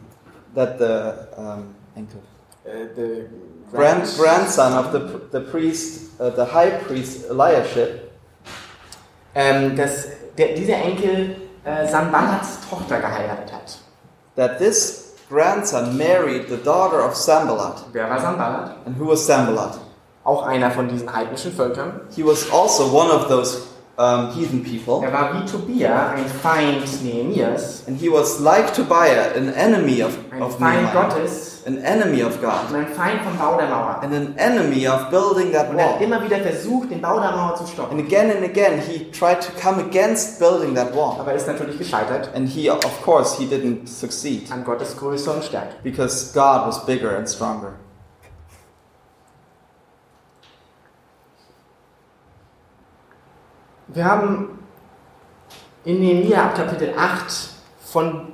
that 0.53 0.77
the 0.77 1.27
um, 1.37 1.73
Äh, 2.65 3.25
grand, 3.71 4.05
grandson 4.17 4.73
of 4.73 4.91
the, 4.91 4.99
the 5.31 5.39
priest, 5.39 6.19
uh, 6.19 6.29
the 6.29 6.45
high 6.45 6.71
priest 6.87 7.29
Eliashib, 7.29 8.01
ähm, 9.35 9.75
dass 9.75 10.07
der, 10.37 10.55
dieser 10.55 10.75
Enkel 10.75 11.35
äh, 11.65 11.87
Sanballats 11.87 12.59
Tochter 12.69 12.99
geheiratet 12.99 13.51
hat. 13.51 13.79
that 14.35 14.59
this 14.59 15.15
grandson 15.29 15.97
married 15.97 16.47
the 16.49 16.57
daughter 16.57 17.01
of 17.01 17.15
Sambalat. 17.15 17.83
Wer 17.91 18.09
war 18.09 18.19
Sanballat? 18.19 18.77
And 18.85 18.95
who 18.97 19.07
was 19.07 19.25
Sambalat? 19.25 19.79
Auch 20.23 20.43
einer 20.43 20.71
von 20.71 20.87
diesen 20.87 21.13
heidnischen 21.13 21.51
Völkern. 21.51 22.01
He 22.15 22.23
was 22.23 22.49
also 22.51 22.87
one 22.87 23.11
of 23.11 23.27
those 23.27 23.67
um, 23.97 24.31
heathen 24.33 24.63
people. 24.63 25.05
Er 25.05 25.13
war 25.13 25.33
wie 25.33 25.45
Tobia, 25.45 26.09
ein 26.15 26.25
Feind 26.25 27.03
Nehemias, 27.03 27.83
And 27.87 27.99
he 27.99 28.09
was 28.09 28.39
like 28.39 28.73
Tobiah, 28.73 29.33
an 29.35 29.53
enemy 29.53 30.01
of, 30.03 30.17
ein 30.31 30.41
of 30.41 30.57
Feind 30.57 30.81
Nehemiah, 30.83 31.09
Gottes 31.09 31.49
an 31.65 31.77
enemy 31.77 32.21
of 32.23 32.33
und 32.35 32.41
God, 32.41 32.75
ein 32.75 32.87
Feind 32.87 33.21
vom 33.21 33.37
Bau 33.37 33.55
der 33.57 33.67
Mauer. 33.69 33.99
and 34.03 34.13
an 34.13 34.33
enemy 34.37 34.85
of 34.87 35.09
building 35.09 35.51
that 35.53 35.69
Und 35.69 35.77
er 35.77 35.85
hat 35.85 35.95
wall. 35.99 36.01
immer 36.03 36.21
wieder 36.23 36.37
versucht, 36.39 36.91
den 36.91 37.01
Bau 37.01 37.19
der 37.21 37.31
Mauer 37.31 37.55
zu 37.55 37.65
stoppen. 37.67 37.97
And 37.99 38.05
again 38.05 38.31
and 38.31 38.43
again, 38.43 38.81
he 38.81 39.09
tried 39.11 39.39
to 39.41 39.51
come 39.61 39.79
against 39.81 40.39
building 40.39 40.75
that 40.75 40.93
wall. 40.95 41.15
Aber 41.19 41.31
er 41.31 41.37
ist 41.37 41.47
natürlich 41.47 41.77
gescheitert 41.77 42.31
And 42.35 42.49
he, 42.49 42.69
of 42.69 42.83
course, 43.05 43.37
he 43.37 43.45
didn't 43.45 43.87
succeed 43.87 44.51
an 44.51 44.63
Gottes 44.65 44.97
Größe 44.97 45.29
und 45.31 45.43
Stärke. 45.43 45.75
because 45.83 46.33
God 46.33 46.65
was 46.67 46.85
bigger 46.85 47.15
and 47.15 47.29
stronger. 47.29 47.73
Wir 53.93 54.05
haben 54.05 54.59
in 55.85 55.99
Nehemia 55.99 56.45
ab 56.45 56.55
Kapitel 56.55 56.93
8 56.97 57.49
von 57.85 58.29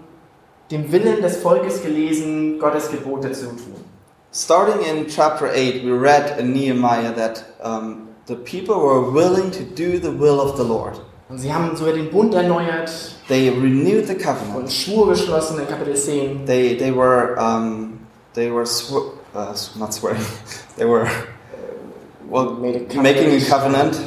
dem 0.71 0.89
Willen 0.91 1.21
des 1.21 1.37
Volkes 1.37 1.81
gelesen, 1.81 2.59
Gottes 2.59 2.89
Gebote 2.89 3.31
zu 3.33 3.47
tun. 3.47 3.75
Starting 4.31 4.85
in 4.85 5.07
chapter 5.07 5.47
8, 5.47 5.83
we 5.83 5.91
read 5.91 6.39
in 6.39 6.53
Nehemiah 6.53 7.11
that 7.13 7.43
um, 7.61 8.07
the 8.27 8.35
people 8.35 8.75
were 8.75 9.11
willing 9.11 9.51
to 9.51 9.63
do 9.63 9.99
the 9.99 10.11
will 10.11 10.39
of 10.39 10.55
the 10.55 10.63
Lord. 10.63 11.01
Und 11.27 11.39
sie 11.39 11.51
haben 11.53 11.75
sogar 11.75 11.93
den 11.93 12.09
Bund 12.09 12.33
erneuert 12.33 12.89
They 13.27 13.49
renewed 13.49 14.07
the 14.07 14.13
und 14.13 14.21
covenant. 14.23 14.71
Schwur 14.71 15.09
geschlossen 15.09 15.59
in 15.59 15.67
Kapitel 15.67 15.95
10. 15.95 16.45
They, 16.45 16.77
they 16.77 16.95
were, 16.95 17.35
um, 17.37 17.99
they 18.33 18.49
were 18.49 18.65
sw- 18.65 19.13
uh, 19.35 19.53
not 19.77 19.93
swearing, 19.93 20.21
they 20.77 20.85
were 20.85 21.07
well, 22.29 22.49
a 22.49 22.79
covenant. 22.79 23.03
making 23.03 23.41
a 23.41 23.45
covenant 23.45 23.99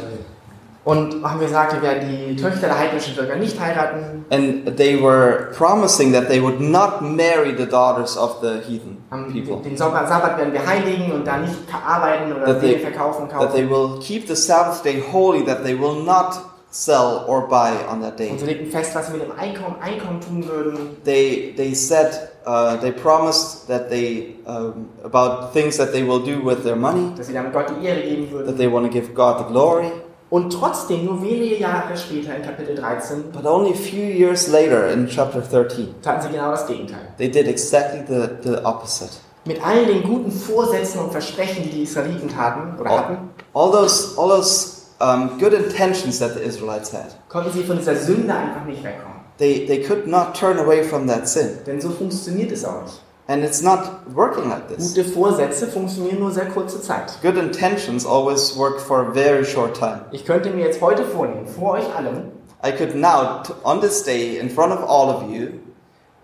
Und 0.85 1.23
haben 1.23 1.39
gesagt, 1.39 1.75
wir 1.75 1.83
werden 1.83 2.09
die 2.09 2.35
Töchter 2.35 2.67
der 2.67 2.77
heidnischen 2.77 3.15
Völker 3.15 3.37
nicht 3.37 3.59
heiraten. 3.61 4.25
and 4.31 4.77
they 4.77 5.01
were 5.01 5.51
promising 5.57 6.13
that 6.13 6.27
they 6.29 6.41
would 6.43 6.61
not 6.61 7.01
marry 7.03 7.55
the 7.57 7.67
daughters 7.67 8.17
of 8.17 8.39
the 8.43 8.61
heathen 8.67 8.97
people. 9.33 9.63
Den 9.63 9.77
Sabbat 9.77 10.37
werden 10.39 10.53
wir 10.53 10.67
heiligen 10.67 11.13
und 11.13 11.25
da 11.27 11.37
nicht 11.37 11.55
arbeiten 11.73 12.33
oder 12.33 12.47
That 12.47 12.63
Dinge 12.63 12.79
verkaufen, 12.79 13.29
That 13.29 13.53
they 13.53 13.65
kaufen. 13.67 13.71
will 13.71 14.01
keep 14.01 14.27
the 14.27 14.35
Sabbath 14.35 14.83
day 14.83 15.01
holy, 15.13 15.45
that 15.45 15.63
they 15.63 15.79
will 15.79 16.03
not 16.03 16.35
sell 16.71 17.25
or 17.29 17.47
buy 17.47 17.71
on 17.89 18.01
that 18.03 18.19
day. 18.19 18.31
Und 18.31 18.41
sie 18.41 18.47
legten 18.47 18.71
fest, 18.73 18.95
was 18.97 19.07
sie 19.07 19.13
mit 19.13 19.23
dem 19.23 19.39
Einkommen, 19.39 19.77
Einkommen 19.81 20.21
tun 20.21 20.49
würden. 20.49 20.97
they 21.05 21.53
they 21.57 21.75
said 21.75 22.31
uh, 22.47 22.77
they 22.81 22.91
promised 22.91 23.69
that 23.69 23.89
they 23.89 24.35
um, 24.47 24.89
about 25.05 25.53
things 25.53 25.77
that 25.77 25.93
they 25.93 26.03
will 26.03 26.19
do 26.19 26.41
with 26.45 26.65
their 26.65 26.75
money 26.75 27.13
dass 27.17 27.27
sie 27.29 27.35
damit 27.35 27.53
Gott 27.53 27.67
die 27.71 27.87
Ehre 27.87 28.01
geben 28.01 28.25
that 28.25 28.33
würden. 28.33 28.57
they 28.57 28.67
want 28.73 28.85
to 28.87 28.91
give 28.93 29.15
God 29.15 29.39
the 29.39 29.45
glory 29.53 29.93
Und 30.33 30.51
trotzdem, 30.51 31.05
nur 31.05 31.21
wenige 31.23 31.59
Jahre 31.59 31.95
später 31.95 32.35
in 32.35 32.43
Kapitel 32.43 32.75
13, 32.75 33.25
but 33.33 33.45
only 33.45 33.73
a 33.73 33.75
few 33.75 34.01
years 34.03 34.49
later 34.49 34.89
in 34.91 35.07
chapter 35.07 35.43
13 35.43 35.95
taten 36.01 36.23
sie 36.23 36.29
genau 36.31 36.51
das 36.53 36.67
Gegenteil. 36.67 37.01
they 37.19 37.29
did 37.31 37.47
exactly 37.47 38.01
the, 38.09 38.29
the 38.43 38.65
opposite 38.65 39.11
Mit 39.45 39.63
all 39.63 39.85
den 39.85 40.03
guten 40.05 40.31
Vorsätzen 40.33 41.01
und 41.01 41.11
Versprechen, 41.13 41.65
die 41.65 41.69
die 41.71 41.83
Israeliten 41.83 42.29
taten 42.31 42.81
oder 42.81 42.91
Oh. 42.91 42.99
hatten, 42.99 43.17
all 43.53 43.71
those 43.71 44.19
all 44.19 44.29
those 44.31 44.85
um, 45.01 45.39
good 45.39 45.53
intentions 45.53 46.19
that 46.21 46.33
the 46.35 46.41
Israelites 46.41 46.93
had 46.95 47.09
konnten 47.29 47.53
sie 47.53 47.63
von 47.63 47.77
dieser 47.77 47.95
Sünde 47.97 48.33
einfach 48.33 48.65
nicht 48.65 48.83
wegkommen. 48.83 49.19
they 49.39 49.67
they 49.67 49.83
could 49.83 50.07
not 50.07 50.33
turn 50.33 50.59
away 50.59 50.83
from 50.83 51.07
that 51.09 51.29
sin 51.29 51.59
Denn 51.67 51.79
so 51.79 51.91
funktioniert 51.91 52.51
es 52.53 52.65
auch 52.65 52.83
nicht. 52.85 53.03
And 53.33 53.43
it's 53.45 53.63
not 53.63 53.81
working 54.15 54.51
like 54.51 54.69
this 54.69 54.95
Gute 54.95 55.09
Vorsätze 55.09 55.67
funktionieren 55.67 56.19
nur 56.21 56.31
sehr 56.31 56.47
kurze 56.47 56.83
Zeit. 56.83 57.19
good 57.23 57.37
intentions 57.39 58.05
always 58.05 58.55
work 58.57 58.79
for 58.81 59.09
a 59.09 59.15
very 59.15 59.45
short 59.45 59.75
time 59.79 60.03
Ich 60.11 60.25
könnte 60.27 60.51
mir 60.51 60.67
jetzt 60.67 60.81
heute 60.83 61.05
vornehmen, 61.05 61.47
vor 61.47 61.73
euch 61.73 61.87
allen, 61.97 62.33
I 62.65 62.71
could 62.73 62.95
now 62.95 63.43
on 63.65 63.81
this 63.81 64.03
day 64.05 64.39
in 64.39 64.51
front 64.51 64.73
of 64.73 64.81
all 64.89 65.09
of 65.09 65.23
you 65.31 65.49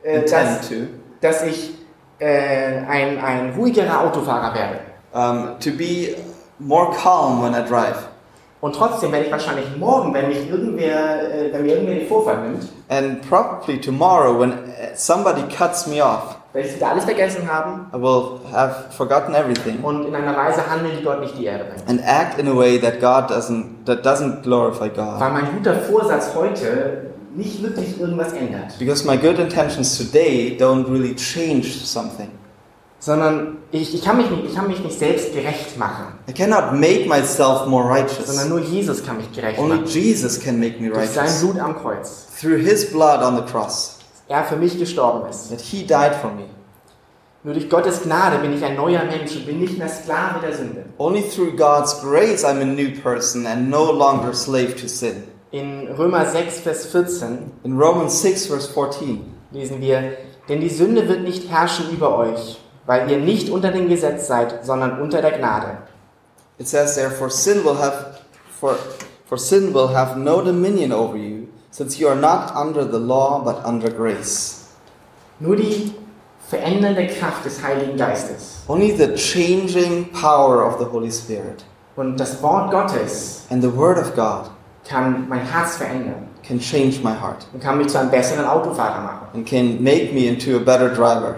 äh, 0.04 0.20
intend 0.20 0.60
dass, 0.60 0.68
to 0.68 0.74
dass 1.20 1.42
ich 1.44 1.74
äh, 2.20 2.78
ein, 2.86 3.18
ein 3.18 3.54
ruhigerer 3.56 4.00
Autofahrer 4.02 4.54
werde. 4.54 4.80
um, 5.14 5.58
to 5.60 5.70
be 5.70 6.14
more 6.58 6.92
calm 6.92 7.40
when 7.42 7.54
I 7.54 7.62
drive. 7.66 8.08
Und 8.60 8.74
trotzdem 8.74 9.12
werde 9.12 9.26
ich 9.26 9.32
wahrscheinlich 9.32 9.76
morgen, 9.76 10.12
wenn 10.12 10.26
mich 10.28 10.50
irgendwer, 10.50 11.22
äh, 11.32 11.52
wenn 11.52 11.62
mir 11.62 11.74
irgendwer 11.74 11.94
den 11.94 12.08
Vorfall 12.08 12.42
nimmt, 12.42 12.68
And 12.88 13.22
probably 13.28 13.80
tomorrow, 13.80 14.36
when 14.38 14.50
uh, 14.52 14.94
somebody 14.96 15.42
cuts 15.42 15.86
me 15.86 16.02
off, 16.04 16.37
ich 16.54 16.74
wieder 16.76 16.90
alles 16.90 17.04
vergessen 17.04 17.46
haben 17.50 17.86
I 17.92 18.00
will 18.00 18.40
have 18.52 18.90
forgotten 18.90 19.34
everything 19.34 19.80
und 19.82 20.06
in 20.06 20.14
einer 20.14 20.36
Weise 20.36 20.66
handeln, 20.68 20.92
die 20.98 21.04
Gott 21.04 21.20
nicht 21.20 21.36
die 21.38 21.44
Ehre 21.44 21.64
bringt. 21.64 21.88
and 21.88 22.00
act 22.04 22.38
in 22.38 22.48
a 22.48 22.56
way 22.56 22.78
that 22.80 23.00
God 23.00 23.30
doesn't 23.30 23.84
that 23.86 24.04
doesn't 24.04 24.42
glorify 24.42 24.88
God. 24.88 25.20
Weil 25.20 25.32
mein 25.32 25.46
guter 25.54 25.74
Vorsatz 25.74 26.34
heute 26.34 27.10
nicht 27.34 27.62
wirklich 27.62 28.00
irgendwas 28.00 28.32
ändert, 28.32 28.78
Because 28.78 29.06
my 29.06 29.16
good 29.16 29.38
intentions 29.38 29.96
today 29.98 30.56
don't 30.58 30.86
really 30.90 31.14
change 31.14 31.68
something. 31.84 32.30
sondern 33.00 33.58
ich, 33.70 33.94
ich, 33.94 34.02
kann 34.02 34.16
mich 34.16 34.28
nicht, 34.28 34.46
ich 34.46 34.54
kann 34.56 34.66
mich 34.66 34.80
nicht 34.82 34.98
selbst 34.98 35.32
gerecht 35.32 35.78
machen, 35.78 36.14
I 36.28 36.32
cannot 36.32 36.72
make 36.72 37.06
myself 37.06 37.66
more 37.66 37.88
righteous. 37.88 38.26
sondern 38.26 38.48
nur 38.48 38.58
Jesus 38.60 39.04
kann 39.04 39.18
mich 39.18 39.30
gerecht 39.32 39.58
Only 39.60 39.76
machen. 39.76 39.86
Jesus 39.86 40.40
can 40.40 40.58
make 40.58 40.80
me 40.80 40.88
Durch 40.88 41.08
sein 41.10 41.26
righteous. 41.26 41.40
Blut 41.42 41.58
am 41.60 41.76
Kreuz. 41.80 42.26
Through 42.40 42.56
his 42.58 42.90
blood 42.90 43.22
on 43.22 43.36
the 43.36 43.42
cross, 43.42 43.97
Er 44.28 44.44
für 44.44 44.56
mich 44.56 44.78
gestorben 44.78 45.28
ist. 45.28 45.50
that 45.50 45.60
he 45.60 45.82
died 45.82 46.14
for 46.14 46.30
me. 46.30 46.44
Nur 47.44 47.54
durch 47.54 47.70
Gottes 47.70 48.02
Gnade 48.02 48.38
bin 48.38 48.52
ich 48.52 48.64
ein 48.64 48.76
neuer 48.76 49.04
Mensch 49.04 49.34
und 49.36 49.46
bin 49.46 49.60
nicht 49.60 49.78
mehr 49.78 49.88
Sklave 49.88 50.40
der 50.42 50.52
Sünde. 50.54 50.84
Only 50.98 51.22
through 51.22 51.56
God's 51.56 52.00
grace 52.02 52.44
I'm 52.44 52.60
a 52.60 52.64
new 52.64 52.90
person 53.00 53.46
and 53.46 53.70
no 53.70 53.90
longer 53.90 54.34
slave 54.34 54.74
to 54.76 54.88
sin. 54.88 55.24
In 55.50 55.88
Römer 55.96 56.26
6, 56.26 56.60
Vers 56.60 56.86
14 56.86 57.50
In 57.64 57.78
Romans 57.78 58.20
6, 58.20 58.46
verse 58.48 58.70
14, 58.70 59.24
lesen 59.52 59.80
wir, 59.80 60.12
denn 60.48 60.60
die 60.60 60.68
Sünde 60.68 61.08
wird 61.08 61.22
nicht 61.22 61.48
herrschen 61.48 61.90
über 61.90 62.18
euch, 62.18 62.58
weil 62.84 63.10
ihr 63.10 63.18
nicht 63.18 63.48
unter 63.48 63.70
dem 63.70 63.88
Gesetz 63.88 64.26
seid, 64.26 64.66
sondern 64.66 65.00
unter 65.00 65.22
der 65.22 65.38
Gnade. 65.38 65.78
it 66.58 66.66
says 66.66 66.96
there, 66.96 67.10
for 67.10 67.30
sin 67.30 67.64
will 67.64 67.76
have 67.76 68.20
for 68.50 68.74
for 69.26 69.38
sin 69.38 69.72
will 69.72 69.88
have 69.88 70.18
no 70.18 70.42
dominion 70.42 70.90
over 70.92 71.16
you, 71.16 71.37
since 71.78 71.96
you 72.00 72.08
are 72.08 72.16
not 72.20 72.54
under 72.56 72.84
the 72.84 72.98
law 72.98 73.40
but 73.44 73.64
under 73.64 73.88
grace. 73.88 74.66
Nur 75.38 75.54
die 75.54 75.92
verändernde 76.50 77.06
Kraft 77.06 77.44
des 77.44 77.62
Heiligen 77.62 77.96
Geistes 77.96 78.64
Only 78.66 78.90
the 78.96 79.14
changing 79.14 80.10
power 80.12 80.64
of 80.66 80.78
the 80.80 80.86
Holy 80.86 81.12
Spirit 81.12 81.64
und 81.94 82.18
das 82.18 82.42
Wort 82.42 82.72
Gottes 82.72 83.46
and 83.50 83.62
the 83.62 83.72
Word 83.76 83.98
of 83.98 84.14
God 84.16 84.50
kann 84.88 85.28
mein 85.28 85.40
Herz 85.40 85.76
verändern 85.76 86.26
can 86.42 86.58
change 86.58 86.98
my 87.04 87.12
heart 87.12 87.46
und 87.52 87.62
kann 87.62 87.78
mich 87.78 87.88
zu 87.88 87.98
einem 88.00 88.10
besseren 88.10 88.44
Autofahrer 88.44 89.00
machen. 89.00 89.26
and 89.34 89.46
can 89.46 89.80
make 89.82 90.12
me 90.12 90.26
into 90.26 90.56
a 90.56 90.58
better 90.58 90.88
driver. 90.88 91.36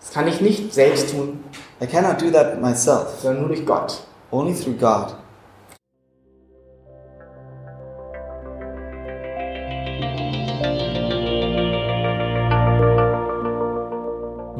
Das 0.00 0.12
kann 0.12 0.28
ich 0.28 0.40
nicht 0.40 0.72
selbst 0.72 1.10
tun, 1.10 1.42
I 1.82 1.86
cannot 1.86 2.22
do 2.22 2.30
that 2.30 2.60
myself, 2.62 3.20
sondern 3.20 3.40
nur 3.42 3.48
durch 3.48 3.66
Gott. 3.66 4.00
only 4.30 4.54
through 4.54 4.78
God. 4.78 5.14